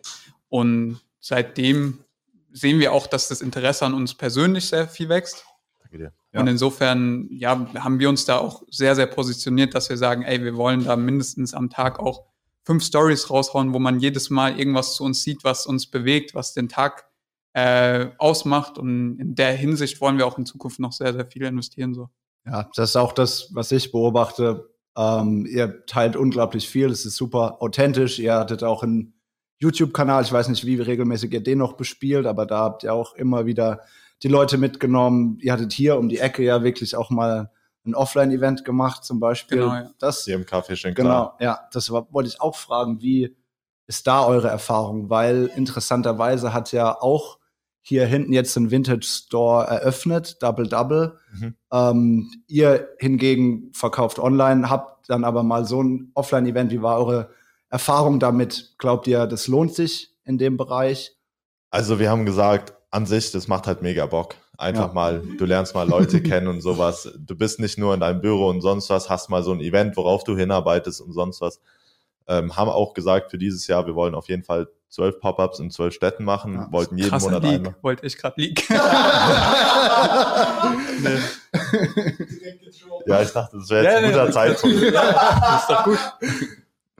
Und 0.47 1.01
seitdem 1.19 2.04
sehen 2.55 2.79
wir 2.79 2.93
auch, 2.93 3.05
dass 3.05 3.27
das 3.27 3.41
Interesse 3.41 3.85
an 3.85 3.93
uns 3.93 4.15
persönlich 4.15 4.67
sehr 4.67 4.87
viel 4.87 5.09
wächst. 5.09 5.45
Danke 5.81 5.97
dir. 5.97 6.13
Ja. 6.31 6.39
Und 6.39 6.47
insofern, 6.47 7.27
ja, 7.29 7.67
haben 7.75 7.99
wir 7.99 8.09
uns 8.09 8.25
da 8.25 8.37
auch 8.37 8.63
sehr, 8.69 8.95
sehr 8.95 9.07
positioniert, 9.07 9.75
dass 9.75 9.89
wir 9.89 9.97
sagen, 9.97 10.23
ey, 10.23 10.43
wir 10.43 10.55
wollen 10.55 10.85
da 10.85 10.95
mindestens 10.95 11.53
am 11.53 11.69
Tag 11.69 11.99
auch 11.99 12.23
fünf 12.63 12.83
Stories 12.83 13.29
raushauen, 13.29 13.73
wo 13.73 13.79
man 13.79 13.99
jedes 13.99 14.29
Mal 14.29 14.57
irgendwas 14.57 14.95
zu 14.95 15.03
uns 15.03 15.21
sieht, 15.21 15.43
was 15.43 15.67
uns 15.67 15.87
bewegt, 15.87 16.33
was 16.33 16.53
den 16.53 16.69
Tag 16.69 17.05
äh, 17.53 18.07
ausmacht. 18.17 18.77
Und 18.77 19.19
in 19.19 19.35
der 19.35 19.53
Hinsicht 19.53 19.99
wollen 20.01 20.17
wir 20.17 20.25
auch 20.25 20.37
in 20.37 20.45
Zukunft 20.45 20.79
noch 20.79 20.93
sehr, 20.93 21.13
sehr 21.13 21.25
viel 21.25 21.43
investieren. 21.43 21.93
So. 21.93 22.09
Ja, 22.45 22.69
das 22.75 22.91
ist 22.91 22.95
auch 22.95 23.11
das, 23.11 23.49
was 23.53 23.71
ich 23.71 23.91
beobachte. 23.91 24.69
Ähm, 24.97 25.45
ihr 25.45 25.85
teilt 25.87 26.15
unglaublich 26.15 26.69
viel, 26.69 26.89
es 26.89 27.05
ist 27.05 27.17
super 27.17 27.61
authentisch. 27.61 28.17
Ihr 28.19 28.33
hattet 28.35 28.63
auch 28.63 28.81
einen 28.81 29.14
YouTube-Kanal, 29.59 30.23
ich 30.23 30.31
weiß 30.31 30.49
nicht, 30.49 30.65
wie 30.65 30.79
regelmäßig 30.79 31.31
ihr 31.33 31.43
den 31.43 31.59
noch 31.59 31.73
bespielt, 31.73 32.25
aber 32.25 32.45
da 32.45 32.59
habt 32.59 32.83
ihr 32.83 32.93
auch 32.93 33.15
immer 33.15 33.45
wieder 33.45 33.81
die 34.23 34.27
Leute 34.27 34.57
mitgenommen. 34.57 35.37
Ihr 35.41 35.53
hattet 35.53 35.73
hier 35.73 35.97
um 35.97 36.09
die 36.09 36.19
Ecke 36.19 36.43
ja 36.43 36.63
wirklich 36.63 36.95
auch 36.95 37.09
mal 37.09 37.51
ein 37.85 37.95
Offline-Event 37.95 38.65
gemacht, 38.65 39.03
zum 39.03 39.19
Beispiel. 39.19 39.59
Genau, 39.59 39.73
ja. 39.73 39.91
Das, 39.99 40.25
Hier 40.25 40.35
im 40.35 40.43
Café 40.43 40.75
schön 40.75 40.93
genau, 40.93 41.09
klar. 41.09 41.37
ja, 41.39 41.59
das 41.71 41.91
war, 41.91 42.11
wollte 42.11 42.29
ich 42.29 42.41
auch 42.41 42.55
fragen, 42.55 43.01
wie 43.01 43.35
ist 43.87 44.07
da 44.07 44.25
eure 44.25 44.47
Erfahrung? 44.47 45.09
Weil 45.09 45.51
interessanterweise 45.55 46.53
hat 46.53 46.71
ja 46.71 46.99
auch 46.99 47.37
hier 47.81 48.07
hinten 48.07 48.33
jetzt 48.33 48.55
ein 48.57 48.71
Vintage 48.71 49.05
Store 49.05 49.67
eröffnet, 49.67 50.41
Double 50.41 50.67
Double. 50.67 51.19
Mhm. 51.31 51.55
Ähm, 51.71 52.31
ihr 52.47 52.89
hingegen 52.97 53.71
verkauft 53.73 54.17
online, 54.17 54.69
habt 54.71 55.07
dann 55.07 55.23
aber 55.23 55.43
mal 55.43 55.65
so 55.65 55.83
ein 55.83 56.11
Offline-Event. 56.15 56.71
Wie 56.71 56.81
war 56.81 56.97
eure 56.97 57.29
Erfahrung 57.69 58.19
damit? 58.19 58.73
Glaubt 58.77 59.07
ihr, 59.07 59.25
das 59.27 59.47
lohnt 59.47 59.73
sich 59.73 60.11
in 60.23 60.37
dem 60.37 60.57
Bereich? 60.57 61.13
Also 61.71 61.99
wir 61.99 62.09
haben 62.09 62.25
gesagt, 62.25 62.73
an 62.91 63.05
sich, 63.05 63.31
das 63.31 63.47
macht 63.47 63.67
halt 63.67 63.81
mega 63.81 64.05
Bock. 64.05 64.35
Einfach 64.57 64.87
Ja. 64.87 64.93
mal, 64.93 65.21
du 65.37 65.43
lernst 65.45 65.75
mal 65.75 65.87
Leute 65.87 66.21
kennen 66.23 66.47
und 66.47 66.61
sowas. 66.61 67.11
Du 67.17 67.35
bist 67.35 67.59
nicht 67.59 67.77
nur 67.77 67.93
in 67.93 67.99
deinem 67.99 68.21
Büro 68.21 68.47
und 68.49 68.61
sonst 68.61 68.89
was, 68.89 69.09
hast 69.09 69.29
mal 69.29 69.43
so 69.43 69.51
ein 69.51 69.59
Event, 69.59 69.97
worauf 69.97 70.23
du 70.23 70.37
hinarbeitest 70.37 71.01
und 71.01 71.11
sonst 71.11 71.41
was. 71.41 71.59
Ähm, 72.27 72.55
haben 72.55 72.69
auch 72.69 72.93
gesagt, 72.93 73.29
für 73.31 73.37
dieses 73.37 73.67
Jahr, 73.67 73.85
wir 73.85 73.93
wollen 73.95 74.15
auf 74.15 74.29
jeden 74.29 74.43
Fall 74.43 74.67
zwölf 74.89 75.19
Pop-ups 75.19 75.59
in 75.59 75.69
zwölf 75.69 75.93
Städten 75.93 76.23
machen, 76.23 76.53
Ja. 76.53 76.67
wollten 76.71 76.97
jeden 76.97 77.19
Monat 77.19 77.43
League, 77.43 77.55
einmal. 77.55 77.75
wollte 77.81 78.05
ich 78.07 78.17
gerade 78.17 78.41
League. 78.41 78.63
Ja, 83.07 83.21
ich 83.21 83.29
dachte, 83.31 83.57
das 83.57 83.69
wäre 83.69 83.83
jetzt 83.83 83.91
Ja, 83.91 83.97
ein 83.97 84.03
nee, 84.03 84.09
guter 84.11 84.25
das- 84.25 84.33
Zeitpunkt. 84.33 84.81
das 84.95 85.61
ist 85.61 85.69
doch 85.69 85.83
gut. 85.83 85.99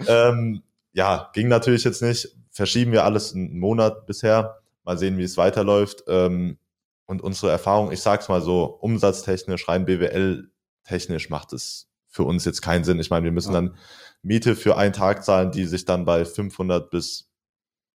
Ähm, 0.07 0.63
ja, 0.93 1.29
ging 1.33 1.47
natürlich 1.47 1.83
jetzt 1.83 2.01
nicht. 2.01 2.29
Verschieben 2.51 2.91
wir 2.91 3.03
alles 3.03 3.33
einen 3.33 3.59
Monat 3.59 4.05
bisher. 4.05 4.61
Mal 4.83 4.97
sehen, 4.97 5.17
wie 5.17 5.23
es 5.23 5.37
weiterläuft. 5.37 6.03
Ähm, 6.07 6.57
und 7.05 7.21
unsere 7.21 7.51
Erfahrung, 7.51 7.91
ich 7.91 8.01
sag's 8.01 8.29
mal 8.29 8.41
so, 8.41 8.63
umsatztechnisch, 8.65 9.67
rein 9.67 9.85
BWL-technisch 9.85 11.29
macht 11.29 11.53
es 11.53 11.87
für 12.07 12.23
uns 12.23 12.45
jetzt 12.45 12.61
keinen 12.61 12.83
Sinn. 12.83 12.99
Ich 12.99 13.09
meine, 13.09 13.25
wir 13.25 13.31
müssen 13.31 13.53
Ja. 13.53 13.61
dann 13.61 13.77
Miete 14.21 14.55
für 14.55 14.77
einen 14.77 14.93
Tag 14.93 15.23
zahlen, 15.23 15.51
die 15.51 15.65
sich 15.65 15.85
dann 15.85 16.05
bei 16.05 16.25
500 16.25 16.89
bis 16.89 17.29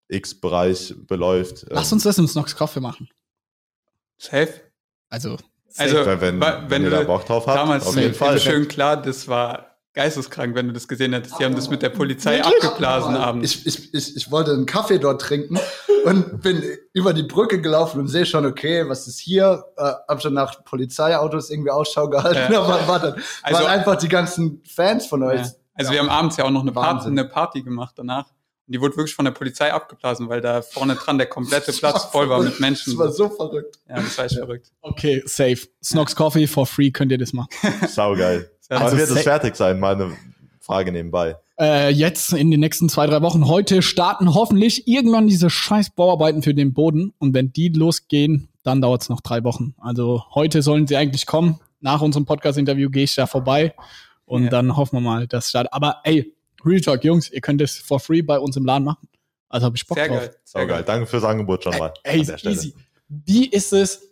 X 0.08 0.40
Bereich 0.40 0.94
beläuft. 1.06 1.66
Lass 1.70 1.90
Ähm, 1.90 1.96
uns 1.96 2.02
das 2.02 2.18
im 2.18 2.26
Snox 2.26 2.54
Coffee 2.56 2.80
machen. 2.80 3.08
Safe. 4.18 4.52
Also, 5.08 5.37
Also, 5.76 6.04
wenn, 6.04 6.20
wenn, 6.20 6.40
wa- 6.40 6.62
wenn, 6.62 6.70
wenn 6.70 6.82
ihr 6.84 6.90
du 6.90 6.96
da 6.96 7.02
Bock 7.04 7.24
drauf 7.26 7.46
habt, 7.46 7.56
Damals 7.56 7.87
auf 7.87 7.96
jeden 7.96 8.14
Fall. 8.14 8.38
schön 8.40 8.66
klar, 8.68 9.00
das 9.00 9.28
war 9.28 9.67
geisteskrank, 9.98 10.54
wenn 10.54 10.68
du 10.68 10.72
das 10.72 10.87
gesehen 10.87 11.12
hättest. 11.12 11.38
Die 11.40 11.44
haben 11.44 11.56
das 11.56 11.68
mit 11.68 11.82
der 11.82 11.88
Polizei 11.88 12.40
abgeblasen 12.42 13.16
abends. 13.16 13.52
Ich, 13.52 13.66
ich, 13.66 13.92
ich, 13.94 14.16
ich 14.16 14.30
wollte 14.30 14.52
einen 14.52 14.64
Kaffee 14.64 14.98
dort 15.00 15.20
trinken 15.20 15.58
und 16.04 16.40
bin 16.40 16.62
über 16.92 17.12
die 17.12 17.24
Brücke 17.24 17.61
gelaufen 17.61 17.98
und 17.98 18.06
sehe 18.06 18.24
schon, 18.24 18.46
okay, 18.46 18.88
was 18.88 19.08
ist 19.08 19.18
hier? 19.18 19.64
Äh, 19.76 19.82
hab 20.06 20.22
schon 20.22 20.34
nach 20.34 20.62
Polizeiautos 20.64 21.50
irgendwie 21.50 21.70
Ausschau 21.70 22.08
gehalten, 22.08 22.52
Ja. 22.52 22.62
aber 22.62 22.87
war 22.87 23.00
dann, 23.00 23.14
Also- 23.42 23.61
waren 23.64 23.70
einfach 23.72 23.96
die 23.96 24.08
ganzen 24.08 24.62
Fans 24.64 25.06
von 25.06 25.24
euch. 25.24 25.40
Ja. 25.40 25.50
Also 25.74 25.90
wir 25.92 25.98
haben 25.98 26.08
abends 26.11 26.37
ja 26.37 26.44
auch 26.44 26.50
noch 26.50 26.62
eine 26.62 26.72
Party, 26.72 27.08
eine 27.08 27.24
Party 27.24 27.62
gemacht 27.62 27.94
danach. 27.96 28.26
Und 28.66 28.74
die 28.74 28.80
wurde 28.80 28.96
wirklich 28.96 29.14
von 29.14 29.24
der 29.24 29.32
Polizei 29.32 29.72
abgeblasen, 29.72 30.28
weil 30.28 30.40
da 30.40 30.61
vorne 30.62 30.94
dran 30.94 31.18
der 31.18 31.26
komplette 31.26 31.72
Platz 31.80 32.04
voll 32.04 32.28
war 32.28 32.40
mit. 32.42 32.61
Menschen. 32.61 32.92
Das 32.92 32.98
war 32.98 33.11
so 33.12 33.28
verrückt. 33.30 33.78
ja, 33.88 33.96
das 33.96 34.16
war 34.18 34.26
echt 34.26 34.34
verrückt. 34.37 34.70
okay, 34.82 35.22
safe. 35.24 35.66
Snox 35.82 36.14
Coffee 36.14 36.46
for 36.46 36.66
free 36.66 36.90
könnt 36.90 37.11
ihr 37.11 37.18
das 37.18 37.32
machen. 37.32 37.48
Saugeil. 37.88 38.50
Also 38.68 38.85
Wann 38.92 38.98
wird 38.98 39.11
es 39.11 39.22
fertig 39.22 39.57
sein? 39.57 39.81
Mal 39.81 39.94
eine 39.94 40.16
Frage 40.61 40.92
nebenbei. 40.92 41.37
Äh, 41.59 41.90
jetzt 41.90 42.33
in 42.33 42.50
den 42.50 42.61
nächsten 42.61 42.88
zwei, 42.88 43.07
drei 43.07 43.22
Wochen. 43.22 43.48
Heute 43.48 43.83
starten 43.83 44.35
hoffentlich 44.35 44.87
irgendwann 44.87 45.26
diese 45.26 45.50
scheiß 45.50 45.90
Bauarbeiten 45.90 46.42
für 46.42 46.54
den 46.54 46.72
Boden. 46.74 47.12
Und 47.18 47.35
wenn 47.35 47.52
die 47.52 47.68
losgehen, 47.68 48.48
dann 48.62 48.81
dauert 48.83 49.02
es 49.02 49.09
noch 49.09 49.20
drei 49.22 49.42
Wochen. 49.44 49.74
Also 49.78 50.22
heute 50.35 50.62
sollen 50.62 50.87
sie 50.87 50.96
eigentlich 50.96 51.26
kommen. 51.26 51.59
Nach 51.81 52.00
unserem 52.02 52.26
Podcast-Interview 52.26 52.90
gehe 52.90 53.04
ich 53.04 53.14
da 53.14 53.26
vorbei. 53.26 53.74
Und 54.26 54.44
Ja. 54.44 54.50
dann 54.50 54.76
hoffen 54.76 54.96
wir 54.96 55.00
mal, 55.00 55.26
dass 55.26 55.44
es 55.44 55.50
startet. 55.50 55.72
Aber 55.72 55.96
ey, 56.04 56.35
Real 56.64 56.81
Talk, 56.81 57.02
Jungs, 57.04 57.31
ihr 57.31 57.40
könnt 57.40 57.61
das 57.61 57.76
for 57.76 57.98
free 57.98 58.20
bei 58.22 58.38
uns 58.38 58.57
im 58.57 58.66
Laden 58.66 58.85
machen. 58.85 59.09
Also 59.48 59.64
habe 59.66 59.76
ich 59.76 59.87
Bock 59.87 59.96
Sehr 59.96 60.09
drauf. 60.09 60.18
geil. 60.18 60.35
Sehr 60.44 60.66
geil. 60.66 60.83
Danke 60.87 61.07
fürs 61.07 61.24
Angebot 61.24 61.64
schon 61.64 61.78
mal. 61.78 61.94
Ey, 62.02 62.20
an 62.20 62.26
der 62.26 62.38
Stelle. 62.38 62.54
easy. 62.54 62.74
Wie 63.09 63.46
ist 63.46 63.72
es? 63.72 64.07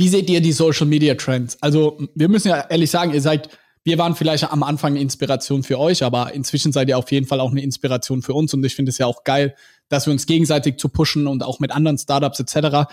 Wie 0.00 0.08
seht 0.08 0.30
ihr 0.30 0.40
die 0.40 0.52
Social 0.52 0.86
Media 0.86 1.14
Trends? 1.14 1.58
Also, 1.60 2.00
wir 2.14 2.30
müssen 2.30 2.48
ja 2.48 2.62
ehrlich 2.70 2.90
sagen, 2.90 3.12
ihr 3.12 3.20
seid, 3.20 3.50
wir 3.84 3.98
waren 3.98 4.16
vielleicht 4.16 4.50
am 4.50 4.62
Anfang 4.62 4.92
eine 4.92 5.02
Inspiration 5.02 5.62
für 5.62 5.78
euch, 5.78 6.02
aber 6.02 6.32
inzwischen 6.32 6.72
seid 6.72 6.88
ihr 6.88 6.96
auf 6.96 7.12
jeden 7.12 7.26
Fall 7.26 7.38
auch 7.38 7.50
eine 7.50 7.60
Inspiration 7.60 8.22
für 8.22 8.32
uns 8.32 8.54
und 8.54 8.64
ich 8.64 8.74
finde 8.74 8.88
es 8.88 8.96
ja 8.96 9.04
auch 9.04 9.24
geil, 9.24 9.54
dass 9.90 10.06
wir 10.06 10.12
uns 10.12 10.24
gegenseitig 10.24 10.78
zu 10.78 10.88
pushen 10.88 11.26
und 11.26 11.42
auch 11.42 11.60
mit 11.60 11.70
anderen 11.70 11.98
Startups 11.98 12.40
etc. 12.40 12.90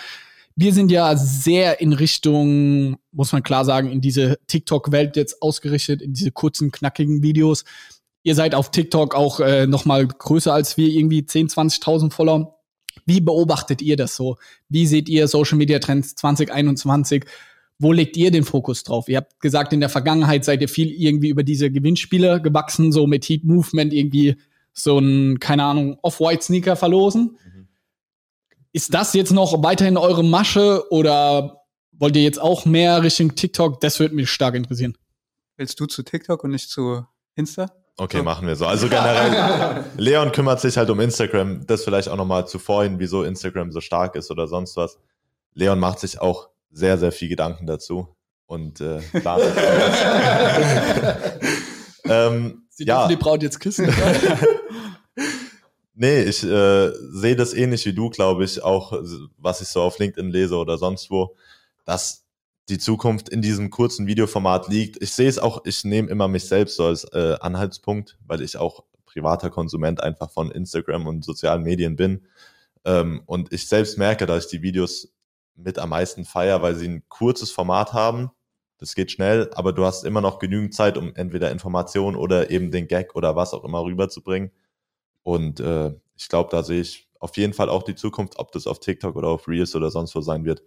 Wir 0.58 0.74
sind 0.74 0.92
ja 0.92 1.16
sehr 1.16 1.80
in 1.80 1.94
Richtung, 1.94 2.98
muss 3.14 3.32
man 3.32 3.42
klar 3.42 3.64
sagen, 3.64 3.90
in 3.90 4.02
diese 4.02 4.38
TikTok-Welt 4.48 5.16
jetzt 5.16 5.42
ausgerichtet, 5.42 6.02
in 6.02 6.12
diese 6.12 6.34
kurzen, 6.34 6.72
knackigen 6.72 7.24
Videos. 7.24 7.64
Ihr 8.24 8.36
seid 8.36 8.54
auf 8.54 8.70
TikTok 8.70 9.16
auch 9.16 9.40
äh, 9.40 9.66
noch 9.66 9.86
größer 9.86 10.54
als 10.54 10.76
wir, 10.76 10.90
irgendwie 10.90 11.26
10, 11.26 11.48
20.000 11.48 12.12
Follower. 12.12 12.57
Wie 13.08 13.22
beobachtet 13.22 13.82
ihr 13.82 13.96
das 13.96 14.16
so? 14.16 14.38
Wie 14.70 14.86
seht 14.86 15.10
ihr 15.10 15.28
Social 15.28 15.58
Media 15.58 15.80
Trends 15.80 16.14
2021? 16.16 17.26
Wo 17.80 17.94
legt 17.94 18.18
ihr 18.18 18.32
den 18.32 18.44
Fokus 18.44 18.84
drauf? 18.84 19.08
Ihr 19.08 19.18
habt 19.18 19.40
gesagt, 19.40 19.72
in 19.72 19.80
der 19.80 19.90
Vergangenheit 19.90 20.44
seid 20.44 20.62
ihr 20.62 20.68
viel 20.68 20.92
irgendwie 20.92 21.30
über 21.30 21.44
diese 21.44 21.72
Gewinnspiele 21.72 22.42
gewachsen, 22.42 22.92
so 22.92 23.08
mit 23.08 23.28
Heat 23.28 23.46
Movement 23.46 23.94
irgendwie 23.94 24.36
so 24.74 25.00
ein, 25.00 25.40
keine 25.40 25.64
Ahnung, 25.64 25.98
Off-White 26.02 26.44
Sneaker 26.44 26.76
verlosen. 26.76 27.38
Ist 28.74 28.94
das 28.94 29.14
jetzt 29.14 29.32
noch 29.32 29.64
weiterhin 29.64 29.98
eure 29.98 30.24
Masche 30.24 30.84
oder 30.92 31.62
wollt 31.94 32.16
ihr 32.18 32.24
jetzt 32.24 32.42
auch 32.42 32.66
mehr 32.66 33.02
Richtung 33.04 33.36
TikTok? 33.36 33.80
Das 33.80 34.00
würde 34.00 34.16
mich 34.16 34.30
stark 34.30 34.54
interessieren. 34.54 34.98
Willst 35.56 35.80
du 35.80 35.86
zu 35.86 36.04
TikTok 36.04 36.44
und 36.44 36.52
nicht 36.52 36.70
zu 36.70 37.06
Insta? 37.36 37.72
Okay, 38.00 38.22
machen 38.22 38.48
wir 38.48 38.56
so. 38.56 38.68
Also 38.68 38.90
generell, 38.90 39.86
Leon 39.98 40.32
kümmert 40.32 40.62
sich 40.62 40.78
halt 40.78 40.92
um 40.92 41.00
Instagram. 41.00 41.66
Das 41.66 41.84
vielleicht 41.84 42.10
auch 42.10 42.16
nochmal 42.16 42.48
zu 42.48 42.60
vorhin, 42.60 43.00
wieso 43.00 43.24
Instagram 43.24 43.72
so 43.72 43.82
stark 43.82 44.16
ist 44.16 44.30
oder 44.30 44.48
sonst 44.48 44.78
was. 44.78 45.00
Leon 45.56 45.80
macht 45.80 45.98
sich 46.00 46.22
auch 46.22 46.50
sehr, 46.72 47.00
sehr 47.00 47.12
viel 47.12 47.28
Gedanken 47.28 47.66
dazu 47.66 48.16
und 48.46 48.82
äh, 48.82 49.00
das. 49.24 49.42
ähm, 52.06 52.68
Sie 52.70 52.86
ja, 52.86 53.00
dürfen 53.00 53.10
die 53.10 53.16
Braut 53.16 53.42
jetzt 53.42 53.60
küssen. 53.60 53.88
nee, 55.96 56.22
ich 56.22 56.44
äh, 56.44 56.92
sehe 56.92 57.36
das 57.36 57.56
ähnlich 57.56 57.84
wie 57.88 57.94
du, 57.94 58.12
glaube 58.12 58.44
ich, 58.44 58.64
auch 58.64 58.94
was 59.40 59.62
ich 59.62 59.70
so 59.70 59.82
auf 59.82 59.98
LinkedIn 59.98 60.30
lese 60.30 60.58
oder 60.58 60.78
sonst 60.78 61.10
wo, 61.10 61.36
dass 61.86 62.27
die 62.70 62.78
Zukunft 62.78 63.30
in 63.30 63.42
diesem 63.42 63.70
kurzen 63.70 64.08
Videoformat 64.08 64.68
liegt. 64.68 65.02
Ich 65.02 65.14
sehe 65.14 65.30
es 65.30 65.40
auch, 65.40 65.64
ich 65.66 65.84
nehme 65.84 66.10
immer 66.10 66.28
mich 66.28 66.46
selbst 66.46 66.76
so 66.76 66.86
als 66.86 67.06
äh, 67.06 67.38
Anhaltspunkt, 67.40 68.18
weil 68.26 68.42
ich 68.42 68.58
auch 68.58 68.84
privater 69.06 69.50
Konsument 69.50 70.04
einfach 70.04 70.30
von 70.32 70.52
Instagram 70.52 71.08
und 71.08 71.24
sozialen 71.24 71.64
Medien 71.64 71.96
bin. 71.96 72.28
Ähm, 72.86 73.22
und 73.26 73.54
ich 73.54 73.68
selbst 73.68 73.98
merke, 73.98 74.26
dass 74.26 74.46
ich 74.46 74.52
die 74.52 74.62
Videos 74.62 75.14
mit 75.56 75.80
am 75.80 75.90
meisten 75.90 76.26
feier, 76.26 76.62
weil 76.62 76.76
sie 76.76 76.88
ein 76.88 77.04
kurzes 77.10 77.52
Format 77.52 77.94
haben. 77.94 78.32
Das 78.78 78.94
geht 78.94 79.12
schnell, 79.12 79.50
aber 79.56 79.74
du 79.74 79.86
hast 79.86 80.04
immer 80.04 80.22
noch 80.22 80.38
genügend 80.38 80.74
Zeit, 80.74 80.98
um 80.98 81.16
entweder 81.16 81.52
Informationen 81.52 82.16
oder 82.16 82.52
eben 82.52 82.70
den 82.70 82.88
Gag 82.88 83.16
oder 83.16 83.36
was 83.36 83.54
auch 83.54 83.64
immer 83.64 83.84
rüberzubringen. 83.84 84.52
Und 85.24 85.60
äh, 85.60 85.96
ich 86.16 86.30
glaube, 86.30 86.50
da 86.52 86.64
sehe 86.64 86.82
ich 86.82 87.10
auf 87.20 87.36
jeden 87.38 87.54
Fall 87.54 87.70
auch 87.70 87.84
die 87.84 87.96
Zukunft, 87.96 88.38
ob 88.38 88.52
das 88.52 88.68
auf 88.68 88.80
TikTok 88.80 89.16
oder 89.16 89.30
auf 89.30 89.48
Reels 89.48 89.76
oder 89.76 89.90
sonst 89.90 90.14
wo 90.16 90.22
sein 90.22 90.46
wird. 90.46 90.62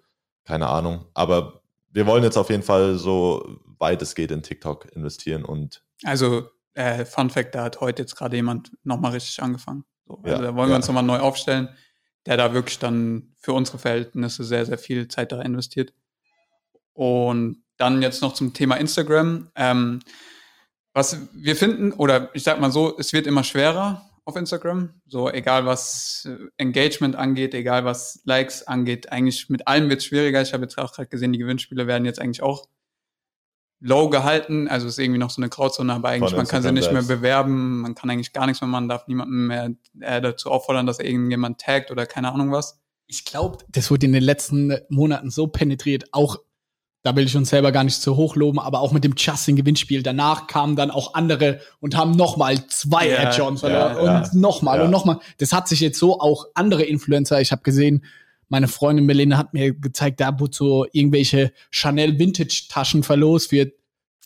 Keine 0.45 0.69
Ahnung. 0.69 1.07
Aber 1.15 1.60
wir 1.90 2.07
wollen 2.07 2.22
jetzt 2.22 2.37
auf 2.37 2.50
jeden 2.50 2.62
Fall 2.62 2.96
so 2.96 3.59
weit 3.79 4.03
es 4.03 4.14
geht 4.14 4.31
in 4.31 4.42
TikTok 4.42 4.94
investieren 4.94 5.44
und 5.44 5.83
Also, 6.05 6.48
äh, 6.74 7.05
Fun 7.05 7.31
Fact, 7.31 7.55
da 7.55 7.64
hat 7.64 7.81
heute 7.81 8.03
jetzt 8.03 8.16
gerade 8.16 8.37
jemand 8.37 8.72
nochmal 8.85 9.12
richtig 9.12 9.42
angefangen. 9.42 9.85
So, 10.07 10.22
Ja, 10.24 10.33
also 10.33 10.42
da 10.44 10.55
wollen 10.55 10.68
wir 10.68 10.72
ja. 10.72 10.76
uns 10.76 10.87
nochmal 10.87 11.03
neu 11.03 11.18
aufstellen, 11.18 11.68
der 12.26 12.37
da 12.37 12.53
wirklich 12.53 12.79
dann 12.79 13.35
für 13.38 13.53
unsere 13.53 13.79
Verhältnisse 13.79 14.44
sehr, 14.44 14.66
sehr 14.66 14.79
viel 14.79 15.09
Zeit 15.09 15.33
da 15.33 15.40
investiert. 15.40 15.92
Und 16.92 17.62
dann 17.76 18.03
jetzt 18.03 18.20
noch 18.20 18.35
zum 18.35 18.53
Thema 18.53 18.76
Instagram. 18.76 19.50
Ähm, 19.57 20.00
was 20.92 21.16
wir 21.33 21.57
finden, 21.57 21.92
oder 21.92 22.35
ich 22.35 22.42
sag 22.42 22.61
mal 22.61 22.70
so, 22.70 22.98
es 22.98 23.12
wird 23.12 23.26
immer 23.26 23.44
schwerer 23.44 24.10
auf 24.31 24.37
Instagram. 24.37 24.95
So, 25.07 25.31
egal 25.31 25.67
was 25.67 26.27
äh, 26.29 26.37
Engagement 26.57 27.17
angeht, 27.17 27.54
egal 27.54 27.85
was 27.85 28.23
Likes 28.25 28.67
angeht, 28.67 29.13
eigentlich 29.13 29.48
mit 29.48 29.69
allem 29.69 29.88
wird 29.88 30.00
es 30.00 30.07
schwieriger. 30.07 30.40
Ich 30.40 30.52
habe 30.52 30.63
jetzt 30.63 30.79
auch 30.79 30.92
gerade 30.92 31.09
gesehen, 31.09 31.33
die 31.33 31.38
Gewinnspiele 31.38 31.87
werden 31.87 32.04
jetzt 32.04 32.21
eigentlich 32.21 32.42
auch 32.42 32.67
low 33.81 34.09
gehalten. 34.09 34.69
Also 34.69 34.87
es 34.87 34.94
ist 34.94 34.98
irgendwie 34.98 35.19
noch 35.19 35.31
so 35.31 35.40
eine 35.40 35.48
Grauzone, 35.48 35.92
aber 35.92 36.11
eigentlich 36.11 36.31
Von 36.31 36.38
man 36.38 36.46
kann 36.46 36.63
sie 36.63 36.73
nicht 36.73 36.92
mehr 36.92 37.02
bewerben, 37.02 37.81
man 37.81 37.94
kann 37.94 38.11
eigentlich 38.11 38.33
gar 38.33 38.46
nichts 38.46 38.61
mehr 38.61 38.69
machen, 38.69 38.88
darf 38.88 39.07
niemanden 39.09 39.46
mehr 39.46 39.71
äh, 40.00 40.21
dazu 40.21 40.50
auffordern, 40.50 40.87
dass 40.87 40.98
er 40.98 41.07
irgendjemand 41.07 41.61
taggt 41.61 41.90
oder 41.90 42.07
keine 42.07 42.33
Ahnung 42.33 42.52
was. 42.52 42.81
ich 43.07 43.25
glaube, 43.25 43.59
das 43.69 43.90
wurde 43.90 44.07
in 44.07 44.13
den 44.13 44.23
letzten 44.23 44.77
Monaten 44.88 45.31
so 45.31 45.46
penetriert, 45.48 46.13
auch 46.13 46.38
da 47.03 47.17
will 47.17 47.25
ich 47.25 47.37
uns 47.37 47.51
selber 47.51 47.73
gar 47.73 47.85
nicht 47.85 48.01
zu 48.01 48.17
hoch 48.17 48.37
loben, 48.37 48.59
aber 48.59 48.81
auch 48.81 48.92
mit 48.92 49.05
dem 49.05 49.15
Justin-Gewinnspiel. 49.17 50.03
Danach 50.03 50.46
kamen 50.46 50.77
dann 50.77 50.90
auch 50.90 51.15
andere 51.15 51.61
und 51.81 51.96
haben 51.96 52.13
nochmal 52.13 52.67
zwei 52.69 53.09
Ja, 53.09 53.31
verloren 53.31 54.05
ja, 54.05 54.19
und 54.19 54.35
nochmal 54.35 54.79
ja. 54.79 54.85
und 54.85 54.90
nochmal. 54.90 55.19
Das 55.38 55.53
hat 55.53 55.69
sich 55.69 55.81
jetzt 55.81 55.98
so 55.98 56.21
auch 56.21 56.46
andere 56.55 56.83
Influencer, 56.83 57.40
ich 57.40 57.53
habe 57.53 57.63
gesehen, 57.63 58.05
meine 58.51 58.69
Freundin 58.69 59.07
Melina 59.07 59.38
hat 59.38 59.55
mir 59.55 59.73
gezeigt, 59.73 60.21
da 60.21 60.38
wurde 60.38 60.55
so 60.55 60.85
irgendwelche 60.92 61.53
Chanel 61.71 62.19
Vintage 62.19 62.65
Taschen 62.69 63.05
verlost 63.05 63.51
für 63.51 63.73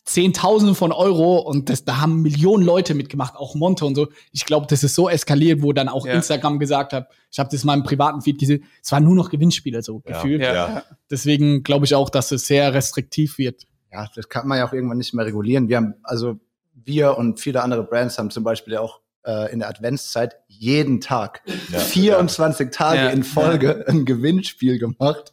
Zehntausende 0.05 0.75
von 0.75 0.93
Euro 0.93 1.39
und 1.39 1.71
das, 1.71 1.85
da 1.85 2.01
haben 2.01 2.21
Millionen 2.21 2.63
Leute 2.65 2.95
mitgemacht, 2.95 3.37
auch 3.37 3.55
Monte 3.55 3.87
und 3.87 3.95
so. 3.95 4.09
Ich 4.33 4.45
glaube, 4.45 4.67
das 4.69 4.85
ist 4.85 4.95
so 4.95 5.09
eskaliert, 5.09 5.63
wo 5.63 5.73
dann 5.73 5.89
auch 5.89 6.07
Ja. 6.07 6.13
Instagram 6.15 6.59
gesagt 6.59 6.93
hat, 6.93 7.09
ich 7.31 7.39
habe 7.39 7.49
das 7.51 7.63
in 7.63 7.67
meinem 7.69 7.85
privaten 7.85 8.21
Feed 8.21 8.39
gesehen, 8.39 8.65
es 8.83 8.93
waren 8.93 9.05
nur 9.05 9.15
noch 9.15 9.31
Gewinnspiele 9.31 9.83
so 9.83 10.03
Ja. 10.07 10.13
gefühlt. 10.17 10.43
Ja. 10.43 10.53
Ja. 10.55 10.83
Deswegen 11.11 11.63
glaube 11.63 11.87
ich 11.87 11.95
auch, 11.95 12.11
dass 12.11 12.33
es 12.33 12.47
sehr 12.47 12.75
restriktiv 12.75 13.39
wird. 13.39 13.63
Ja, 13.91 14.09
das 14.15 14.29
kann 14.29 14.47
man 14.47 14.59
ja 14.59 14.69
auch 14.69 14.73
irgendwann 14.73 14.99
nicht 14.99 15.15
mehr 15.15 15.25
regulieren. 15.25 15.69
Wir 15.69 15.79
haben, 15.79 15.95
also 16.03 16.37
wir 16.75 17.17
und 17.17 17.41
viele 17.41 17.63
andere 17.63 17.85
Brands 17.85 18.19
haben 18.19 18.31
zum 18.31 18.45
Beispiel 18.45 18.75
ja 18.75 18.81
auch 18.81 19.01
äh, 19.27 19.51
in 19.53 19.61
der 19.61 19.71
Adventszeit 19.71 20.37
jeden 20.49 21.01
Tag, 21.01 21.41
Ja. 21.73 21.79
24 21.79 22.71
Tage 22.71 22.99
Ja. 23.05 23.09
in 23.09 23.23
Folge 23.25 23.87
ein 23.89 24.05
Gewinnspiel 24.05 24.79
gemacht. 24.79 25.33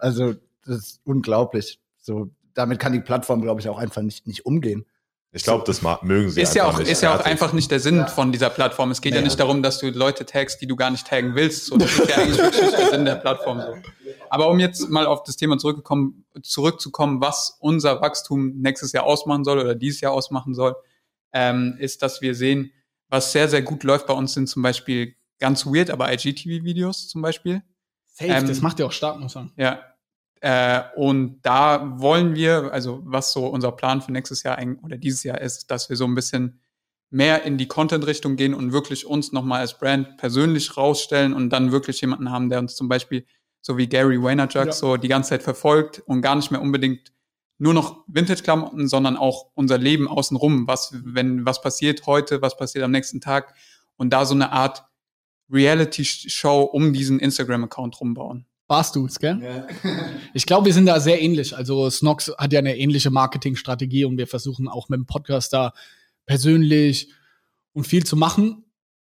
Also 0.00 0.34
das 0.66 0.76
ist 0.78 1.00
unglaublich. 1.04 1.78
So, 2.00 2.30
damit 2.58 2.78
kann 2.78 2.92
die 2.92 3.00
Plattform, 3.00 3.40
glaube 3.40 3.60
ich, 3.60 3.68
auch 3.68 3.78
einfach 3.78 4.02
nicht, 4.02 4.26
nicht 4.26 4.44
umgehen. 4.44 4.84
Ich 5.30 5.42
glaube, 5.44 5.62
das 5.66 5.82
mögen 6.02 6.30
sie 6.30 6.40
Ist 6.40 6.54
ja 6.54 6.64
auch, 6.64 6.78
nicht. 6.78 6.90
ist 6.90 7.02
ja 7.02 7.14
auch 7.14 7.22
einfach 7.24 7.52
nicht 7.52 7.70
der 7.70 7.80
Sinn 7.80 8.06
von 8.08 8.32
dieser 8.32 8.48
Plattform. 8.48 8.90
Es 8.90 9.02
geht 9.02 9.12
ja 9.14 9.20
Nee. 9.20 9.26
nicht 9.26 9.38
darum, 9.38 9.62
dass 9.62 9.78
du 9.78 9.90
Leute 9.90 10.24
tagst, 10.24 10.60
die 10.62 10.66
du 10.66 10.74
gar 10.74 10.90
nicht 10.90 11.06
taggen 11.06 11.34
willst. 11.34 11.66
So, 11.66 11.76
das 11.76 11.98
ist 11.98 12.08
ja 12.08 12.16
eigentlich 12.16 12.38
wirklich 12.38 12.62
nicht 12.62 12.78
der 12.78 12.88
Sinn 12.90 13.04
der 13.04 13.16
Plattform. 13.16 13.60
So. 13.60 13.74
Aber 14.30 14.48
um 14.48 14.58
jetzt 14.58 14.88
mal 14.88 15.04
auf 15.06 15.22
das 15.24 15.36
Thema 15.36 15.58
zurückgekommen, 15.58 16.24
zurückzukommen, 16.42 17.20
was 17.20 17.58
unser 17.60 18.00
Wachstum 18.00 18.54
nächstes 18.60 18.92
Jahr 18.92 19.04
ausmachen 19.04 19.44
soll 19.44 19.58
oder 19.58 19.74
dieses 19.74 20.00
Jahr 20.00 20.12
ausmachen 20.12 20.54
soll, 20.54 20.74
ähm, 21.34 21.76
ist, 21.78 22.02
dass 22.02 22.22
wir 22.22 22.34
sehen, 22.34 22.72
was 23.10 23.30
sehr, 23.32 23.48
sehr 23.48 23.60
gut 23.62 23.84
läuft 23.84 24.06
bei 24.06 24.14
uns 24.14 24.32
sind 24.32 24.48
zum 24.48 24.62
Beispiel 24.62 25.14
ganz 25.38 25.66
weird, 25.66 25.90
aber 25.90 26.10
IGTV-Videos 26.10 27.06
zum 27.08 27.20
Beispiel. 27.20 27.62
Safe, 28.06 28.30
Ähm, 28.30 28.48
das 28.48 28.62
macht 28.62 28.78
ja 28.80 28.86
auch 28.86 28.92
stark, 28.92 29.20
muss 29.20 29.34
man 29.34 29.48
sagen. 29.48 29.54
Ja. 29.62 29.80
Äh, 30.40 30.82
und 30.96 31.40
da 31.42 32.00
wollen 32.00 32.34
wir, 32.34 32.72
also 32.72 33.00
was 33.04 33.32
so 33.32 33.46
unser 33.46 33.72
Plan 33.72 34.00
für 34.02 34.12
nächstes 34.12 34.42
Jahr 34.42 34.58
oder 34.82 34.96
dieses 34.96 35.22
Jahr 35.24 35.40
ist, 35.40 35.70
dass 35.70 35.88
wir 35.88 35.96
so 35.96 36.04
ein 36.04 36.14
bisschen 36.14 36.60
mehr 37.10 37.44
in 37.44 37.56
die 37.56 37.66
Content-Richtung 37.66 38.36
gehen 38.36 38.54
und 38.54 38.72
wirklich 38.72 39.06
uns 39.06 39.32
nochmal 39.32 39.60
als 39.60 39.78
Brand 39.78 40.18
persönlich 40.18 40.76
rausstellen 40.76 41.32
und 41.32 41.50
dann 41.50 41.72
wirklich 41.72 42.00
jemanden 42.00 42.30
haben, 42.30 42.50
der 42.50 42.58
uns 42.58 42.76
zum 42.76 42.88
Beispiel, 42.88 43.24
so 43.60 43.78
wie 43.78 43.88
Gary 43.88 44.22
Vaynerchuk, 44.22 44.66
Ja. 44.66 44.72
so 44.72 44.96
die 44.96 45.08
ganze 45.08 45.30
Zeit 45.30 45.42
verfolgt 45.42 46.00
und 46.06 46.22
gar 46.22 46.36
nicht 46.36 46.50
mehr 46.50 46.60
unbedingt 46.60 47.12
nur 47.58 47.74
noch 47.74 48.04
Vintage-Klamotten, 48.06 48.86
sondern 48.88 49.16
auch 49.16 49.50
unser 49.54 49.78
Leben 49.78 50.06
außenrum. 50.06 50.68
Was, 50.68 50.94
wenn, 51.04 51.44
was 51.44 51.60
passiert 51.60 52.06
heute, 52.06 52.40
was 52.40 52.56
passiert 52.56 52.84
am 52.84 52.92
nächsten 52.92 53.20
Tag 53.20 53.54
und 53.96 54.12
da 54.12 54.24
so 54.24 54.34
eine 54.34 54.52
Art 54.52 54.84
Reality-Show 55.50 56.62
um 56.62 56.92
diesen 56.92 57.18
Instagram-Account 57.18 58.00
rumbauen. 58.00 58.46
Warst 58.68 58.96
du 58.96 59.06
es, 59.06 59.18
gell? 59.18 59.66
Ich 60.34 60.46
glaube, 60.46 60.66
wir 60.66 60.74
sind 60.74 60.86
da 60.86 61.00
sehr 61.00 61.20
ähnlich. 61.20 61.56
Also 61.56 61.88
Snox 61.88 62.30
hat 62.36 62.52
ja 62.52 62.58
eine 62.58 62.76
ähnliche 62.76 63.10
Marketingstrategie 63.10 64.04
und 64.04 64.18
wir 64.18 64.26
versuchen 64.26 64.68
auch 64.68 64.88
mit 64.90 64.98
dem 64.98 65.06
Podcast 65.06 65.52
da 65.54 65.72
persönlich 66.26 67.10
und 67.72 67.86
viel 67.86 68.04
zu 68.04 68.14
machen. 68.14 68.64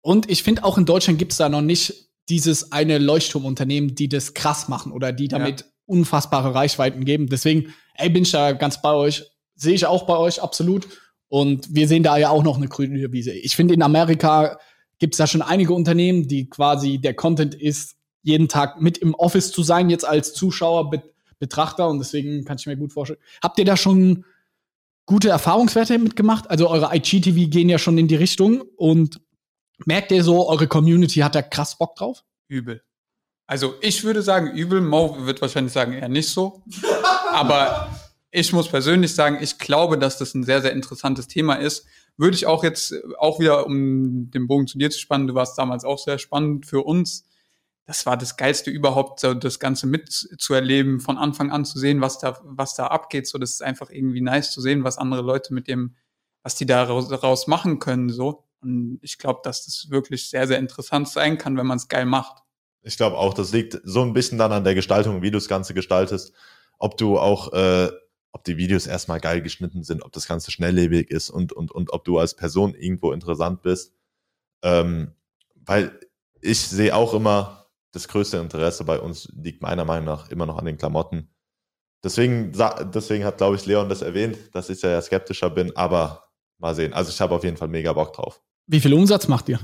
Und 0.00 0.28
ich 0.28 0.42
finde, 0.42 0.64
auch 0.64 0.76
in 0.76 0.86
Deutschland 0.86 1.18
gibt 1.18 1.32
es 1.32 1.38
da 1.38 1.48
noch 1.48 1.62
nicht 1.62 2.10
dieses 2.28 2.72
eine 2.72 2.98
Leuchtturmunternehmen, 2.98 3.94
die 3.94 4.08
das 4.08 4.34
krass 4.34 4.68
machen 4.68 4.92
oder 4.92 5.12
die 5.12 5.28
damit 5.28 5.66
unfassbare 5.86 6.54
Reichweiten 6.54 7.04
geben. 7.04 7.28
Deswegen, 7.28 7.74
ey, 7.94 8.10
bin 8.10 8.24
ich 8.24 8.32
da 8.32 8.52
ganz 8.52 8.82
bei 8.82 8.92
euch. 8.92 9.24
Sehe 9.54 9.74
ich 9.74 9.86
auch 9.86 10.04
bei 10.06 10.16
euch, 10.16 10.42
absolut. 10.42 10.88
Und 11.28 11.74
wir 11.74 11.86
sehen 11.88 12.02
da 12.02 12.16
ja 12.16 12.30
auch 12.30 12.42
noch 12.42 12.56
eine 12.56 12.68
grüne 12.68 13.12
Wiese. 13.12 13.32
Ich 13.32 13.56
finde, 13.56 13.74
in 13.74 13.82
Amerika 13.82 14.58
gibt 14.98 15.14
es 15.14 15.18
da 15.18 15.26
schon 15.26 15.42
einige 15.42 15.74
Unternehmen, 15.74 16.26
die 16.28 16.48
quasi 16.48 16.98
der 16.98 17.14
Content 17.14 17.54
ist, 17.54 17.96
jeden 18.24 18.48
Tag 18.48 18.80
mit 18.80 18.98
im 18.98 19.14
Office 19.14 19.52
zu 19.52 19.62
sein, 19.62 19.88
jetzt 19.90 20.04
als 20.04 20.34
Zuschauer, 20.34 20.90
Bet 20.90 21.14
Betrachter. 21.38 21.88
Und 21.88 21.98
deswegen 21.98 22.44
kann 22.44 22.56
ich 22.58 22.66
mir 22.66 22.76
gut 22.76 22.92
vorstellen. 22.92 23.20
Habt 23.42 23.58
ihr 23.58 23.64
da 23.64 23.76
schon 23.76 24.24
gute 25.04 25.28
Erfahrungswerte 25.28 25.98
mitgemacht? 25.98 26.50
Also 26.50 26.68
eure 26.68 26.94
IGTV 26.94 27.50
gehen 27.50 27.68
ja 27.68 27.78
schon 27.78 27.98
in 27.98 28.08
die 28.08 28.14
Richtung. 28.14 28.62
Und 28.76 29.20
merkt 29.84 30.10
ihr 30.10 30.24
so, 30.24 30.48
eure 30.48 30.66
Community 30.66 31.20
hat 31.20 31.34
da 31.34 31.42
krass 31.42 31.76
Bock 31.76 31.96
drauf? 31.96 32.24
Übel. 32.48 32.82
Also 33.46 33.74
ich 33.82 34.04
würde 34.04 34.22
sagen, 34.22 34.52
übel. 34.52 34.80
Mo 34.80 35.26
wird 35.26 35.42
wahrscheinlich 35.42 35.72
sagen, 35.72 35.92
eher 35.92 36.08
nicht 36.08 36.30
so. 36.30 36.62
Aber 37.30 37.90
ich 38.30 38.52
muss 38.52 38.68
persönlich 38.68 39.14
sagen, 39.14 39.38
ich 39.40 39.58
glaube, 39.58 39.98
dass 39.98 40.18
das 40.18 40.34
ein 40.34 40.44
sehr, 40.44 40.62
sehr 40.62 40.72
interessantes 40.72 41.28
Thema 41.28 41.56
ist. 41.56 41.84
Würde 42.16 42.36
ich 42.36 42.46
auch 42.46 42.64
jetzt, 42.64 42.94
auch 43.18 43.38
wieder, 43.38 43.66
um 43.66 44.30
den 44.30 44.46
Bogen 44.46 44.66
zu 44.66 44.78
dir 44.78 44.90
zu 44.90 44.98
spannen, 44.98 45.26
du 45.26 45.34
warst 45.34 45.58
damals 45.58 45.84
auch 45.84 45.98
sehr 45.98 46.18
spannend 46.18 46.64
für 46.64 46.82
uns. 46.82 47.26
Das 47.86 48.06
war 48.06 48.16
das 48.16 48.36
Geilste 48.36 48.70
überhaupt, 48.70 49.20
so 49.20 49.34
das 49.34 49.60
Ganze 49.60 49.86
mitzuerleben, 49.86 51.00
von 51.00 51.18
Anfang 51.18 51.50
an 51.50 51.64
zu 51.64 51.78
sehen, 51.78 52.00
was 52.00 52.18
da, 52.18 52.38
was 52.42 52.74
da 52.74 52.86
abgeht. 52.86 53.26
So, 53.26 53.38
das 53.38 53.50
ist 53.50 53.62
einfach 53.62 53.90
irgendwie 53.90 54.22
nice 54.22 54.52
zu 54.52 54.60
sehen, 54.60 54.84
was 54.84 54.96
andere 54.96 55.22
Leute 55.22 55.52
mit 55.52 55.68
dem, 55.68 55.94
was 56.42 56.54
die 56.54 56.66
daraus, 56.66 57.08
daraus 57.08 57.46
machen 57.46 57.78
können, 57.78 58.08
so. 58.08 58.44
Und 58.62 58.98
ich 59.02 59.18
glaube, 59.18 59.40
dass 59.44 59.66
das 59.66 59.90
wirklich 59.90 60.30
sehr, 60.30 60.46
sehr 60.46 60.58
interessant 60.58 61.08
sein 61.08 61.36
kann, 61.36 61.56
wenn 61.58 61.66
man 61.66 61.76
es 61.76 61.88
geil 61.88 62.06
macht. 62.06 62.42
Ich 62.82 62.96
glaube 62.96 63.18
auch, 63.18 63.34
das 63.34 63.52
liegt 63.52 63.80
so 63.84 64.02
ein 64.02 64.12
bisschen 64.12 64.38
dann 64.38 64.52
an 64.52 64.64
der 64.64 64.74
Gestaltung, 64.74 65.22
wie 65.22 65.30
du 65.30 65.38
das 65.38 65.48
Ganze 65.48 65.74
gestaltest. 65.74 66.32
Ob 66.78 66.96
du 66.96 67.18
auch, 67.18 67.52
äh, 67.52 67.90
ob 68.32 68.44
die 68.44 68.56
Videos 68.56 68.86
erstmal 68.86 69.20
geil 69.20 69.42
geschnitten 69.42 69.82
sind, 69.82 70.02
ob 70.02 70.12
das 70.12 70.26
Ganze 70.26 70.50
schnelllebig 70.50 71.10
ist 71.10 71.30
und, 71.30 71.52
und, 71.52 71.72
und 71.72 71.92
ob 71.92 72.04
du 72.04 72.18
als 72.18 72.34
Person 72.34 72.74
irgendwo 72.74 73.12
interessant 73.12 73.62
bist. 73.62 73.92
Ähm, 74.62 75.12
weil 75.54 75.98
ich 76.40 76.60
sehe 76.60 76.94
auch 76.94 77.14
immer, 77.14 77.63
das 77.94 78.08
größte 78.08 78.38
Interesse 78.38 78.84
bei 78.84 78.98
uns 78.98 79.28
liegt 79.34 79.62
meiner 79.62 79.84
Meinung 79.84 80.06
nach 80.06 80.30
immer 80.30 80.46
noch 80.46 80.58
an 80.58 80.64
den 80.64 80.76
Klamotten. 80.76 81.30
Deswegen, 82.02 82.52
deswegen 82.94 83.24
hat, 83.24 83.38
glaube 83.38 83.56
ich, 83.56 83.64
Leon 83.64 83.88
das 83.88 84.02
erwähnt, 84.02 84.36
dass 84.52 84.68
ich 84.68 84.82
ja 84.82 85.00
skeptischer 85.00 85.48
bin, 85.48 85.74
aber 85.76 86.24
mal 86.58 86.74
sehen. 86.74 86.92
Also 86.92 87.10
ich 87.10 87.20
habe 87.20 87.34
auf 87.34 87.44
jeden 87.44 87.56
Fall 87.56 87.68
mega 87.68 87.92
Bock 87.92 88.12
drauf. 88.12 88.42
Wie 88.66 88.80
viel 88.80 88.92
Umsatz 88.92 89.28
macht 89.28 89.48
ihr? 89.48 89.58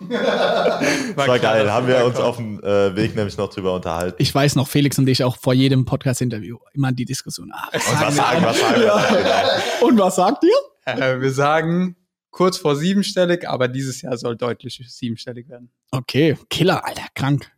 Das 0.00 0.06
war 1.16 1.24
klar, 1.24 1.38
geil. 1.38 1.70
Haben 1.70 1.88
wir 1.88 2.04
uns 2.04 2.14
kommt. 2.14 2.26
auf 2.26 2.36
dem 2.36 2.62
äh, 2.62 2.96
Weg 2.96 3.14
nämlich 3.16 3.36
noch 3.36 3.50
drüber 3.50 3.74
unterhalten. 3.74 4.16
Ich 4.18 4.34
weiß 4.34 4.56
noch, 4.56 4.68
Felix 4.68 4.98
und 4.98 5.08
ich 5.08 5.22
auch 5.24 5.36
vor 5.36 5.52
jedem 5.52 5.84
Podcast-Interview 5.84 6.58
immer 6.72 6.92
die 6.92 7.04
Diskussion. 7.04 7.52
Ah, 7.52 7.68
was 7.72 7.88
Und 7.88 8.00
was 8.00 8.16
sagen, 8.16 8.44
was 8.44 8.58
sagen, 8.60 8.82
was 8.82 9.02
sagen, 9.02 9.16
genau. 9.22 9.86
Und 9.86 9.98
was 9.98 10.16
sagt 10.16 10.44
ihr? 10.44 10.94
Äh, 10.94 11.20
wir 11.20 11.32
sagen 11.32 11.96
kurz 12.32 12.58
vor 12.58 12.74
siebenstellig, 12.74 13.48
aber 13.48 13.68
dieses 13.68 14.02
Jahr 14.02 14.16
soll 14.16 14.36
deutlich 14.36 14.82
siebenstellig 14.88 15.48
werden. 15.48 15.70
Okay, 15.92 16.36
Killer, 16.50 16.84
Alter, 16.84 17.06
krank. 17.14 17.52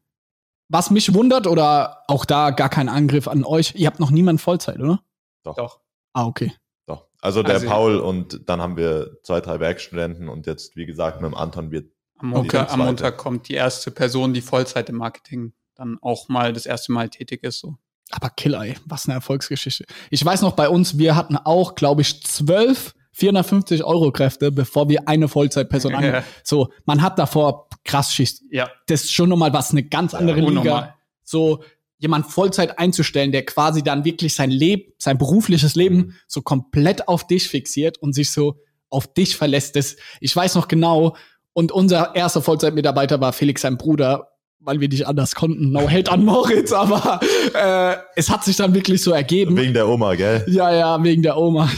Was 0.68 0.90
mich 0.90 1.14
wundert, 1.14 1.46
oder 1.46 2.02
auch 2.08 2.24
da 2.24 2.50
gar 2.50 2.68
kein 2.68 2.88
Angriff 2.88 3.28
an 3.28 3.44
euch, 3.44 3.74
ihr 3.76 3.86
habt 3.86 4.00
noch 4.00 4.10
niemand 4.10 4.40
Vollzeit, 4.40 4.78
oder? 4.78 5.00
Doch. 5.44 5.56
Doch. 5.56 5.80
Ah, 6.12 6.26
okay. 6.26 6.52
Doch. 6.86 7.06
Also 7.20 7.42
der 7.42 7.54
Also- 7.54 7.66
Paul 7.68 7.96
und 7.98 8.48
dann 8.48 8.60
haben 8.60 8.76
wir 8.76 9.18
zwei, 9.22 9.40
drei 9.40 9.60
Werkstudenten 9.60 10.28
und 10.28 10.46
jetzt, 10.46 10.76
wie 10.76 10.86
gesagt, 10.86 11.20
mit 11.22 11.30
dem 11.30 11.34
Anton 11.36 11.70
wird. 11.70 11.90
Am. 12.18 12.28
Montag, 12.30 12.72
am. 12.72 12.78
Montag 12.80 13.16
kommt 13.16 13.48
die 13.48 13.54
erste 13.54 13.90
Person, 13.90 14.34
die 14.34 14.40
Vollzeit 14.40 14.88
im 14.88 14.96
Marketing 14.96 15.52
dann 15.74 15.98
auch 16.00 16.28
mal 16.28 16.52
das 16.52 16.66
erste 16.66 16.92
Mal 16.92 17.08
tätig 17.10 17.42
ist. 17.42 17.58
So. 17.58 17.76
Aber 18.10 18.30
Killer, 18.30 18.62
ey, 18.64 18.76
was 18.86 19.06
eine 19.06 19.14
Erfolgsgeschichte. 19.14 19.84
Ich 20.10 20.24
weiß 20.24 20.42
noch, 20.42 20.52
bei 20.52 20.68
uns, 20.68 20.98
wir 20.98 21.16
hatten 21.16 21.36
auch, 21.36 21.74
glaube 21.74 22.02
ich, 22.02 22.22
zwölf 22.24 22.94
450 23.14 23.84
Euro 23.84 24.12
Kräfte, 24.12 24.52
bevor 24.52 24.88
wir 24.88 25.08
eine 25.08 25.28
Vollzeitperson 25.28 25.94
an. 25.94 26.04
Ja. 26.04 26.24
So, 26.42 26.68
man 26.84 27.00
hat 27.00 27.18
davor 27.18 27.68
krass 27.84 28.12
Schicht. 28.12 28.42
Ja, 28.50 28.70
Das 28.86 29.04
ist 29.04 29.12
schon 29.12 29.28
nochmal 29.28 29.52
was, 29.52 29.70
eine 29.70 29.84
ganz 29.84 30.14
andere 30.14 30.36
Liga. 30.40 30.48
unnormal. 30.48 30.94
so 31.22 31.62
jemand 31.98 32.26
Vollzeit 32.26 32.78
einzustellen, 32.78 33.32
der 33.32 33.46
quasi 33.46 33.82
dann 33.82 34.04
wirklich 34.04 34.34
sein 34.34 34.50
Leben, 34.50 34.92
sein 34.98 35.16
berufliches 35.16 35.74
Leben 35.74 36.16
so 36.26 36.42
komplett 36.42 37.08
auf 37.08 37.26
dich 37.26 37.48
fixiert 37.48 37.98
und 37.98 38.12
sich 38.14 38.30
so 38.30 38.58
auf 38.90 39.12
dich 39.14 39.36
verlässt. 39.36 39.76
Das, 39.76 39.96
ich 40.20 40.34
weiß 40.34 40.56
noch 40.56 40.68
genau, 40.68 41.16
und 41.52 41.70
unser 41.72 42.14
erster 42.16 42.42
Vollzeitmitarbeiter 42.42 43.20
war 43.20 43.32
Felix, 43.32 43.62
sein 43.62 43.78
Bruder, 43.78 44.32
weil 44.64 44.80
wir 44.80 44.88
nicht 44.88 45.06
anders 45.06 45.34
konnten. 45.34 45.70
No 45.70 45.88
hate 45.88 46.10
an 46.10 46.24
Moritz, 46.24 46.72
aber 46.72 47.20
äh, 47.54 47.96
es 48.16 48.30
hat 48.30 48.44
sich 48.44 48.56
dann 48.56 48.74
wirklich 48.74 49.02
so 49.02 49.12
ergeben. 49.12 49.56
Wegen 49.56 49.74
der 49.74 49.88
Oma, 49.88 50.14
gell? 50.14 50.44
Ja, 50.48 50.74
ja, 50.74 51.02
wegen 51.02 51.22
der 51.22 51.36
Oma. 51.36 51.70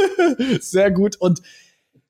Sehr 0.60 0.90
gut. 0.90 1.16
Und 1.16 1.42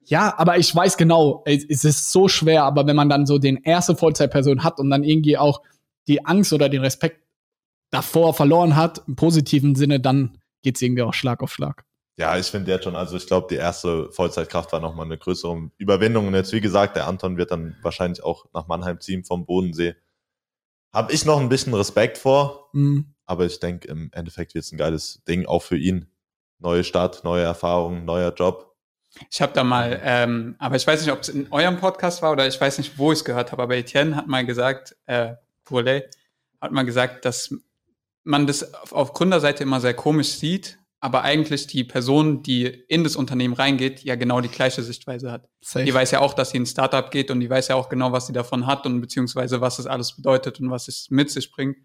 ja, 0.05 0.35
aber 0.39 0.59
ich 0.59 0.74
weiß 0.74 0.97
genau, 0.97 1.43
es 1.47 1.64
es 1.68 1.85
ist 1.85 2.11
so 2.11 2.28
schwer, 2.28 2.64
aber 2.64 2.87
wenn 2.87 2.97
man 2.97 3.09
dann 3.09 3.26
so 3.26 3.39
den 3.39 3.59
erste 3.59 3.95
Vollzeitperson 3.95 4.64
hat 4.64 4.78
und 4.81 4.91
dann 4.91 5.05
irgendwie 5.05 5.39
auch 5.39 5.62
die 6.09 6.24
Angst 6.24 6.53
oder 6.53 6.68
den 6.68 6.83
Respekt 6.83 7.20
davor 7.91 8.35
verloren 8.35 8.76
hat, 8.76 9.03
im 9.07 9.16
positiven 9.16 9.74
Sinne, 9.74 10.01
dann 10.01 10.39
geht's 10.62 10.83
irgendwie 10.83 11.03
auch 11.03 11.14
Schlag 11.14 11.43
auf 11.43 11.53
Schlag. 11.53 11.85
Ja, 12.16 12.37
ich 12.37 12.47
finde 12.47 12.70
jetzt 12.70 12.85
schon, 12.85 12.97
also 12.97 13.16
ich 13.16 13.26
glaube, 13.26 13.47
die 13.51 13.57
erste 13.57 14.11
Vollzeitkraft 14.12 14.72
war 14.72 14.81
nochmal 14.81 15.07
eine 15.07 15.16
größere 15.16 15.70
Überwindung. 15.78 16.26
Und 16.26 16.35
jetzt, 16.35 16.53
wie 16.53 16.61
gesagt, 16.61 16.97
der 16.97 17.07
Anton 17.07 17.37
wird 17.39 17.51
dann 17.51 17.76
wahrscheinlich 17.83 18.22
auch 18.22 18.45
nach 18.53 18.66
Mannheim 18.66 19.01
ziehen 19.01 19.24
vom 19.24 19.47
Bodensee. 19.47 19.95
Habe 20.93 21.12
ich 21.12 21.24
noch 21.24 21.38
ein 21.41 21.49
bisschen 21.49 21.74
Respekt 21.74 22.18
vor, 22.18 22.68
Mhm. 22.72 23.14
aber 23.26 23.47
ich 23.47 23.61
denke, 23.61 23.88
im 23.88 24.11
Endeffekt 24.12 24.55
wird 24.55 24.64
es 24.64 24.72
ein 24.72 24.78
geiles 24.78 25.22
Ding, 25.28 25.47
auch 25.47 25.62
für 25.62 25.76
ihn. 25.76 26.07
Neue 26.59 26.84
Stadt, 26.84 27.22
neue 27.24 27.43
Erfahrungen, 27.45 28.05
neuer 28.05 28.34
Job. 28.34 28.74
Ich 29.30 29.41
habe 29.41 29.53
da 29.53 29.64
mal, 29.64 30.01
ähm, 30.05 30.57
aber 30.59 30.76
ich 30.76 30.86
weiß 30.86 31.01
nicht, 31.01 31.12
ob 31.12 31.20
es 31.20 31.28
in 31.30 31.51
eurem 31.51 31.78
Podcast 31.78 32.22
war 32.22 32.32
oder 32.32 32.47
ich 32.47 32.61
weiß 32.61 32.78
nicht, 32.78 32.99
wo 32.99 33.12
ich 33.12 33.18
es 33.20 33.24
gehört 33.24 33.51
habe, 33.51 33.62
aber 33.62 33.76
Etienne 33.76 34.14
hat 34.14 34.26
mal 34.26 34.45
gesagt, 34.45 34.97
äh, 35.07 35.34
Bourlet 35.64 36.16
hat 36.61 36.70
mal 36.72 36.84
gesagt, 36.84 37.24
dass 37.24 37.55
man 38.24 38.47
das 38.47 38.74
auf, 38.74 38.93
auf 38.93 39.12
Gründerseite 39.14 39.62
immer 39.62 39.80
sehr 39.80 39.95
komisch 39.95 40.32
sieht, 40.34 40.78
aber 41.01 41.22
eigentlich 41.22 41.66
die 41.66 41.82
Person, 41.82 42.42
die 42.42 42.66
in 42.66 43.05
das 43.05 43.16
Unternehmen 43.16 43.55
reingeht, 43.55 44.03
ja 44.05 44.16
genau 44.16 44.42
die 44.42 44.48
gleiche 44.48 44.82
Sichtweise 44.82 45.32
hat. 45.32 45.48
Safe. 45.62 45.84
Die 45.84 45.94
weiß 45.94 46.11
ja 46.11 46.20
auch, 46.20 46.34
dass 46.34 46.51
sie 46.51 46.59
in 46.59 46.64
ein 46.64 46.66
Startup 46.66 47.11
geht 47.11 47.30
und 47.30 47.40
die 47.40 47.48
weiß 47.48 47.68
ja 47.68 47.74
auch 47.74 47.88
genau, 47.88 48.12
was 48.12 48.26
sie 48.26 48.34
davon 48.34 48.66
hat 48.66 48.84
und 48.84 49.01
beziehungsweise 49.01 49.62
was 49.62 49.78
es 49.78 49.86
alles 49.86 50.14
bedeutet 50.14 50.61
und 50.61 50.70
was 50.70 50.88
es 50.88 51.09
mit 51.11 51.30
sich 51.30 51.51
bringt. 51.51 51.78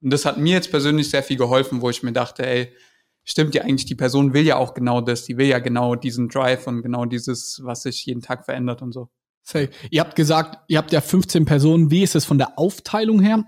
Und 0.00 0.10
das 0.10 0.24
hat 0.24 0.38
mir 0.38 0.54
jetzt 0.54 0.70
persönlich 0.70 1.10
sehr 1.10 1.22
viel 1.22 1.36
geholfen, 1.36 1.82
wo 1.82 1.90
ich 1.90 2.02
mir 2.02 2.12
dachte, 2.12 2.46
ey, 2.46 2.72
stimmt 3.24 3.54
ja 3.54 3.62
eigentlich, 3.62 3.84
die 3.84 3.94
Person 3.94 4.32
will 4.32 4.44
ja 4.44 4.56
auch 4.56 4.72
genau 4.72 5.02
das, 5.02 5.24
die 5.24 5.36
will 5.36 5.46
ja 5.46 5.58
genau 5.58 5.94
diesen 5.94 6.28
Drive 6.28 6.66
und 6.66 6.82
genau 6.82 7.04
dieses, 7.04 7.60
was 7.62 7.82
sich 7.82 8.04
jeden 8.06 8.22
Tag 8.22 8.46
verändert 8.46 8.80
und 8.80 8.92
so. 8.92 9.10
Safe. 9.42 9.70
Ihr 9.90 10.00
habt 10.00 10.16
gesagt, 10.16 10.58
ihr 10.68 10.78
habt 10.78 10.92
ja 10.92 11.00
15 11.00 11.44
Personen. 11.44 11.90
Wie 11.90 12.02
ist 12.02 12.14
es 12.14 12.24
von 12.24 12.38
der 12.38 12.58
Aufteilung 12.58 13.20
her? 13.20 13.44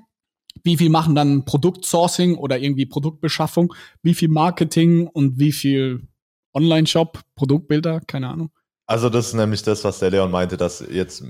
Wie 0.63 0.77
viel 0.77 0.91
machen 0.91 1.15
dann 1.15 1.45
Produktsourcing 1.45 2.37
oder 2.37 2.59
irgendwie 2.59 2.87
Produktbeschaffung? 2.87 3.75
Wie 4.03 4.15
viel 4.15 4.29
Marketing 4.29 5.07
und 5.09 5.39
wie 5.39 5.53
viel 5.53 6.07
Online-Shop, 6.55 7.21
Produktbilder? 7.35 8.01
Keine 8.01 8.29
Ahnung. 8.29 8.51
Also 8.87 9.09
das 9.09 9.29
ist 9.29 9.35
nämlich 9.35 9.63
das, 9.63 9.83
was 9.85 9.99
der 9.99 10.11
Leon 10.11 10.31
meinte, 10.31 10.57
dass 10.57 10.81
jetzt 10.89 11.25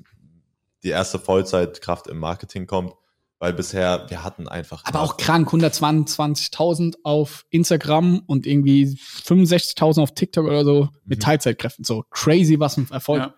die 0.82 0.90
erste 0.90 1.18
Vollzeitkraft 1.18 2.08
im 2.08 2.18
Marketing 2.18 2.66
kommt, 2.66 2.92
weil 3.38 3.52
bisher 3.54 4.06
wir 4.08 4.22
hatten 4.22 4.48
einfach 4.48 4.84
Aber 4.84 5.00
auch 5.00 5.16
krank, 5.16 5.48
122.000 5.52 6.96
auf 7.04 7.46
Instagram 7.50 8.22
und 8.26 8.46
irgendwie 8.46 8.86
65.000 8.86 10.02
auf 10.02 10.12
TikTok 10.14 10.46
oder 10.46 10.64
so 10.64 10.88
mit 11.04 11.18
Mhm. 11.18 11.22
Teilzeitkräften. 11.22 11.84
So 11.84 12.04
crazy, 12.10 12.58
was 12.60 12.76
ein 12.76 12.88
Erfolg. 12.90 13.20
Ja. 13.20 13.34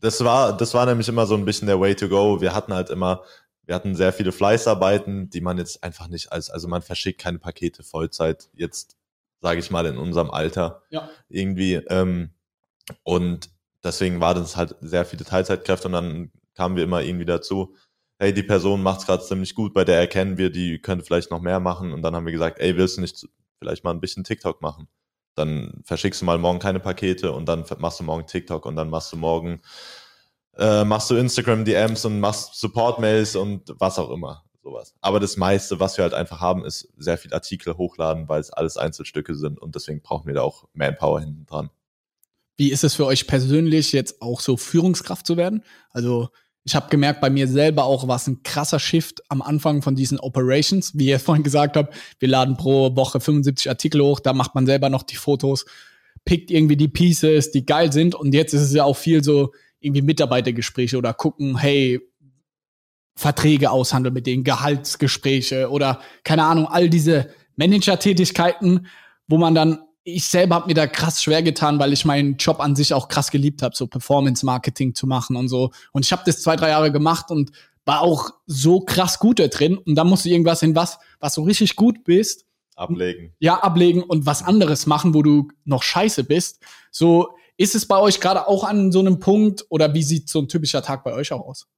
das 0.00 0.24
war 0.24 0.56
das 0.56 0.74
war 0.74 0.86
nämlich 0.86 1.08
immer 1.08 1.26
so 1.26 1.34
ein 1.34 1.44
bisschen 1.44 1.66
der 1.66 1.80
Way 1.80 1.94
to 1.94 2.08
go. 2.08 2.40
Wir 2.40 2.54
hatten 2.54 2.74
halt 2.74 2.90
immer 2.90 3.22
wir 3.66 3.74
hatten 3.74 3.94
sehr 3.94 4.12
viele 4.12 4.32
Fleißarbeiten, 4.32 5.30
die 5.30 5.40
man 5.40 5.58
jetzt 5.58 5.82
einfach 5.82 6.08
nicht 6.08 6.32
als 6.32 6.50
also 6.50 6.68
man 6.68 6.82
verschickt 6.82 7.20
keine 7.20 7.38
Pakete 7.38 7.82
Vollzeit 7.82 8.48
jetzt 8.54 8.96
sage 9.40 9.60
ich 9.60 9.70
mal 9.70 9.86
in 9.86 9.98
unserem 9.98 10.30
Alter 10.30 10.82
Ja. 10.90 11.08
irgendwie 11.28 11.74
ähm, 11.74 12.30
und 13.02 13.50
deswegen 13.82 14.20
war 14.20 14.34
das 14.34 14.56
halt 14.56 14.76
sehr 14.80 15.04
viele 15.04 15.24
Teilzeitkräfte 15.24 15.88
und 15.88 15.92
dann 15.92 16.32
kamen 16.54 16.76
wir 16.76 16.84
immer 16.84 17.02
irgendwie 17.02 17.24
dazu, 17.24 17.74
hey, 18.18 18.32
die 18.32 18.42
Person 18.42 18.82
macht's 18.82 19.06
gerade 19.06 19.24
ziemlich 19.24 19.54
gut, 19.54 19.74
bei 19.74 19.84
der 19.84 19.98
erkennen 19.98 20.38
wir, 20.38 20.50
die 20.50 20.78
könnte 20.78 21.04
vielleicht 21.04 21.30
noch 21.30 21.40
mehr 21.40 21.60
machen 21.60 21.92
und 21.92 22.02
dann 22.02 22.14
haben 22.14 22.26
wir 22.26 22.32
gesagt, 22.32 22.58
ey, 22.60 22.76
willst 22.76 22.96
du 22.96 23.00
nicht 23.00 23.26
vielleicht 23.58 23.84
mal 23.84 23.90
ein 23.90 24.00
bisschen 24.00 24.24
TikTok 24.24 24.62
machen? 24.62 24.88
Dann 25.34 25.82
verschickst 25.84 26.20
du 26.20 26.26
mal 26.26 26.38
morgen 26.38 26.60
keine 26.60 26.80
Pakete 26.80 27.32
und 27.32 27.46
dann 27.46 27.64
machst 27.78 28.00
du 28.00 28.04
morgen 28.04 28.26
TikTok 28.26 28.66
und 28.66 28.76
dann 28.76 28.88
machst 28.88 29.12
du 29.12 29.16
morgen 29.16 29.60
äh, 30.58 30.84
machst 30.84 31.10
du 31.10 31.16
Instagram 31.16 31.64
DMs 31.64 32.04
und 32.04 32.20
machst 32.20 32.58
Support 32.60 33.00
Mails 33.00 33.36
und 33.36 33.74
was 33.78 33.98
auch 33.98 34.10
immer 34.10 34.44
sowas. 34.62 34.94
Aber 35.00 35.20
das 35.20 35.36
meiste, 35.36 35.78
was 35.78 35.96
wir 35.96 36.02
halt 36.02 36.14
einfach 36.14 36.40
haben, 36.40 36.64
ist 36.64 36.88
sehr 36.96 37.18
viel 37.18 37.32
Artikel 37.32 37.76
hochladen, 37.76 38.28
weil 38.28 38.40
es 38.40 38.50
alles 38.50 38.76
Einzelstücke 38.76 39.34
sind 39.34 39.60
und 39.60 39.74
deswegen 39.74 40.00
brauchen 40.00 40.26
wir 40.26 40.34
da 40.34 40.42
auch 40.42 40.64
Manpower 40.72 41.20
hinten 41.20 41.46
dran. 41.46 41.70
Wie 42.56 42.70
ist 42.70 42.84
es 42.84 42.94
für 42.94 43.06
euch 43.06 43.26
persönlich 43.26 43.92
jetzt 43.92 44.22
auch 44.22 44.40
so 44.40 44.56
Führungskraft 44.56 45.26
zu 45.26 45.36
werden? 45.36 45.62
Also 45.90 46.28
ich 46.64 46.74
habe 46.74 46.88
gemerkt, 46.88 47.20
bei 47.20 47.28
mir 47.28 47.46
selber 47.46 47.84
auch 47.84 48.08
war 48.08 48.16
es 48.16 48.26
ein 48.26 48.42
krasser 48.42 48.78
Shift 48.78 49.22
am 49.28 49.42
Anfang 49.42 49.82
von 49.82 49.94
diesen 49.94 50.18
Operations. 50.18 50.96
Wie 50.96 51.06
ihr 51.06 51.20
vorhin 51.20 51.44
gesagt 51.44 51.76
habt, 51.76 51.94
wir 52.18 52.28
laden 52.28 52.56
pro 52.56 52.96
Woche 52.96 53.20
75 53.20 53.68
Artikel 53.68 54.00
hoch, 54.00 54.20
da 54.20 54.32
macht 54.32 54.54
man 54.54 54.66
selber 54.66 54.88
noch 54.88 55.02
die 55.02 55.16
Fotos, 55.16 55.66
pickt 56.24 56.50
irgendwie 56.50 56.76
die 56.76 56.88
Pieces, 56.88 57.50
die 57.50 57.66
geil 57.66 57.92
sind. 57.92 58.14
Und 58.14 58.34
jetzt 58.34 58.54
ist 58.54 58.62
es 58.62 58.72
ja 58.72 58.84
auch 58.84 58.96
viel 58.96 59.22
so 59.22 59.52
irgendwie 59.84 60.02
Mitarbeitergespräche 60.02 60.96
oder 60.98 61.12
gucken, 61.14 61.56
hey, 61.56 62.00
Verträge 63.16 63.70
aushandeln 63.70 64.14
mit 64.14 64.26
denen, 64.26 64.44
Gehaltsgespräche 64.44 65.70
oder 65.70 66.00
keine 66.24 66.44
Ahnung, 66.44 66.66
all 66.66 66.88
diese 66.88 67.30
Manager-Tätigkeiten, 67.56 68.88
wo 69.28 69.38
man 69.38 69.54
dann, 69.54 69.78
ich 70.02 70.24
selber 70.26 70.56
habe 70.56 70.66
mir 70.66 70.74
da 70.74 70.86
krass 70.86 71.22
schwer 71.22 71.42
getan, 71.42 71.78
weil 71.78 71.92
ich 71.92 72.04
meinen 72.04 72.36
Job 72.36 72.60
an 72.60 72.74
sich 72.74 72.92
auch 72.92 73.08
krass 73.08 73.30
geliebt 73.30 73.62
habe, 73.62 73.76
so 73.76 73.86
Performance-Marketing 73.86 74.94
zu 74.94 75.06
machen 75.06 75.36
und 75.36 75.48
so. 75.48 75.70
Und 75.92 76.04
ich 76.04 76.12
habe 76.12 76.22
das 76.26 76.42
zwei, 76.42 76.56
drei 76.56 76.70
Jahre 76.70 76.90
gemacht 76.90 77.30
und 77.30 77.52
war 77.84 78.00
auch 78.00 78.30
so 78.46 78.80
krass 78.80 79.18
gut 79.18 79.38
da 79.38 79.46
drin. 79.46 79.78
Und 79.78 79.94
dann 79.94 80.08
musst 80.08 80.24
du 80.24 80.30
irgendwas 80.30 80.62
in 80.62 80.74
was, 80.74 80.98
was 81.20 81.34
so 81.34 81.42
richtig 81.42 81.76
gut 81.76 82.04
bist, 82.04 82.46
Ablegen. 82.76 83.32
ja, 83.38 83.62
ablegen 83.62 84.02
und 84.02 84.26
was 84.26 84.42
anderes 84.42 84.86
machen, 84.86 85.14
wo 85.14 85.22
du 85.22 85.48
noch 85.64 85.82
scheiße 85.82 86.24
bist. 86.24 86.60
So, 86.90 87.28
ist 87.56 87.74
es 87.74 87.86
bei 87.86 87.98
euch 87.98 88.20
gerade 88.20 88.48
auch 88.48 88.64
an 88.64 88.92
so 88.92 89.00
einem 89.00 89.20
Punkt 89.20 89.64
oder 89.68 89.94
wie 89.94 90.02
sieht 90.02 90.28
so 90.28 90.40
ein 90.40 90.48
typischer 90.48 90.82
Tag 90.82 91.04
bei 91.04 91.12
euch 91.12 91.32
auch 91.32 91.46
aus? 91.46 91.68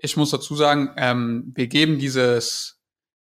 Ich 0.00 0.16
muss 0.16 0.30
dazu 0.30 0.54
sagen, 0.54 0.90
ähm, 0.96 1.52
wir 1.54 1.66
geben 1.68 1.98
dieses, 1.98 2.78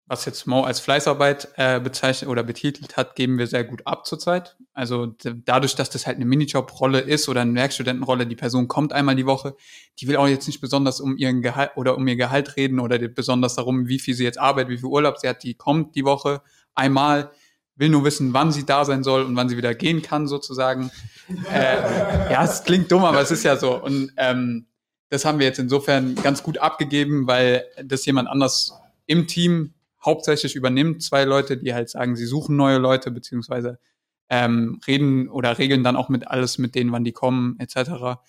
was 0.05 0.25
jetzt 0.25 0.47
Mo 0.47 0.61
als 0.61 0.79
Fleißarbeit 0.79 1.49
äh, 1.57 1.81
bezeichnet 1.81 2.29
oder 2.29 2.43
betitelt 2.43 2.95
hat, 2.95 3.15
geben 3.15 3.37
wir 3.37 3.47
sehr 3.47 3.65
gut 3.65 3.85
ab 3.85 4.05
zurzeit. 4.05 4.57
Also 4.73 5.13
dadurch, 5.45 5.75
dass 5.75 5.89
das 5.89 6.07
halt 6.07 6.15
eine 6.15 6.25
Minijob-Rolle 6.25 7.01
ist 7.01 7.27
oder 7.27 7.41
eine 7.41 7.55
Werkstudentenrolle, 7.55 8.25
die 8.25 8.37
Person 8.37 8.69
kommt 8.69 8.93
einmal 8.93 9.17
die 9.17 9.25
Woche, 9.25 9.55
die 9.99 10.07
will 10.07 10.15
auch 10.15 10.27
jetzt 10.27 10.47
nicht 10.47 10.61
besonders 10.61 11.01
um 11.01 11.17
ihren 11.17 11.41
Gehalt 11.41 11.71
oder 11.75 11.97
um 11.97 12.07
ihr 12.07 12.15
Gehalt 12.15 12.55
reden 12.55 12.79
oder 12.79 12.97
besonders 13.09 13.55
darum, 13.55 13.89
wie 13.89 13.99
viel 13.99 14.13
sie 14.13 14.23
jetzt 14.23 14.39
arbeitet, 14.39 14.71
wie 14.71 14.77
viel 14.77 14.89
Urlaub 14.89 15.17
sie 15.17 15.27
hat, 15.27 15.43
die 15.43 15.55
kommt 15.55 15.95
die 15.95 16.05
Woche 16.05 16.41
einmal, 16.73 17.31
will 17.76 17.89
nur 17.89 18.03
wissen, 18.03 18.34
wann 18.34 18.51
sie 18.51 18.65
da 18.65 18.86
sein 18.86 19.03
soll 19.03 19.24
und 19.24 19.36
wann 19.36 19.49
sie 19.49 19.57
wieder 19.57 19.74
gehen 19.74 20.01
kann, 20.01 20.28
sozusagen. 20.28 20.91
äh, 21.51 22.32
ja, 22.32 22.43
es 22.43 22.63
klingt 22.63 22.91
dumm, 22.91 23.05
aber 23.05 23.22
es 23.22 23.32
ist 23.32 23.43
ja 23.43 23.57
so. 23.57 23.82
Und 23.82 24.11
ähm, 24.17 24.67
das 25.09 25.26
haben 25.26 25.39
wir 25.39 25.45
jetzt 25.45 25.59
insofern 25.59 26.15
ganz 26.15 26.43
gut 26.43 26.57
abgegeben, 26.57 27.28
weil 27.28 27.65
das 27.84 28.05
jemand 28.05 28.30
anders 28.30 28.74
im 29.05 29.28
Team 29.28 29.74
hauptsächlich 30.03 30.55
übernimmt. 30.55 31.03
Zwei 31.03 31.26
Leute, 31.26 31.57
die 31.57 31.74
halt 31.74 31.89
sagen, 31.89 32.15
sie 32.15 32.26
suchen 32.26 32.55
neue 32.55 32.78
Leute, 32.78 33.11
beziehungsweise 33.11 33.80
ähm, 34.30 34.80
reden 34.88 35.28
oder 35.28 35.57
regeln 35.57 35.84
dann 35.84 35.97
auch 35.97 36.07
mit 36.07 36.28
alles 36.28 36.57
mit 36.57 36.76
denen, 36.76 36.91
wann 36.91 37.03
die 37.03 37.11
kommen, 37.11 37.59
etc. 37.59 38.22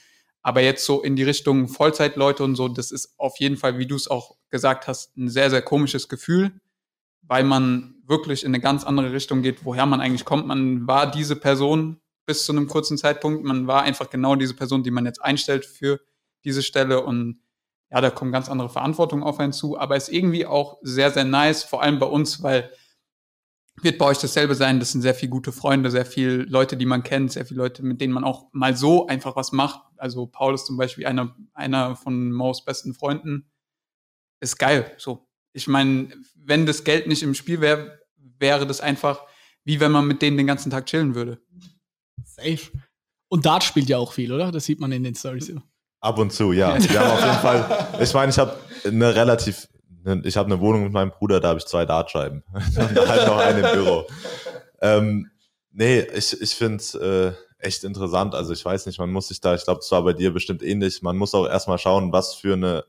Aber 0.43 0.61
jetzt 0.61 0.85
so 0.85 1.03
in 1.03 1.15
die 1.15 1.23
Richtung 1.23 1.69
Vollzeitleute 1.69 2.43
und 2.43 2.57
so, 2.57 2.69
das 2.69 2.91
ist 2.91 3.15
auf 3.17 3.39
jeden 3.39 3.57
Fall, 3.57 3.79
wie 3.79 3.87
du 3.87 3.95
es 3.95 4.09
auch 4.09 4.37
gesagt 4.51 4.89
hast, 4.89 5.17
ein 5.17 5.29
sehr, 5.29 5.51
sehr 5.51 5.63
komisches 5.63 6.09
Gefühl, 6.09 6.61
weil 7.23 7.45
man 7.45 7.92
wirklich 8.13 8.45
in 8.45 8.51
eine 8.51 8.61
ganz 8.61 8.85
andere 8.85 9.13
Richtung 9.13 9.43
geht, 9.43 9.65
woher 9.65 9.87
man 9.87 10.01
eigentlich 10.01 10.25
kommt. 10.25 10.47
Man 10.47 10.87
war 10.87 11.11
diese 11.11 11.35
Person 11.35 12.01
bis 12.27 12.45
zu 12.45 12.53
einem 12.53 12.69
kurzen 12.69 12.99
Zeitpunkt. 12.99 13.43
Man 13.43 13.67
war 13.67 13.83
einfach 13.83 14.11
genau 14.11 14.37
diese 14.37 14.55
Person, 14.55 14.85
die 14.85 14.93
man 14.93 15.07
jetzt 15.07 15.23
einstellt 15.25 15.65
für 15.65 15.99
diese 16.45 16.63
Stelle 16.63 17.03
und 17.03 17.41
ja, 17.91 18.01
da 18.01 18.11
kommen 18.11 18.33
ganz 18.33 18.49
andere 18.49 18.69
Verantwortungen 18.69 19.25
auf 19.25 19.39
einen 19.39 19.53
zu, 19.53 19.79
aber 19.79 19.97
ist 19.97 20.09
irgendwie 20.09 20.47
auch 20.47 20.79
sehr, 20.83 21.11
sehr 21.11 21.25
nice, 21.25 21.65
vor 21.65 21.83
allem 21.83 21.99
bei 21.99 22.07
uns, 22.07 22.43
weil 22.43 22.71
wird 23.81 23.99
bei 23.99 24.07
euch 24.07 24.19
dasselbe 24.19 24.55
sein, 24.55 24.81
das 24.81 24.93
sind 24.93 25.03
sehr 25.03 25.15
viele 25.15 25.31
gute 25.31 25.53
Freunde, 25.53 25.91
sehr 25.91 26.07
viele 26.07 26.43
Leute, 26.45 26.77
die 26.77 26.87
man 26.87 27.03
kennt, 27.03 27.33
sehr 27.33 27.47
viele 27.47 27.59
Leute, 27.59 27.83
mit 27.83 28.01
denen 28.01 28.13
man 28.13 28.25
auch 28.25 28.49
mal 28.53 28.77
so 28.77 29.07
einfach 29.07 29.35
was 29.35 29.53
macht. 29.53 29.81
Also 29.97 30.27
Paul 30.27 30.55
ist 30.55 30.67
zum 30.67 30.77
Beispiel 30.77 31.07
einer, 31.07 31.35
einer 31.55 31.97
von 31.97 32.33
Maus 32.33 32.65
besten 32.65 32.95
Freunden. 32.95 33.51
Ist 34.41 34.59
geil, 34.59 34.93
so. 34.99 35.27
Ich 35.55 35.69
meine, 35.69 36.09
wenn 36.35 36.67
das 36.67 36.85
Geld 36.85 37.07
nicht 37.07 37.23
im 37.23 37.35
Spiel 37.35 37.61
wäre, 37.61 38.02
wäre 38.43 38.67
das 38.67 38.83
einfach 38.83 39.25
wie 39.65 39.81
wenn 39.81 39.93
man 39.93 40.07
mit 40.07 40.23
denen 40.23 40.37
den 40.37 40.47
ganzen 40.47 40.71
Tag 40.71 40.87
chillen 40.87 41.15
würde. 41.15 41.39
Safe. 42.25 42.61
Und 43.29 43.47
Dart 43.47 43.65
spielt 43.65 43.89
ja 43.89 43.99
auch 43.99 44.13
viel, 44.13 44.33
oder? 44.33 44.53
Das 44.53 44.65
sieht 44.65 44.81
man 44.81 44.93
in 44.93 45.05
den 45.05 45.15
Stories. 45.15 45.49
immer. 45.49 45.63
Ab 46.01 46.19
und 46.19 46.33
zu, 46.33 46.53
ja. 46.53 46.77
Wir 46.83 47.01
haben 47.01 47.11
auf 47.11 47.25
jeden 47.25 47.39
Fall, 47.39 47.89
ich 48.01 48.13
meine, 48.13 48.31
ich 48.31 48.39
habe 48.39 48.59
eine 48.85 49.15
relativ, 49.15 49.69
ne, 50.05 50.21
ich 50.25 50.37
habe 50.37 50.53
eine 50.53 50.61
Wohnung 50.61 50.85
mit 50.85 50.93
meinem 50.93 51.11
Bruder, 51.11 51.41
da 51.41 51.49
habe 51.49 51.59
ich 51.59 51.67
zwei 51.67 51.87
Dartscheiben. 51.87 52.43
Und 52.53 53.09
halt 53.09 53.27
noch 53.27 53.39
eine 53.39 53.61
im 53.61 53.75
Büro. 53.75 54.07
Ähm, 54.81 55.31
nee, 55.71 56.01
ich, 56.01 56.41
ich 56.41 56.55
finde 56.55 56.79
es 56.79 56.95
äh, 56.97 57.33
echt 57.59 57.85
interessant. 57.85 58.35
Also 58.35 58.53
ich 58.53 58.65
weiß 58.65 58.87
nicht, 58.87 58.99
man 58.99 59.13
muss 59.13 59.29
sich 59.29 59.41
da, 59.41 59.55
ich 59.55 59.63
glaube, 59.63 59.81
es 59.81 59.91
war 59.93 60.03
bei 60.03 60.13
dir 60.13 60.33
bestimmt 60.33 60.63
ähnlich, 60.63 61.03
man 61.03 61.17
muss 61.17 61.35
auch 61.35 61.47
erstmal 61.47 61.79
schauen, 61.79 62.13
was 62.13 62.35
für 62.35 62.55
eine 62.55 62.85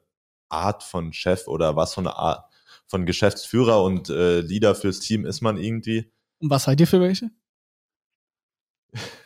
Art 0.49 0.82
von 0.82 1.14
Chef 1.14 1.47
oder 1.47 1.76
was 1.76 1.93
für 1.93 2.01
eine 2.01 2.16
Art 2.16 2.45
von 2.88 3.05
Geschäftsführer 3.05 3.84
und 3.84 4.09
äh, 4.09 4.41
Leader 4.41 4.75
fürs 4.75 4.99
Team 4.99 5.25
ist 5.25 5.41
man 5.41 5.57
irgendwie. 5.57 6.11
Und 6.39 6.49
was 6.49 6.63
seid 6.63 6.79
ihr 6.79 6.88
für 6.88 6.99
welche? 7.01 7.29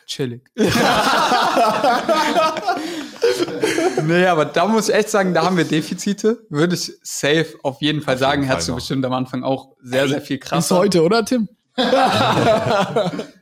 Chillig. 0.06 0.48
nee, 4.06 4.24
aber 4.26 4.46
da 4.46 4.66
muss 4.66 4.88
ich 4.88 4.94
echt 4.94 5.10
sagen, 5.10 5.34
da 5.34 5.44
haben 5.44 5.58
wir 5.58 5.64
Defizite. 5.64 6.46
Würde 6.48 6.74
ich 6.74 6.92
safe 7.02 7.58
auf 7.62 7.82
jeden 7.82 8.00
Fall 8.00 8.14
Auf 8.14 8.20
sagen. 8.20 8.42
jeden 8.42 8.52
Fall 8.52 8.62
du 8.62 8.70
noch. 8.70 8.76
bestimmt 8.78 9.04
am 9.04 9.12
Anfang 9.12 9.42
auch 9.44 9.76
sehr, 9.82 10.08
sehr 10.08 10.22
viel 10.22 10.38
Bis 10.38 10.48
krasser. 10.48 10.76
heute, 10.78 11.02
oder 11.02 11.24
Tim? 11.24 11.48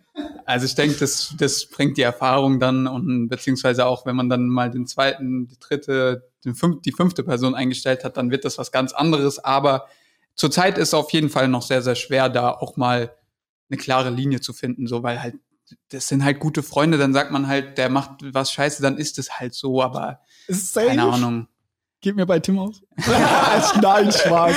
Also 0.46 0.64
ich 0.64 0.74
denke, 0.76 0.96
das, 0.98 1.34
das 1.36 1.66
bringt 1.66 1.98
die 1.98 2.02
Erfahrung 2.02 2.60
dann 2.60 2.86
und 2.86 3.28
beziehungsweise 3.28 3.84
auch, 3.84 4.06
wenn 4.06 4.14
man 4.16 4.28
dann 4.30 4.46
mal 4.48 4.70
den 4.70 4.86
zweiten, 4.86 5.48
die 5.48 5.58
dritte, 5.58 6.30
den 6.44 6.54
fünf, 6.54 6.82
die 6.82 6.92
fünfte 6.92 7.24
Person 7.24 7.54
eingestellt 7.56 8.04
hat, 8.04 8.16
dann 8.16 8.30
wird 8.30 8.44
das 8.44 8.56
was 8.56 8.70
ganz 8.70 8.92
anderes. 8.92 9.40
Aber 9.40 9.88
zurzeit 10.36 10.78
ist 10.78 10.94
auf 10.94 11.10
jeden 11.12 11.30
Fall 11.30 11.48
noch 11.48 11.62
sehr, 11.62 11.82
sehr 11.82 11.96
schwer, 11.96 12.28
da 12.28 12.50
auch 12.52 12.76
mal 12.76 13.10
eine 13.68 13.78
klare 13.78 14.10
Linie 14.10 14.40
zu 14.40 14.52
finden, 14.52 14.86
so 14.86 15.02
weil 15.02 15.20
halt 15.20 15.34
das 15.88 16.06
sind 16.06 16.24
halt 16.24 16.38
gute 16.38 16.62
Freunde, 16.62 16.96
dann 16.96 17.12
sagt 17.12 17.32
man 17.32 17.48
halt, 17.48 17.76
der 17.76 17.88
macht 17.88 18.20
was 18.32 18.52
scheiße, 18.52 18.82
dann 18.82 18.98
ist 18.98 19.18
es 19.18 19.32
halt 19.40 19.52
so, 19.52 19.82
aber 19.82 20.20
keine 20.74 21.02
Ahnung. 21.02 21.48
Geht 22.00 22.14
mir 22.14 22.26
bei 22.26 22.38
Tim 22.38 22.58
aus? 22.58 22.82
Nein, 23.82 24.12
Spaß. 24.12 24.54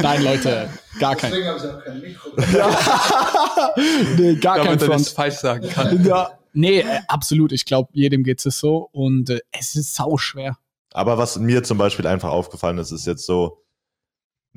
Nein, 0.00 0.24
Leute, 0.24 0.70
gar 0.98 1.16
kein. 1.16 1.30
Deswegen 1.30 1.48
habe 1.48 1.58
ich 1.58 1.64
auch 1.64 1.84
kein 1.84 2.00
Mikro. 2.00 2.30
Ja. 2.56 3.74
nee, 4.16 4.34
gar 4.36 4.56
kein 4.56 4.64
Damit 4.66 4.82
er 4.82 4.86
Front. 4.86 5.00
nichts 5.00 5.12
falsch 5.12 5.34
sagen 5.34 5.68
kann. 5.68 6.04
Ja. 6.04 6.38
Nee, 6.52 6.80
äh, 6.80 7.00
absolut. 7.08 7.52
Ich 7.52 7.66
glaube, 7.66 7.90
jedem 7.92 8.22
geht 8.22 8.44
es 8.46 8.58
so 8.58 8.88
und 8.92 9.28
äh, 9.28 9.40
es 9.50 9.74
ist 9.74 9.94
sau 9.94 10.16
schwer. 10.16 10.56
Aber 10.92 11.18
was 11.18 11.38
mir 11.38 11.62
zum 11.64 11.76
Beispiel 11.76 12.06
einfach 12.06 12.30
aufgefallen 12.30 12.78
ist, 12.78 12.92
ist 12.92 13.06
jetzt 13.06 13.26
so 13.26 13.62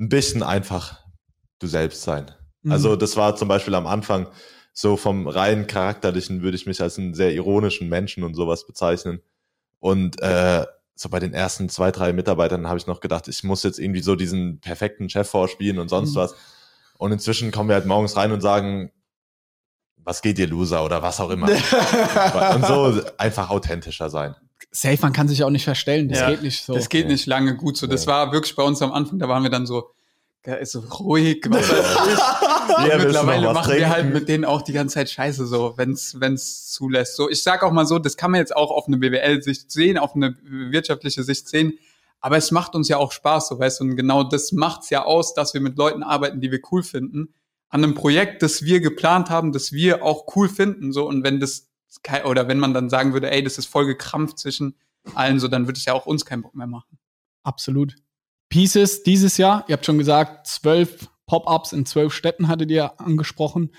ein 0.00 0.08
bisschen 0.08 0.42
einfach 0.42 0.98
du 1.58 1.66
selbst 1.66 2.02
sein. 2.02 2.30
Mhm. 2.62 2.72
Also 2.72 2.96
das 2.96 3.16
war 3.16 3.36
zum 3.36 3.48
Beispiel 3.48 3.74
am 3.74 3.86
Anfang 3.86 4.28
so 4.72 4.96
vom 4.96 5.28
rein 5.28 5.66
charakterlichen 5.66 6.42
würde 6.42 6.56
ich 6.56 6.66
mich 6.66 6.80
als 6.80 6.98
einen 6.98 7.14
sehr 7.14 7.32
ironischen 7.34 7.88
Menschen 7.88 8.24
und 8.24 8.34
sowas 8.34 8.66
bezeichnen. 8.66 9.20
Und 9.78 10.20
äh, 10.22 10.64
so 10.94 11.08
bei 11.08 11.18
den 11.18 11.34
ersten 11.34 11.68
zwei, 11.68 11.90
drei 11.90 12.12
Mitarbeitern 12.12 12.66
habe 12.66 12.78
ich 12.78 12.86
noch 12.86 13.00
gedacht, 13.00 13.28
ich 13.28 13.42
muss 13.44 13.62
jetzt 13.62 13.78
irgendwie 13.78 14.02
so 14.02 14.16
diesen 14.16 14.60
perfekten 14.60 15.08
Chef 15.08 15.28
vorspielen 15.28 15.78
und 15.78 15.88
sonst 15.88 16.12
Mhm. 16.12 16.16
was. 16.16 16.34
Und 16.98 17.12
inzwischen 17.12 17.50
kommen 17.50 17.68
wir 17.68 17.76
halt 17.76 17.86
morgens 17.86 18.16
rein 18.16 18.32
und 18.32 18.40
sagen, 18.42 18.92
was 19.96 20.22
geht 20.22 20.38
dir, 20.38 20.46
Loser 20.46 20.84
oder 20.84 21.02
was 21.02 21.20
auch 21.20 21.30
immer. 21.30 21.48
und 22.54 22.66
so 22.66 23.00
einfach 23.18 23.50
authentischer 23.50 24.08
sein. 24.10 24.34
Safe, 24.72 24.98
man 25.02 25.12
kann 25.12 25.26
sich 25.28 25.42
auch 25.42 25.50
nicht 25.50 25.64
verstellen. 25.64 26.08
Das 26.08 26.20
Ja, 26.20 26.30
geht 26.30 26.42
nicht 26.42 26.64
so. 26.64 26.74
Das 26.74 26.88
geht 26.88 27.08
nicht 27.08 27.26
lange 27.26 27.56
gut 27.56 27.76
so. 27.76 27.86
Das 27.86 28.06
war 28.06 28.32
wirklich 28.32 28.54
bei 28.54 28.62
uns 28.62 28.80
am 28.82 28.92
Anfang, 28.92 29.18
da 29.18 29.28
waren 29.28 29.42
wir 29.42 29.50
dann 29.50 29.66
so, 29.66 29.90
ja, 30.46 30.54
ist 30.54 30.72
so 30.72 30.80
ruhig, 30.80 31.44
was 31.48 31.68
weiß 31.68 31.86
ich. 32.12 32.88
Ja, 32.88 32.96
du 32.96 33.04
mittlerweile 33.04 33.52
machen 33.52 33.72
wir 33.72 33.78
trinken? 33.78 33.90
halt 33.90 34.14
mit 34.14 34.28
denen 34.28 34.44
auch 34.44 34.62
die 34.62 34.72
ganze 34.72 34.94
Zeit 34.94 35.10
Scheiße 35.10 35.44
so, 35.46 35.74
wenn's 35.76 36.18
wenn's 36.18 36.70
zulässt. 36.70 37.16
So, 37.16 37.28
ich 37.28 37.42
sag 37.42 37.62
auch 37.62 37.72
mal 37.72 37.84
so, 37.84 37.98
das 37.98 38.16
kann 38.16 38.30
man 38.30 38.38
jetzt 38.38 38.56
auch 38.56 38.70
auf 38.70 38.86
eine 38.86 38.96
BWL-Sicht 38.96 39.70
sehen, 39.70 39.98
auf 39.98 40.14
eine 40.14 40.36
wirtschaftliche 40.42 41.24
Sicht 41.24 41.48
sehen. 41.48 41.74
Aber 42.20 42.36
es 42.36 42.52
macht 42.52 42.74
uns 42.74 42.88
ja 42.88 42.96
auch 42.96 43.12
Spaß, 43.12 43.48
so 43.48 43.58
weißt 43.58 43.80
du. 43.80 43.84
Und 43.84 43.96
genau 43.96 44.22
das 44.22 44.52
macht's 44.52 44.88
ja 44.90 45.04
aus, 45.04 45.34
dass 45.34 45.52
wir 45.52 45.60
mit 45.60 45.76
Leuten 45.76 46.02
arbeiten, 46.02 46.40
die 46.40 46.50
wir 46.50 46.60
cool 46.70 46.82
finden, 46.82 47.34
an 47.68 47.84
einem 47.84 47.94
Projekt, 47.94 48.42
das 48.42 48.62
wir 48.62 48.80
geplant 48.80 49.30
haben, 49.30 49.52
das 49.52 49.72
wir 49.72 50.04
auch 50.04 50.24
cool 50.36 50.48
finden. 50.48 50.92
So 50.92 51.06
und 51.08 51.24
wenn 51.24 51.40
das 51.40 51.69
oder 52.24 52.48
wenn 52.48 52.58
man 52.58 52.74
dann 52.74 52.90
sagen 52.90 53.12
würde, 53.12 53.30
ey, 53.30 53.42
das 53.42 53.58
ist 53.58 53.66
voll 53.66 53.86
gekrampft 53.86 54.38
zwischen 54.38 54.76
allen, 55.14 55.40
so 55.40 55.48
dann 55.48 55.66
würde 55.66 55.78
es 55.78 55.84
ja 55.84 55.92
auch 55.92 56.06
uns 56.06 56.24
keinen 56.24 56.42
Bock 56.42 56.54
mehr 56.54 56.66
machen. 56.66 56.98
Absolut. 57.42 57.96
Pieces 58.48 59.02
dieses 59.02 59.36
Jahr, 59.36 59.64
ihr 59.68 59.74
habt 59.74 59.86
schon 59.86 59.98
gesagt, 59.98 60.46
zwölf 60.46 61.08
Pop-ups 61.26 61.72
in 61.72 61.86
zwölf 61.86 62.12
Städten 62.12 62.48
hattet 62.48 62.70
ihr 62.70 63.00
angesprochen. 63.00 63.72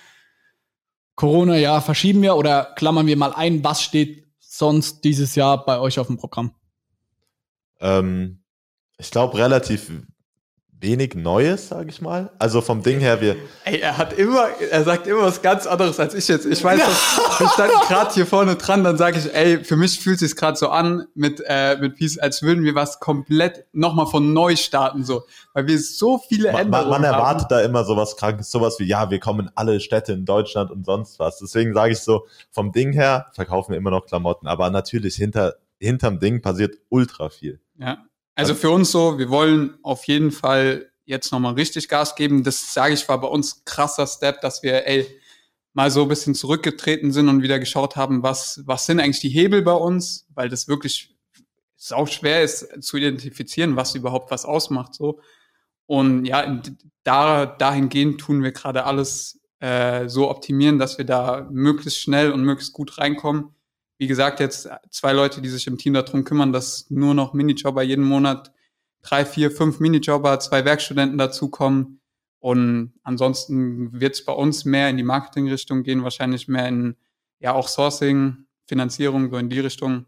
Corona, 1.16 1.58
ja, 1.58 1.82
verschieben 1.82 2.22
wir 2.22 2.36
oder 2.36 2.74
klammern 2.76 3.08
wir 3.08 3.18
mal 3.18 3.34
ein, 3.34 3.64
was 3.64 3.84
steht 3.84 4.26
sonst 4.40 5.04
dieses 5.04 5.36
Jahr 5.36 5.66
bei 5.66 5.80
euch 5.80 6.00
auf 6.00 6.08
dem 6.08 6.18
Programm? 6.18 6.56
Ähm, 7.80 8.44
ich 8.98 9.12
glaube, 9.12 9.38
relativ 9.38 9.92
wenig 10.82 11.16
Neues, 11.16 11.70
sage 11.70 11.90
ich 11.90 12.02
mal. 12.02 12.32
Also 12.40 12.62
vom 12.62 12.82
Ding 12.82 13.00
her, 13.00 13.22
wir, 13.22 13.36
Ey, 13.66 13.80
er 13.80 13.98
hat 13.98 14.14
immer, 14.14 14.48
er 14.60 14.84
sagt 14.84 15.08
immer 15.08 15.22
was 15.22 15.42
ganz 15.42 15.68
anderes 15.68 16.00
als 16.00 16.14
ich 16.14 16.28
jetzt. 16.28 16.46
Ich 16.46 16.64
weiß, 16.64 16.80
wir 16.80 17.48
standen 17.50 17.76
gerade 17.88 18.14
hier 18.14 18.26
vorne 18.26 18.56
dran, 18.56 18.84
dann 18.84 18.98
sage 18.98 19.20
ich, 19.20 19.34
ey, 19.34 19.64
für 19.64 19.76
mich 19.76 20.00
fühlt 20.00 20.20
sich 20.20 20.36
gerade 20.36 20.58
so 20.58 20.70
an 20.70 21.06
mit 21.14 21.42
äh, 21.46 21.78
mit 21.78 21.96
Peace, 21.96 22.18
als 22.18 22.42
würden 22.42 22.64
wir 22.64 22.76
was 22.76 23.00
komplett 23.00 23.66
nochmal 23.72 24.08
von 24.08 24.34
neu 24.34 24.56
starten 24.56 25.04
so, 25.04 25.24
weil 25.54 25.68
wir 25.68 25.80
so 25.80 26.18
viele 26.18 26.52
man, 26.52 26.70
man, 26.70 26.82
Änderungen 26.82 27.02
man 27.02 27.04
erwartet 27.04 27.44
haben. 27.44 27.50
da 27.50 27.62
immer 27.62 27.84
sowas 27.84 28.18
Krankes, 28.18 28.50
sowas 28.52 28.80
wie, 28.80 28.86
ja, 28.86 29.10
wir 29.12 29.20
kommen 29.20 29.48
in 29.48 29.52
alle 29.56 29.80
Städte 29.80 30.14
in 30.14 30.26
Deutschland 30.26 30.72
und 30.72 30.86
sonst 30.86 31.20
was. 31.20 31.40
Deswegen 31.40 31.74
sage 31.74 31.94
ich 31.94 32.00
so, 32.00 32.26
vom 32.50 32.72
Ding 32.72 32.94
her 32.94 33.28
verkaufen 33.34 33.72
wir 33.72 33.78
immer 33.78 33.92
noch 33.92 34.06
Klamotten, 34.06 34.48
aber 34.48 34.70
natürlich 34.70 35.16
hinter, 35.16 35.56
hinterm 35.80 36.20
Ding 36.20 36.42
passiert 36.42 36.76
ultra 36.90 37.30
viel. 37.30 37.60
Ja. 37.78 37.98
Also 38.36 38.56
für 38.56 38.70
uns 38.70 38.92
so, 38.92 39.18
wir 39.18 39.30
wollen 39.30 39.78
auf 39.84 40.06
jeden 40.06 40.32
Fall 40.32 40.92
jetzt 41.06 41.32
nochmal 41.32 41.54
richtig 41.54 41.90
Gas 41.90 42.16
geben. 42.16 42.44
Das 42.44 42.74
sage 42.74 42.94
ich 42.94 43.08
war 43.10 43.20
bei 43.20 43.28
uns 43.28 43.64
krasser 43.66 44.08
Step, 44.08 44.42
dass 44.42 44.64
wir, 44.64 44.88
ey, 44.88 45.08
mal 45.74 45.92
so 45.92 46.04
ein 46.04 46.08
bisschen 46.08 46.36
zurückgetreten 46.36 47.12
sind 47.12 47.30
und 47.30 47.42
wieder 47.42 47.60
geschaut 47.60 47.96
haben, 47.96 48.24
was, 48.24 48.62
was 48.66 48.86
sind 48.86 49.00
eigentlich 49.00 49.20
die 49.20 49.30
Hebel 49.30 49.62
bei 49.62 49.74
uns, 49.74 50.28
weil 50.34 50.50
das 50.50 50.68
wirklich 50.68 51.16
sau 51.76 52.06
schwer 52.06 52.44
ist 52.44 52.84
zu 52.84 52.98
identifizieren, 52.98 53.76
was 53.76 53.96
überhaupt 53.96 54.32
was 54.32 54.46
ausmacht, 54.46 54.94
so. 54.94 55.20
Und 55.88 56.26
ja, 56.26 56.62
da, 57.04 57.46
dahingehend 57.46 58.22
tun 58.22 58.44
wir 58.44 58.52
gerade 58.52 58.86
alles 58.86 59.42
äh, 59.60 60.08
so 60.08 60.30
optimieren, 60.30 60.80
dass 60.80 60.98
wir 60.98 61.06
da 61.06 61.48
möglichst 61.52 62.00
schnell 62.00 62.32
und 62.32 62.44
möglichst 62.44 62.74
gut 62.74 62.98
reinkommen 62.98 63.54
wie 64.02 64.08
gesagt, 64.08 64.40
jetzt 64.40 64.68
zwei 64.90 65.14
Leute, 65.14 65.44
die 65.44 65.50
sich 65.50 65.68
im 65.68 65.78
Team 65.78 65.94
darum 65.94 66.24
kümmern, 66.24 66.52
dass 66.52 66.90
nur 66.90 67.14
noch 67.14 67.34
Minijobber 67.34 67.84
jeden 67.84 68.04
Monat 68.04 68.52
drei, 69.04 69.26
vier, 69.26 69.52
fünf 69.52 69.80
Minijobber, 69.80 70.40
zwei 70.40 70.66
Werkstudenten 70.66 71.20
dazukommen. 71.20 72.02
Und 72.40 72.94
ansonsten 73.04 74.02
wird 74.02 74.16
es 74.16 74.26
bei 74.26 74.34
uns 74.34 74.66
mehr 74.66 74.90
in 74.90 74.98
die 74.98 75.04
Marketingrichtung 75.04 75.84
gehen, 75.84 76.02
wahrscheinlich 76.02 76.48
mehr 76.48 76.68
in 76.68 76.96
ja 77.40 77.54
auch 77.54 77.68
Sourcing, 77.68 78.48
Finanzierung, 78.66 79.30
so 79.30 79.38
in 79.38 79.50
die 79.50 79.60
Richtung. 79.60 80.08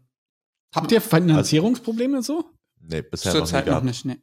Habt 0.74 0.90
ihr 0.90 1.00
Finanzierungsprobleme 1.00 2.20
so? 2.20 2.46
Nee, 2.80 3.02
bisher 3.02 3.32
noch 3.32 3.42
nie 3.42 3.46
Zurzeit 3.46 3.66
noch 3.68 3.82
nicht, 3.84 4.04
nee. 4.04 4.18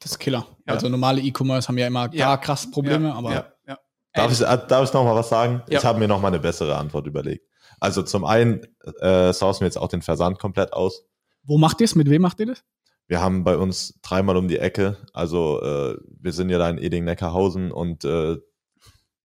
Das 0.00 0.10
ist 0.10 0.18
Killer. 0.18 0.46
Ja. 0.66 0.74
Also 0.74 0.90
normale 0.90 1.22
E-Commerce 1.22 1.68
haben 1.68 1.78
ja 1.78 1.86
immer 1.86 2.12
Ja. 2.12 2.26
gar 2.26 2.40
krass 2.42 2.70
Probleme, 2.70 3.08
ja, 3.08 3.14
aber 3.14 3.32
ja, 3.32 3.46
ja. 3.66 3.78
Darf 4.12 4.32
ich, 4.32 4.42
äh, 4.42 4.58
darf 4.68 4.86
ich 4.86 4.92
noch 4.92 5.02
mal 5.02 5.14
was 5.14 5.30
sagen? 5.30 5.62
Ja. 5.70 5.78
Ich 5.78 5.84
habe 5.86 5.98
mir 5.98 6.08
noch 6.08 6.20
mal 6.20 6.28
eine 6.28 6.40
bessere 6.40 6.76
Antwort 6.76 7.06
überlegt. 7.06 7.48
Also 7.84 8.02
zum 8.02 8.24
einen 8.24 8.62
äh, 9.00 9.30
sourcen 9.34 9.60
wir 9.60 9.66
jetzt 9.66 9.76
auch 9.76 9.88
den 9.88 10.00
Versand 10.00 10.38
komplett 10.38 10.72
aus. 10.72 11.04
wo 11.42 11.58
macht 11.58 11.82
ihr 11.82 11.84
es? 11.84 11.94
Mit 11.94 12.08
wem 12.08 12.22
macht 12.22 12.40
ihr 12.40 12.46
das? 12.46 12.64
Wir 13.06 13.20
haben 13.20 13.44
bei 13.44 13.58
uns 13.58 14.00
dreimal 14.00 14.38
um 14.38 14.48
die 14.48 14.58
Ecke, 14.58 14.96
also 15.12 15.60
äh, 15.60 15.98
wir 16.18 16.32
sind 16.32 16.48
ja 16.48 16.56
da 16.56 16.70
in 16.70 16.78
Eding-Neckarhausen 16.78 17.70
und 17.70 18.02
äh, 18.06 18.38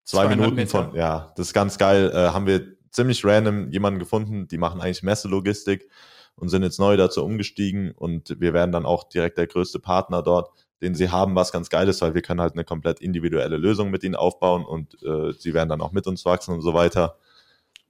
zwei 0.03 0.25
200 0.25 0.37
Minuten 0.37 0.57
Meter. 0.57 0.87
von, 0.87 0.97
ja, 0.97 1.33
das 1.37 1.49
ist 1.49 1.55
ganz 1.55 1.79
geil, 1.79 2.11
äh, 2.13 2.31
haben 2.31 2.47
wir 2.47 2.67
ziemlich 2.91 3.25
random 3.25 3.71
jemanden 3.71 4.01
gefunden, 4.01 4.49
die 4.49 4.59
machen 4.59 4.81
eigentlich 4.81 5.05
Messelogistik 5.05 5.89
und 6.35 6.49
sind 6.49 6.65
jetzt 6.65 6.81
neu 6.81 6.97
dazu 6.97 7.25
umgestiegen 7.25 7.93
und 7.93 8.41
wir 8.41 8.53
werden 8.53 8.73
dann 8.73 8.85
auch 8.85 9.05
direkt 9.05 9.39
der 9.39 9.47
größte 9.47 9.79
Partner 9.79 10.25
dort, 10.25 10.51
den 10.83 10.97
sie 10.97 11.11
haben, 11.11 11.37
was 11.37 11.53
ganz 11.53 11.71
geil 11.71 11.89
ist, 11.89 12.03
weil 12.03 12.15
wir 12.15 12.23
können 12.23 12.41
halt 12.41 12.55
eine 12.55 12.65
komplett 12.65 13.01
individuelle 13.01 13.59
Lösung 13.59 13.93
mit 13.93 14.03
ihnen 14.03 14.17
aufbauen 14.17 14.65
und 14.65 15.01
äh, 15.05 15.33
sie 15.35 15.55
werden 15.55 15.69
dann 15.69 15.83
auch 15.83 15.93
mit 15.93 16.09
uns 16.09 16.25
wachsen 16.25 16.53
und 16.53 16.63
so 16.63 16.75
weiter. 16.75 17.17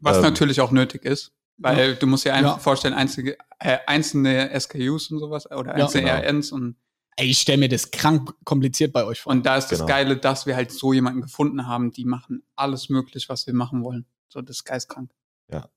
Was 0.01 0.17
Ähm, 0.19 0.23
natürlich 0.25 0.61
auch 0.61 0.71
nötig 0.71 1.05
ist. 1.05 1.33
Weil 1.63 1.95
du 1.97 2.07
musst 2.07 2.25
dir 2.25 2.33
einfach 2.35 2.55
Ja. 2.55 2.59
vorstellen, 2.59 2.95
einzige, 2.95 3.37
äh, 3.59 3.77
einzelne 3.87 4.51
SKUs 4.59 5.11
und 5.11 5.19
sowas 5.19 5.45
oder 5.51 5.77
Ja. 5.77 5.85
einzelne 5.85 6.05
Genau. 6.09 6.17
RNs 6.23 6.53
und 6.53 6.77
Ey, 7.17 7.27
ich 7.27 7.39
stelle 7.41 7.59
mir 7.59 7.69
das 7.69 7.91
krank 7.91 8.33
kompliziert 8.45 8.95
bei 8.95 9.05
euch 9.05 9.21
vor. 9.21 9.31
Und 9.33 9.45
da 9.45 9.57
ist 9.57 9.67
das 9.67 9.81
Genau. 9.81 9.89
Geile, 9.89 10.17
dass 10.17 10.47
wir 10.47 10.57
halt 10.57 10.73
so 10.73 10.95
jemanden 10.95 11.21
gefunden 11.21 11.67
haben, 11.67 11.91
die 11.93 12.07
machen 12.07 12.45
alles 12.57 12.89
möglich, 12.89 13.29
was 13.29 13.47
wir 13.47 13.53
machen 13.53 13.83
wollen. 13.83 14.07
So, 14.29 14.41
das 14.41 14.57
ist 14.59 14.65
geistkrank. 14.65 15.11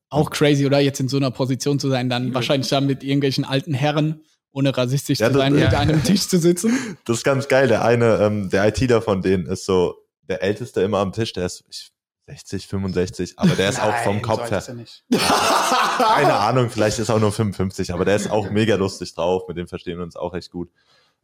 Auch 0.10 0.30
crazy, 0.30 0.66
oder? 0.66 0.80
Jetzt 0.80 1.00
in 1.02 1.10
so 1.10 1.18
einer 1.18 1.32
Position 1.32 1.80
zu 1.80 1.90
sein, 1.90 2.08
dann 2.08 2.34
wahrscheinlich 2.36 2.70
da 2.70 2.80
mit 2.80 3.04
irgendwelchen 3.04 3.44
alten 3.44 3.74
Herren, 3.74 4.22
ohne 4.52 4.78
rassistisch 4.78 5.20
Ja, 5.20 5.28
zu 5.28 5.34
das- 5.34 5.42
sein, 5.42 5.54
mit 5.54 5.64
ja. 5.72 5.80
einem 5.80 6.02
Tisch 6.04 6.28
zu 6.30 6.38
sitzen. 6.38 6.98
Das 7.06 7.18
ist 7.18 7.24
ganz 7.24 7.48
geil. 7.50 7.68
Der 7.68 7.84
eine, 7.84 8.18
ähm, 8.22 8.50
der 8.52 8.66
ITler 8.68 9.02
von 9.02 9.22
denen 9.24 9.48
ist 9.48 9.66
so 9.66 9.96
der 10.30 10.44
Älteste 10.44 10.82
immer 10.82 11.00
am 11.00 11.12
Tisch, 11.12 11.34
der 11.34 11.48
ist 11.48 11.64
ich, 11.68 11.92
60, 12.26 12.68
65, 12.68 13.40
aber 13.40 13.56
der 13.56 13.70
ist 13.70 13.82
auch 13.82 13.96
vom 14.04 14.16
Nein, 14.16 14.22
Kopf 14.22 14.50
her. 14.50 14.64
er 14.66 14.74
nicht. 14.76 15.04
Keine 15.12 16.34
Ahnung, 16.34 16.70
vielleicht 16.70 17.00
ist 17.00 17.10
er 17.10 17.16
auch 17.16 17.20
nur 17.20 17.34
55, 17.34 17.94
aber 17.94 18.06
der 18.06 18.16
ist 18.16 18.30
auch 18.30 18.50
mega 18.52 18.76
lustig 18.76 19.14
drauf, 19.14 19.48
mit 19.48 19.58
dem 19.58 19.68
verstehen 19.68 19.98
wir 19.98 20.04
uns 20.04 20.16
auch 20.16 20.34
echt 20.34 20.52
gut. 20.52 20.72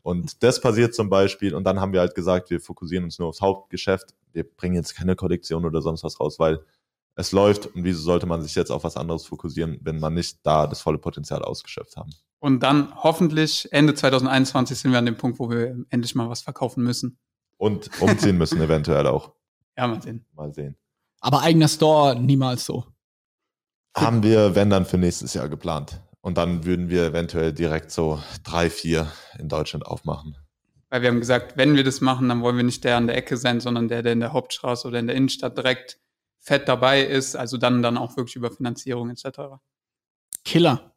Und 0.01 0.43
das 0.43 0.61
passiert 0.61 0.93
zum 0.93 1.09
Beispiel, 1.09 1.53
und 1.55 1.63
dann 1.63 1.79
haben 1.79 1.93
wir 1.93 1.99
halt 2.01 2.15
gesagt, 2.15 2.49
wir 2.49 2.59
fokussieren 2.59 3.05
uns 3.05 3.19
nur 3.19 3.29
aufs 3.29 3.41
Hauptgeschäft. 3.41 4.13
Wir 4.31 4.43
bringen 4.43 4.75
jetzt 4.75 4.95
keine 4.95 5.15
Kollektion 5.15 5.65
oder 5.65 5.81
sonst 5.81 6.03
was 6.03 6.19
raus, 6.19 6.39
weil 6.39 6.59
es 7.15 7.31
läuft 7.31 7.67
und 7.67 7.83
wieso 7.83 8.01
sollte 8.01 8.25
man 8.25 8.41
sich 8.41 8.55
jetzt 8.55 8.71
auf 8.71 8.83
was 8.83 8.95
anderes 8.95 9.25
fokussieren, 9.25 9.79
wenn 9.81 9.99
man 9.99 10.13
nicht 10.13 10.39
da 10.43 10.67
das 10.67 10.81
volle 10.81 10.97
Potenzial 10.97 11.43
ausgeschöpft 11.43 11.97
haben. 11.97 12.11
Und 12.39 12.63
dann 12.63 12.93
hoffentlich 12.95 13.67
Ende 13.71 13.93
2021 13.93 14.77
sind 14.77 14.91
wir 14.91 14.99
an 14.99 15.05
dem 15.05 15.17
Punkt, 15.17 15.39
wo 15.39 15.49
wir 15.49 15.75
endlich 15.89 16.15
mal 16.15 16.29
was 16.29 16.41
verkaufen 16.41 16.83
müssen. 16.83 17.17
Und 17.57 17.89
umziehen 18.01 18.37
müssen 18.37 18.61
eventuell 18.61 19.05
auch. 19.07 19.33
Ja, 19.77 19.87
mal 19.87 20.01
sehen. 20.01 20.25
Mal 20.33 20.53
sehen. 20.53 20.75
Aber 21.19 21.41
eigener 21.41 21.67
Store 21.67 22.19
niemals 22.19 22.65
so. 22.65 22.85
Haben 23.95 24.23
wir, 24.23 24.55
wenn 24.55 24.69
dann, 24.69 24.85
für 24.85 24.97
nächstes 24.97 25.33
Jahr 25.33 25.49
geplant. 25.49 26.01
Und 26.21 26.37
dann 26.37 26.65
würden 26.65 26.89
wir 26.89 27.05
eventuell 27.05 27.53
direkt 27.53 27.91
so 27.91 28.21
drei, 28.43 28.69
vier 28.69 29.11
in 29.37 29.49
Deutschland 29.49 29.85
aufmachen. 29.85 30.37
Weil 30.89 31.01
wir 31.01 31.09
haben 31.09 31.19
gesagt, 31.19 31.55
wenn 31.55 31.75
wir 31.75 31.83
das 31.83 32.01
machen, 32.01 32.29
dann 32.29 32.41
wollen 32.41 32.57
wir 32.57 32.63
nicht 32.63 32.83
der 32.83 32.97
an 32.97 33.07
der 33.07 33.15
Ecke 33.15 33.37
sein, 33.37 33.59
sondern 33.59 33.87
der, 33.87 34.01
der 34.01 34.13
in 34.13 34.19
der 34.19 34.33
Hauptstraße 34.33 34.87
oder 34.87 34.99
in 34.99 35.07
der 35.07 35.15
Innenstadt 35.15 35.57
direkt 35.57 35.99
fett 36.39 36.67
dabei 36.67 37.03
ist, 37.03 37.35
also 37.35 37.57
dann, 37.57 37.81
dann 37.81 37.97
auch 37.97 38.17
wirklich 38.17 38.35
über 38.35 38.49
Finanzierung 38.49 39.09
etc. 39.09 39.59
Killer. 40.45 40.95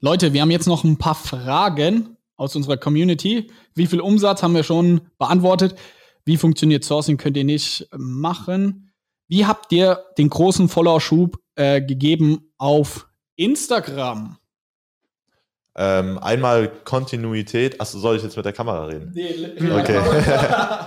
Leute, 0.00 0.32
wir 0.32 0.42
haben 0.42 0.50
jetzt 0.50 0.66
noch 0.66 0.84
ein 0.84 0.98
paar 0.98 1.14
Fragen 1.14 2.16
aus 2.36 2.56
unserer 2.56 2.76
Community. 2.76 3.50
Wie 3.74 3.86
viel 3.86 4.00
Umsatz 4.00 4.42
haben 4.42 4.54
wir 4.54 4.64
schon 4.64 5.02
beantwortet? 5.18 5.76
Wie 6.24 6.36
funktioniert 6.36 6.84
Sourcing, 6.84 7.16
könnt 7.16 7.36
ihr 7.36 7.44
nicht 7.44 7.88
machen. 7.96 8.91
Wie 9.32 9.46
habt 9.46 9.72
ihr 9.72 10.04
den 10.18 10.28
großen 10.28 10.68
Followerschub 10.68 11.38
äh, 11.54 11.80
gegeben 11.80 12.52
auf 12.58 13.08
Instagram? 13.36 14.36
Ähm, 15.74 16.18
einmal 16.18 16.68
Kontinuität. 16.84 17.80
Achso, 17.80 17.98
soll 17.98 18.16
ich 18.16 18.22
jetzt 18.22 18.36
mit 18.36 18.44
der 18.44 18.52
Kamera 18.52 18.84
reden? 18.84 19.10
Nee, 19.14 19.54
Okay. 19.72 20.02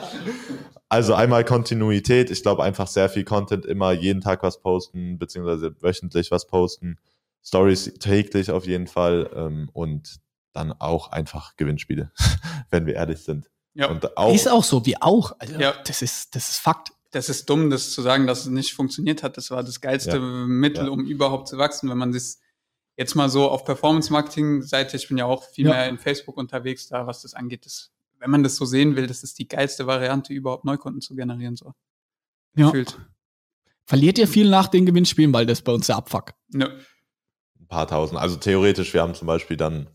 also 0.89 1.15
einmal 1.15 1.43
Kontinuität. 1.43 2.29
Ich 2.29 2.43
glaube 2.43 2.63
einfach 2.63 2.85
sehr 2.85 3.09
viel 3.09 3.23
Content, 3.23 3.65
immer 3.65 3.93
jeden 3.93 4.21
Tag 4.21 4.43
was 4.43 4.61
posten, 4.61 5.17
beziehungsweise 5.17 5.81
wöchentlich 5.81 6.29
was 6.29 6.45
posten. 6.45 6.99
Stories 7.43 7.95
täglich 7.97 8.51
auf 8.51 8.67
jeden 8.67 8.85
Fall. 8.85 9.27
Ähm, 9.35 9.71
und 9.73 10.17
dann 10.53 10.71
auch 10.71 11.11
einfach 11.11 11.55
Gewinnspiele, 11.55 12.11
wenn 12.69 12.85
wir 12.85 12.93
ehrlich 12.93 13.23
sind. 13.23 13.49
Ja. 13.73 13.87
Und 13.87 14.15
auch, 14.17 14.35
ist 14.35 14.47
auch 14.47 14.63
so, 14.63 14.85
wie 14.85 15.01
auch. 15.01 15.35
Also, 15.39 15.59
Ja. 15.59 15.73
das, 15.83 16.03
ist, 16.03 16.35
das 16.35 16.49
ist 16.49 16.59
Fakt. 16.59 16.91
Das 17.15 17.29
ist 17.29 17.49
dumm, 17.49 17.69
das 17.69 17.91
zu 17.91 18.01
sagen, 18.01 18.27
dass 18.27 18.41
es 18.41 18.47
nicht 18.47 18.73
funktioniert 18.73 19.23
hat. 19.23 19.37
Das 19.37 19.49
war 19.49 19.63
das 19.63 19.79
geilste 19.79 20.17
Ja. 20.17 20.19
Mittel, 20.19 20.85
Ja. 20.85 20.91
um 20.91 21.05
überhaupt 21.05 21.47
zu 21.47 21.57
wachsen. 21.57 21.89
Wenn 21.89 21.97
man 21.97 22.11
das 22.11 22.39
jetzt 22.97 23.15
mal 23.15 23.29
so 23.29 23.49
auf 23.49 23.63
Performance-Marketing-Seite, 23.65 24.97
ich 24.97 25.07
bin 25.07 25.17
ja 25.17 25.25
auch 25.25 25.43
viel 25.43 25.65
Ja. 25.65 25.71
mehr 25.71 25.89
in 25.89 25.97
Facebook 25.97 26.35
unterwegs, 26.37 26.87
da 26.89 27.07
was 27.07 27.21
das 27.21 27.33
angeht, 27.33 27.65
das, 27.65 27.91
wenn 28.19 28.29
man 28.31 28.43
das 28.43 28.57
so 28.57 28.65
sehen 28.65 28.95
will, 28.97 29.07
das 29.07 29.23
ist 29.23 29.39
die 29.39 29.47
geilste 29.47 29.87
Variante, 29.87 30.33
überhaupt 30.33 30.65
Neukunden 30.65 31.01
zu 31.01 31.15
generieren. 31.15 31.55
So. 31.55 31.73
Ja. 32.57 32.65
Gefühlt. 32.67 32.97
Verliert 33.85 34.17
ihr 34.17 34.27
viel 34.27 34.49
nach 34.49 34.67
den 34.67 34.85
Gewinnspielen, 34.85 35.31
weil 35.33 35.45
das 35.45 35.61
bei 35.61 35.71
uns 35.71 35.87
der 35.87 35.95
Abfuck. 35.97 36.33
Nö. 36.49 36.67
ein 37.59 37.67
paar 37.67 37.87
tausend. 37.87 38.19
Also 38.19 38.35
theoretisch, 38.35 38.93
wir 38.93 39.01
haben 39.01 39.15
zum 39.15 39.25
Beispiel 39.27 39.57
dann 39.57 39.89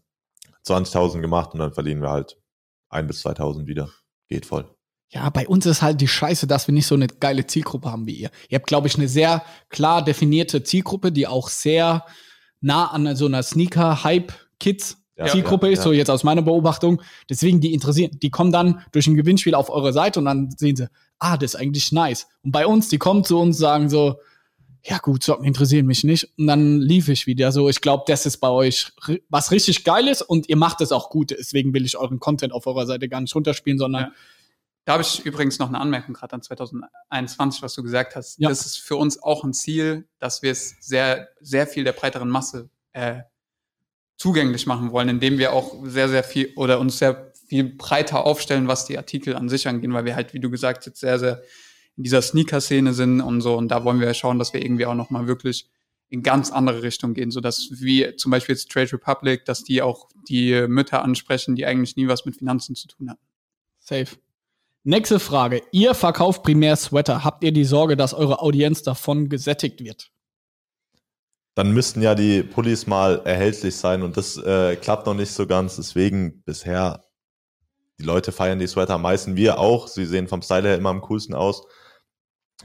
20.000 0.64 1.21
gemacht 1.21 1.53
und 1.53 1.61
dann 1.61 1.73
verlieren 1.73 2.01
wir 2.03 2.11
halt 2.11 2.37
ein 2.89 3.07
bis 3.07 3.21
2.000 3.25 3.66
wieder. 3.66 3.91
Geht 4.29 4.45
voll. 4.47 4.68
Ja, 5.13 5.29
bei 5.29 5.49
uns 5.49 5.67
ist 5.67 5.83
halt 5.83 6.01
die 6.01 6.07
Scheiße, 6.07 6.47
dass 6.47 6.69
wir 6.69 6.73
nicht 6.73 6.87
so 6.87 6.95
eine 6.95 7.09
geile 7.09 7.45
Zielgruppe 7.45 7.91
haben 7.91 8.07
wie 8.07 8.15
ihr. 8.15 8.31
Ihr 8.49 8.59
habt, 8.59 8.69
glaube 8.69 8.87
ich, 8.87 8.95
eine 8.95 9.09
sehr 9.09 9.43
klar 9.69 10.05
definierte 10.05 10.63
Zielgruppe, 10.63 11.11
die 11.11 11.27
auch 11.27 11.49
sehr 11.49 12.07
nah 12.61 12.87
an 12.87 13.17
so 13.17 13.27
einer 13.27 13.43
Sneaker-Hype-Kids-Zielgruppe 13.43 15.67
Ja, 15.67 15.73
ist, 15.73 15.81
ja, 15.81 15.85
so 15.85 15.93
jetzt 15.93 16.11
aus 16.11 16.23
meiner 16.23 16.43
Beobachtung. 16.43 17.03
Deswegen, 17.29 17.61
die 17.61 17.75
interessieren, 17.75 18.21
die 18.23 18.31
kommen 18.31 18.53
dann 18.53 18.85
durch 18.93 19.09
ein 19.09 19.17
Gewinnspiel 19.17 19.57
auf 19.57 19.69
eure 19.69 19.93
Seite 19.93 20.21
und 20.21 20.27
dann 20.27 20.53
sehen 20.57 20.77
sie, 20.77 20.89
ah, 21.19 21.37
das 21.37 21.55
ist 21.55 21.61
eigentlich 21.61 21.91
nice. 21.91 22.29
Und 22.45 22.53
bei 22.53 22.65
uns, 22.65 22.89
die 22.89 22.99
kommen 22.99 23.25
zu 23.25 23.41
uns, 23.41 23.59
sagen 23.59 23.89
so, 23.89 24.21
ja 24.85 24.99
gut, 24.99 25.25
Socken 25.25 25.45
interessieren 25.45 25.87
mich 25.87 26.05
nicht. 26.05 26.29
Und 26.39 26.47
dann 26.47 26.79
lief 26.79 27.09
ich 27.09 27.27
wieder 27.27 27.51
so. 27.51 27.69
Ich 27.69 27.81
glaube, 27.81 28.05
das 28.07 28.27
ist 28.27 28.37
bei 28.37 28.49
euch 28.49 28.93
was 29.29 29.51
richtig 29.51 29.83
Geiles 29.83 30.23
und 30.23 30.49
ihr 30.49 30.57
macht 30.57 30.81
es 30.83 30.93
auch 30.93 31.11
gut. 31.11 31.33
Deswegen 31.33 31.75
will 31.75 31.85
ich 31.85 31.97
euren 31.97 32.21
Content 32.21 32.53
auf 32.53 32.69
eurer 32.69 32.87
Seite 32.87 33.09
gar 33.09 33.21
nicht 33.21 33.35
runterspielen, 33.35 33.81
sondern. 33.81 34.13
Da 34.85 34.95
habe 34.95 35.03
ich 35.03 35.24
übrigens 35.24 35.59
noch 35.59 35.68
eine 35.68 35.78
Anmerkung 35.78 36.14
gerade 36.14 36.35
an 36.35 36.43
2021, 36.43 37.62
was 37.62 37.74
du 37.74 37.83
gesagt 37.83 38.16
hast. 38.16 38.39
Ja. 38.39 38.49
Das 38.49 38.64
ist 38.64 38.78
für 38.78 38.97
uns 38.97 39.22
auch 39.22 39.45
ein 39.45 39.53
Ziel, 39.53 40.09
dass 40.18 40.43
wir 40.43 40.53
es 40.53 40.76
sehr, 40.81 41.28
sehr 41.41 41.66
viel 41.66 41.85
der 41.85 41.93
breiteren 41.93 42.28
Masse 42.28 42.70
äh, 42.93 43.20
zugänglich 44.16 44.66
machen 44.66 44.91
wollen, 44.91 45.09
indem 45.09 45.39
wir 45.39 45.53
auch 45.53 45.74
sehr, 45.85 46.09
sehr 46.09 46.24
viel 46.24 46.53
oder 46.57 46.81
uns 46.81 46.99
sehr 46.99 47.33
viel 47.47 47.64
breiter 47.64 48.26
aufstellen, 48.26 48.68
was 48.68 48.87
die 48.87 48.97
Artikel 48.97 49.35
an 49.37 49.49
sich 49.49 49.66
angehen, 49.68 49.93
weil 49.93 50.05
wir 50.05 50.14
halt, 50.14 50.35
wie 50.35 50.41
du 50.41 50.51
gesagt 50.51 50.87
hast, 50.87 50.97
sehr, 50.97 51.18
sehr 51.18 51.43
in 51.97 52.05
dieser 52.05 52.22
Sneaker-Szene 52.22 52.95
sind 52.95 53.20
und 53.20 53.41
so. 53.41 53.57
Und 53.57 53.68
da 53.68 53.85
wollen 53.85 54.01
wir 54.01 54.12
schauen, 54.14 54.39
dass 54.39 54.53
wir 54.53 54.62
irgendwie 54.62 54.87
auch 54.87 54.95
nochmal 54.95 55.26
wirklich 55.26 55.68
in 56.09 56.22
ganz 56.22 56.51
andere 56.51 56.83
Richtung 56.83 57.14
gehen, 57.14 57.31
sodass 57.31 57.68
wie 57.72 58.16
zum 58.16 58.31
Beispiel 58.31 58.55
jetzt 58.55 58.70
Trade 58.70 58.93
Republic, 58.93 59.45
dass 59.45 59.62
die 59.62 59.81
auch 59.83 60.09
die 60.28 60.66
Mütter 60.66 61.03
ansprechen, 61.03 61.57
die 61.57 61.66
eigentlich 61.66 61.97
nie 61.97 62.09
was 62.09 62.24
mit 62.24 62.37
Finanzen 62.37 62.74
zu 62.74 62.89
tun 62.89 63.11
haben. 63.11 63.20
Safe. 63.78 64.16
Nächste 64.83 65.20
Frage. 65.20 65.62
Ihr 65.72 65.95
verkauft 65.95 66.43
primär 66.43 66.74
Sweater. 66.74 67.22
Habt 67.22 67.45
ihr 67.45 67.53
die 67.53 67.64
Sorge, 67.64 67.97
dass 67.97 68.14
eure 68.14 68.41
Audienz 68.41 68.83
davon 68.83 69.28
gesättigt 69.28 69.81
wird? 69.85 70.11
Dann 71.55 71.72
müssten 71.72 72.01
ja 72.01 72.14
die 72.14 72.43
Pullis 72.43 72.87
mal 72.87 73.20
erhältlich 73.24 73.76
sein 73.76 74.03
und 74.03 74.16
das 74.16 74.39
äh, 74.39 74.76
klappt 74.76 75.07
noch 75.07 75.14
nicht 75.14 75.33
so 75.33 75.47
ganz. 75.47 75.76
Deswegen 75.76 76.43
bisher, 76.45 77.05
die 77.99 78.05
Leute 78.05 78.33
feiern 78.33 78.59
die 78.59 78.66
Sweater 78.66 78.95
am 78.95 79.03
meisten. 79.03 79.37
Wir 79.37 79.59
auch. 79.59 79.87
Sie 79.87 80.07
sehen 80.07 80.28
vom 80.28 80.41
Style 80.41 80.68
her 80.68 80.78
immer 80.78 80.91
am 80.91 81.03
coolsten 81.03 81.35
aus. 81.35 81.66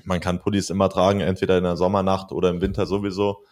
Man 0.04 0.22
kann 0.22 0.40
Pullis 0.40 0.70
immer 0.70 0.90
tragen, 0.90 1.20
entweder 1.20 1.58
in 1.58 1.66
der 1.66 1.76
Sommernacht 1.76 2.32
oder 2.32 2.50
im 2.50 2.62
Winter 2.62 2.86
sowieso. 2.86 3.44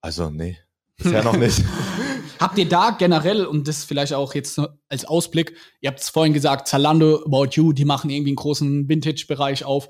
Also, 0.00 0.30
nee, 0.30 0.58
bisher 0.96 1.22
noch 1.22 1.36
nicht. 1.36 1.62
Habt 2.42 2.58
ihr 2.58 2.68
da 2.68 2.90
generell, 2.90 3.46
und 3.46 3.68
das 3.68 3.84
vielleicht 3.84 4.12
auch 4.14 4.34
jetzt 4.34 4.60
als 4.88 5.04
Ausblick, 5.04 5.54
ihr 5.80 5.90
habt 5.90 6.00
es 6.00 6.08
vorhin 6.08 6.32
gesagt, 6.32 6.66
Zalando, 6.66 7.22
About 7.24 7.50
You, 7.52 7.72
die 7.72 7.84
machen 7.84 8.10
irgendwie 8.10 8.30
einen 8.30 8.36
großen 8.36 8.88
Vintage-Bereich 8.88 9.64
auf. 9.64 9.88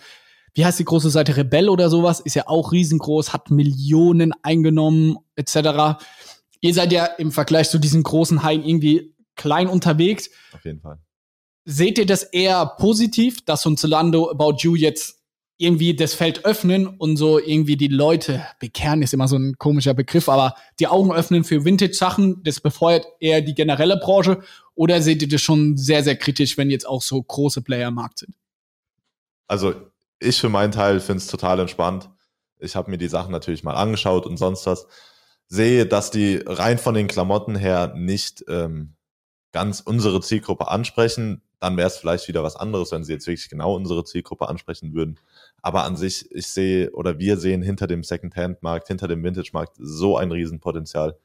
Wie 0.53 0.66
heißt 0.66 0.78
die 0.78 0.84
große 0.84 1.09
Seite? 1.09 1.34
Rebell 1.38 1.70
oder 1.70 1.88
sowas? 1.88 2.20
Ist 2.20 2.34
ja 2.34 2.48
auch 2.48 2.72
riesengroß, 2.72 3.32
hat 3.32 3.50
Millionen 3.50 4.34
eingenommen, 4.42 5.16
etc. 5.34 5.98
Ihr 6.61 6.74
seid 6.74 6.92
ja 6.92 7.07
im 7.07 7.32
Vergleich 7.32 7.70
zu 7.70 7.78
diesen 7.78 8.03
großen 8.03 8.42
Haien 8.42 8.62
irgendwie 8.62 9.16
klein 9.34 9.66
unterwegs. 9.66 10.28
Auf 10.53 10.64
jeden 10.66 10.80
Fall. 10.80 10.98
Seht 11.64 11.96
ihr 11.96 12.07
das 12.07 12.22
eher 12.22 12.66
positiv, 12.66 13.42
dass 13.46 13.62
so 13.62 13.70
ein 13.70 13.78
Zalando 13.78 14.30
About 14.30 14.57
You 14.59 14.74
jetzt 14.74 15.21
irgendwie 15.62 15.94
das 15.94 16.14
Feld 16.14 16.44
öffnen 16.44 16.86
und 16.88 17.16
so 17.16 17.38
irgendwie 17.38 17.76
die 17.76 17.88
Leute 17.88 18.44
bekehren, 18.58 19.00
ist 19.00 19.14
immer 19.14 19.28
so 19.28 19.36
ein 19.36 19.56
komischer 19.58 19.94
Begriff, 19.94 20.28
aber 20.28 20.54
die 20.80 20.88
Augen 20.88 21.12
öffnen 21.12 21.44
für 21.44 21.64
Vintage-Sachen, 21.64 22.42
das 22.42 22.60
befeuert 22.60 23.06
eher 23.20 23.40
die 23.42 23.54
generelle 23.54 23.96
Branche 23.96 24.42
oder 24.74 25.00
seht 25.00 25.22
ihr 25.22 25.28
das 25.28 25.40
schon 25.40 25.76
sehr, 25.76 26.02
sehr 26.02 26.16
kritisch, 26.16 26.58
wenn 26.58 26.68
jetzt 26.68 26.86
auch 26.86 27.00
so 27.00 27.22
große 27.22 27.62
Player 27.62 27.88
am 27.88 27.94
Markt 27.94 28.18
sind? 28.18 28.34
Also 29.46 29.74
ich 30.18 30.40
für 30.40 30.48
meinen 30.48 30.72
Teil 30.72 30.98
finde 30.98 31.18
es 31.18 31.28
total 31.28 31.60
entspannt. 31.60 32.10
Ich 32.58 32.74
habe 32.74 32.90
mir 32.90 32.98
die 32.98 33.08
Sachen 33.08 33.30
natürlich 33.30 33.62
mal 33.62 33.74
angeschaut 33.74 34.26
und 34.26 34.38
sonst 34.38 34.66
was. 34.66 34.86
Sehe, 35.46 35.86
dass 35.86 36.10
die 36.10 36.42
rein 36.44 36.78
von 36.78 36.94
den 36.94 37.06
Klamotten 37.06 37.54
her 37.54 37.92
nicht 37.94 38.44
ähm, 38.48 38.96
ganz 39.52 39.80
unsere 39.80 40.20
Zielgruppe 40.22 40.68
ansprechen. 40.68 41.42
Dann 41.62 41.76
wäre 41.76 41.86
es 41.86 41.96
vielleicht 41.96 42.26
wieder 42.26 42.42
was 42.42 42.56
anderes, 42.56 42.90
wenn 42.90 43.04
sie 43.04 43.12
jetzt 43.12 43.28
wirklich 43.28 43.48
genau 43.48 43.76
unsere 43.76 44.02
Zielgruppe 44.04 44.48
ansprechen 44.48 44.94
würden. 44.94 45.20
Aber 45.62 45.84
an 45.84 45.96
sich, 45.96 46.28
ich 46.32 46.48
sehe 46.48 46.90
oder 46.90 47.20
wir 47.20 47.36
sehen 47.36 47.62
hinter 47.62 47.86
dem 47.86 48.02
Second-Hand-Markt, 48.02 48.88
hinter 48.88 49.06
dem 49.06 49.22
Vintage-Markt 49.22 49.76
so 49.78 50.16
ein 50.16 50.32
Riesenpotenzial. 50.32 51.16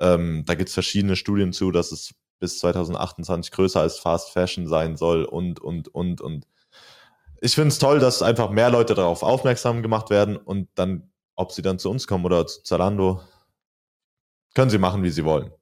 Ähm, 0.00 0.44
da 0.46 0.54
gibt 0.54 0.70
es 0.70 0.74
verschiedene 0.74 1.16
Studien 1.16 1.52
zu, 1.52 1.70
dass 1.70 1.92
es 1.92 2.14
bis 2.38 2.60
2028 2.60 3.52
größer 3.52 3.82
als 3.82 3.98
Fast 3.98 4.30
Fashion 4.30 4.66
sein 4.66 4.96
soll 4.96 5.26
und, 5.26 5.60
und, 5.60 5.88
und, 5.88 6.22
und 6.22 6.46
ich 7.42 7.54
finde 7.54 7.68
es 7.68 7.78
toll, 7.78 7.98
dass 7.98 8.22
einfach 8.22 8.48
mehr 8.48 8.70
Leute 8.70 8.94
darauf 8.94 9.22
aufmerksam 9.22 9.82
gemacht 9.82 10.08
werden 10.08 10.38
und 10.38 10.70
dann, 10.76 11.10
ob 11.36 11.52
sie 11.52 11.60
dann 11.60 11.78
zu 11.78 11.90
uns 11.90 12.06
kommen 12.06 12.24
oder 12.24 12.46
zu 12.46 12.62
Zalando, 12.62 13.20
können 14.54 14.70
sie 14.70 14.78
machen, 14.78 15.02
wie 15.02 15.10
sie 15.10 15.26
wollen. 15.26 15.52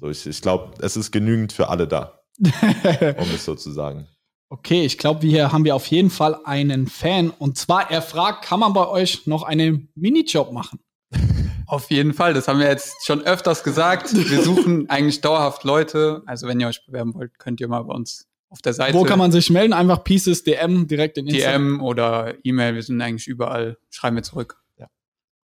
So, 0.00 0.10
ich 0.10 0.26
ich 0.26 0.42
glaube, 0.42 0.74
es 0.80 0.96
ist 0.96 1.12
genügend 1.12 1.52
für 1.52 1.68
alle 1.68 1.86
da, 1.86 2.23
um 2.38 3.34
es 3.34 3.44
so 3.44 3.54
zu 3.54 3.70
sagen. 3.70 4.06
okay, 4.48 4.84
ich 4.84 4.98
glaube, 4.98 5.26
hier 5.26 5.52
haben 5.52 5.64
wir 5.64 5.74
auf 5.74 5.86
jeden 5.86 6.10
Fall 6.10 6.38
einen 6.44 6.86
Fan 6.86 7.30
und 7.30 7.58
zwar, 7.58 7.90
er 7.90 8.02
fragt, 8.02 8.44
kann 8.44 8.60
man 8.60 8.72
bei 8.72 8.86
euch 8.86 9.26
noch 9.26 9.42
einen 9.42 9.88
Minijob 9.94 10.52
machen? 10.52 10.80
Auf 11.66 11.90
jeden 11.90 12.12
Fall, 12.12 12.34
das 12.34 12.46
haben 12.46 12.58
wir 12.58 12.68
jetzt 12.68 13.06
schon 13.06 13.22
öfters 13.22 13.64
gesagt. 13.64 14.12
Wir 14.14 14.42
suchen 14.42 14.88
eigentlich 14.90 15.22
dauerhaft 15.22 15.64
Leute. 15.64 16.22
Also 16.26 16.46
wenn 16.46 16.60
ihr 16.60 16.68
euch 16.68 16.84
bewerben 16.84 17.14
wollt, 17.14 17.38
könnt 17.38 17.58
ihr 17.58 17.68
mal 17.68 17.82
bei 17.84 17.94
uns 17.94 18.28
auf 18.50 18.60
der 18.60 18.74
Seite 18.74 18.96
Wo 18.96 19.04
kann 19.04 19.18
man 19.18 19.32
sich 19.32 19.48
melden? 19.48 19.72
Einfach 19.72 20.04
Pieces, 20.04 20.44
DM, 20.44 20.86
direkt 20.86 21.16
in 21.16 21.26
Instagram. 21.26 21.78
DM 21.78 21.82
oder 21.82 22.34
E-Mail, 22.44 22.74
wir 22.74 22.82
sind 22.82 23.00
eigentlich 23.00 23.26
überall, 23.26 23.78
schreiben 23.90 24.16
wir 24.16 24.22
zurück. 24.22 24.62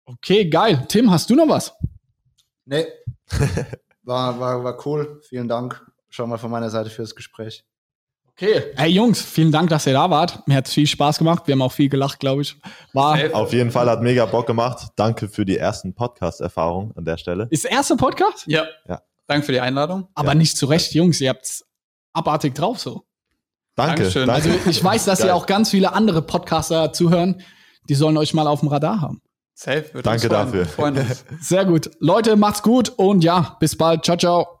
Okay, 0.05 0.49
geil. 0.49 0.85
Tim, 0.89 1.09
hast 1.09 1.29
du 1.29 1.35
noch 1.35 1.47
was? 1.47 1.73
Nee. 2.65 2.85
War, 4.03 4.39
war, 4.39 4.63
war 4.63 4.85
cool. 4.85 5.21
Vielen 5.27 5.47
Dank 5.47 5.90
schon 6.11 6.29
mal 6.29 6.37
von 6.37 6.51
meiner 6.51 6.69
Seite 6.69 6.89
fürs 6.91 7.15
Gespräch. 7.15 7.63
Okay. 8.33 8.63
Hey 8.75 8.89
Jungs, 8.91 9.21
vielen 9.21 9.51
Dank, 9.51 9.69
dass 9.69 9.85
ihr 9.87 9.93
da 9.93 10.09
wart. 10.09 10.47
Mir 10.47 10.55
hat 10.57 10.67
viel 10.67 10.87
Spaß 10.87 11.17
gemacht. 11.17 11.43
Wir 11.47 11.53
haben 11.53 11.61
auch 11.61 11.71
viel 11.71 11.89
gelacht, 11.89 12.19
glaube 12.19 12.43
ich. 12.43 12.55
War. 12.93 13.17
Auf 13.33 13.51
jeden 13.53 13.71
Fall 13.71 13.89
hat 13.89 14.01
mega 14.01 14.25
Bock 14.25 14.47
gemacht. 14.47 14.87
Danke 14.95 15.27
für 15.27 15.45
die 15.45 15.57
ersten 15.57 15.93
Podcast-Erfahrungen 15.93 16.93
an 16.95 17.05
der 17.05 17.17
Stelle. 17.17 17.47
ist 17.49 17.63
der 17.63 17.71
erste 17.71 17.95
Podcast, 17.95 18.45
Ja. 18.47 18.65
Ja. 18.87 19.01
Danke 19.27 19.45
für 19.45 19.51
die 19.53 19.59
Einladung. 19.61 20.07
aber 20.15 20.29
Ja. 20.29 20.35
nicht 20.35 20.57
zu 20.57 20.65
Recht, 20.65 20.93
Jungs. 20.93 21.21
Ihr 21.21 21.29
habt's 21.29 21.65
abartig 22.13 22.53
drauf 22.55 22.79
so. 22.79 23.05
Danke. 23.75 23.95
Dankeschön. 24.03 24.27
danke. 24.27 24.49
Also 24.51 24.69
ich 24.69 24.83
weiß, 24.83 25.05
dass 25.05 25.19
Geil. 25.19 25.27
ihr 25.29 25.35
auch 25.35 25.45
ganz 25.45 25.69
viele 25.69 25.93
andere 25.93 26.21
Podcaster 26.21 26.91
zuhören. 26.93 27.41
Die 27.89 27.95
sollen 27.95 28.17
euch 28.17 28.33
mal 28.33 28.47
auf 28.47 28.59
dem 28.61 28.69
Radar 28.69 28.99
haben. 29.01 29.21
Safe. 29.53 29.85
Wird 29.93 30.05
Danke 30.05 30.27
uns 30.27 30.33
freuen. 30.33 30.45
dafür. 30.47 30.65
Freuen 30.65 30.97
uns. 30.97 31.25
Sehr 31.41 31.65
gut. 31.65 31.91
Leute, 31.99 32.35
macht's 32.35 32.63
gut 32.63 32.89
und 32.89 33.23
ja, 33.23 33.55
bis 33.59 33.77
bald. 33.77 34.03
Ciao, 34.03 34.17
ciao. 34.17 34.60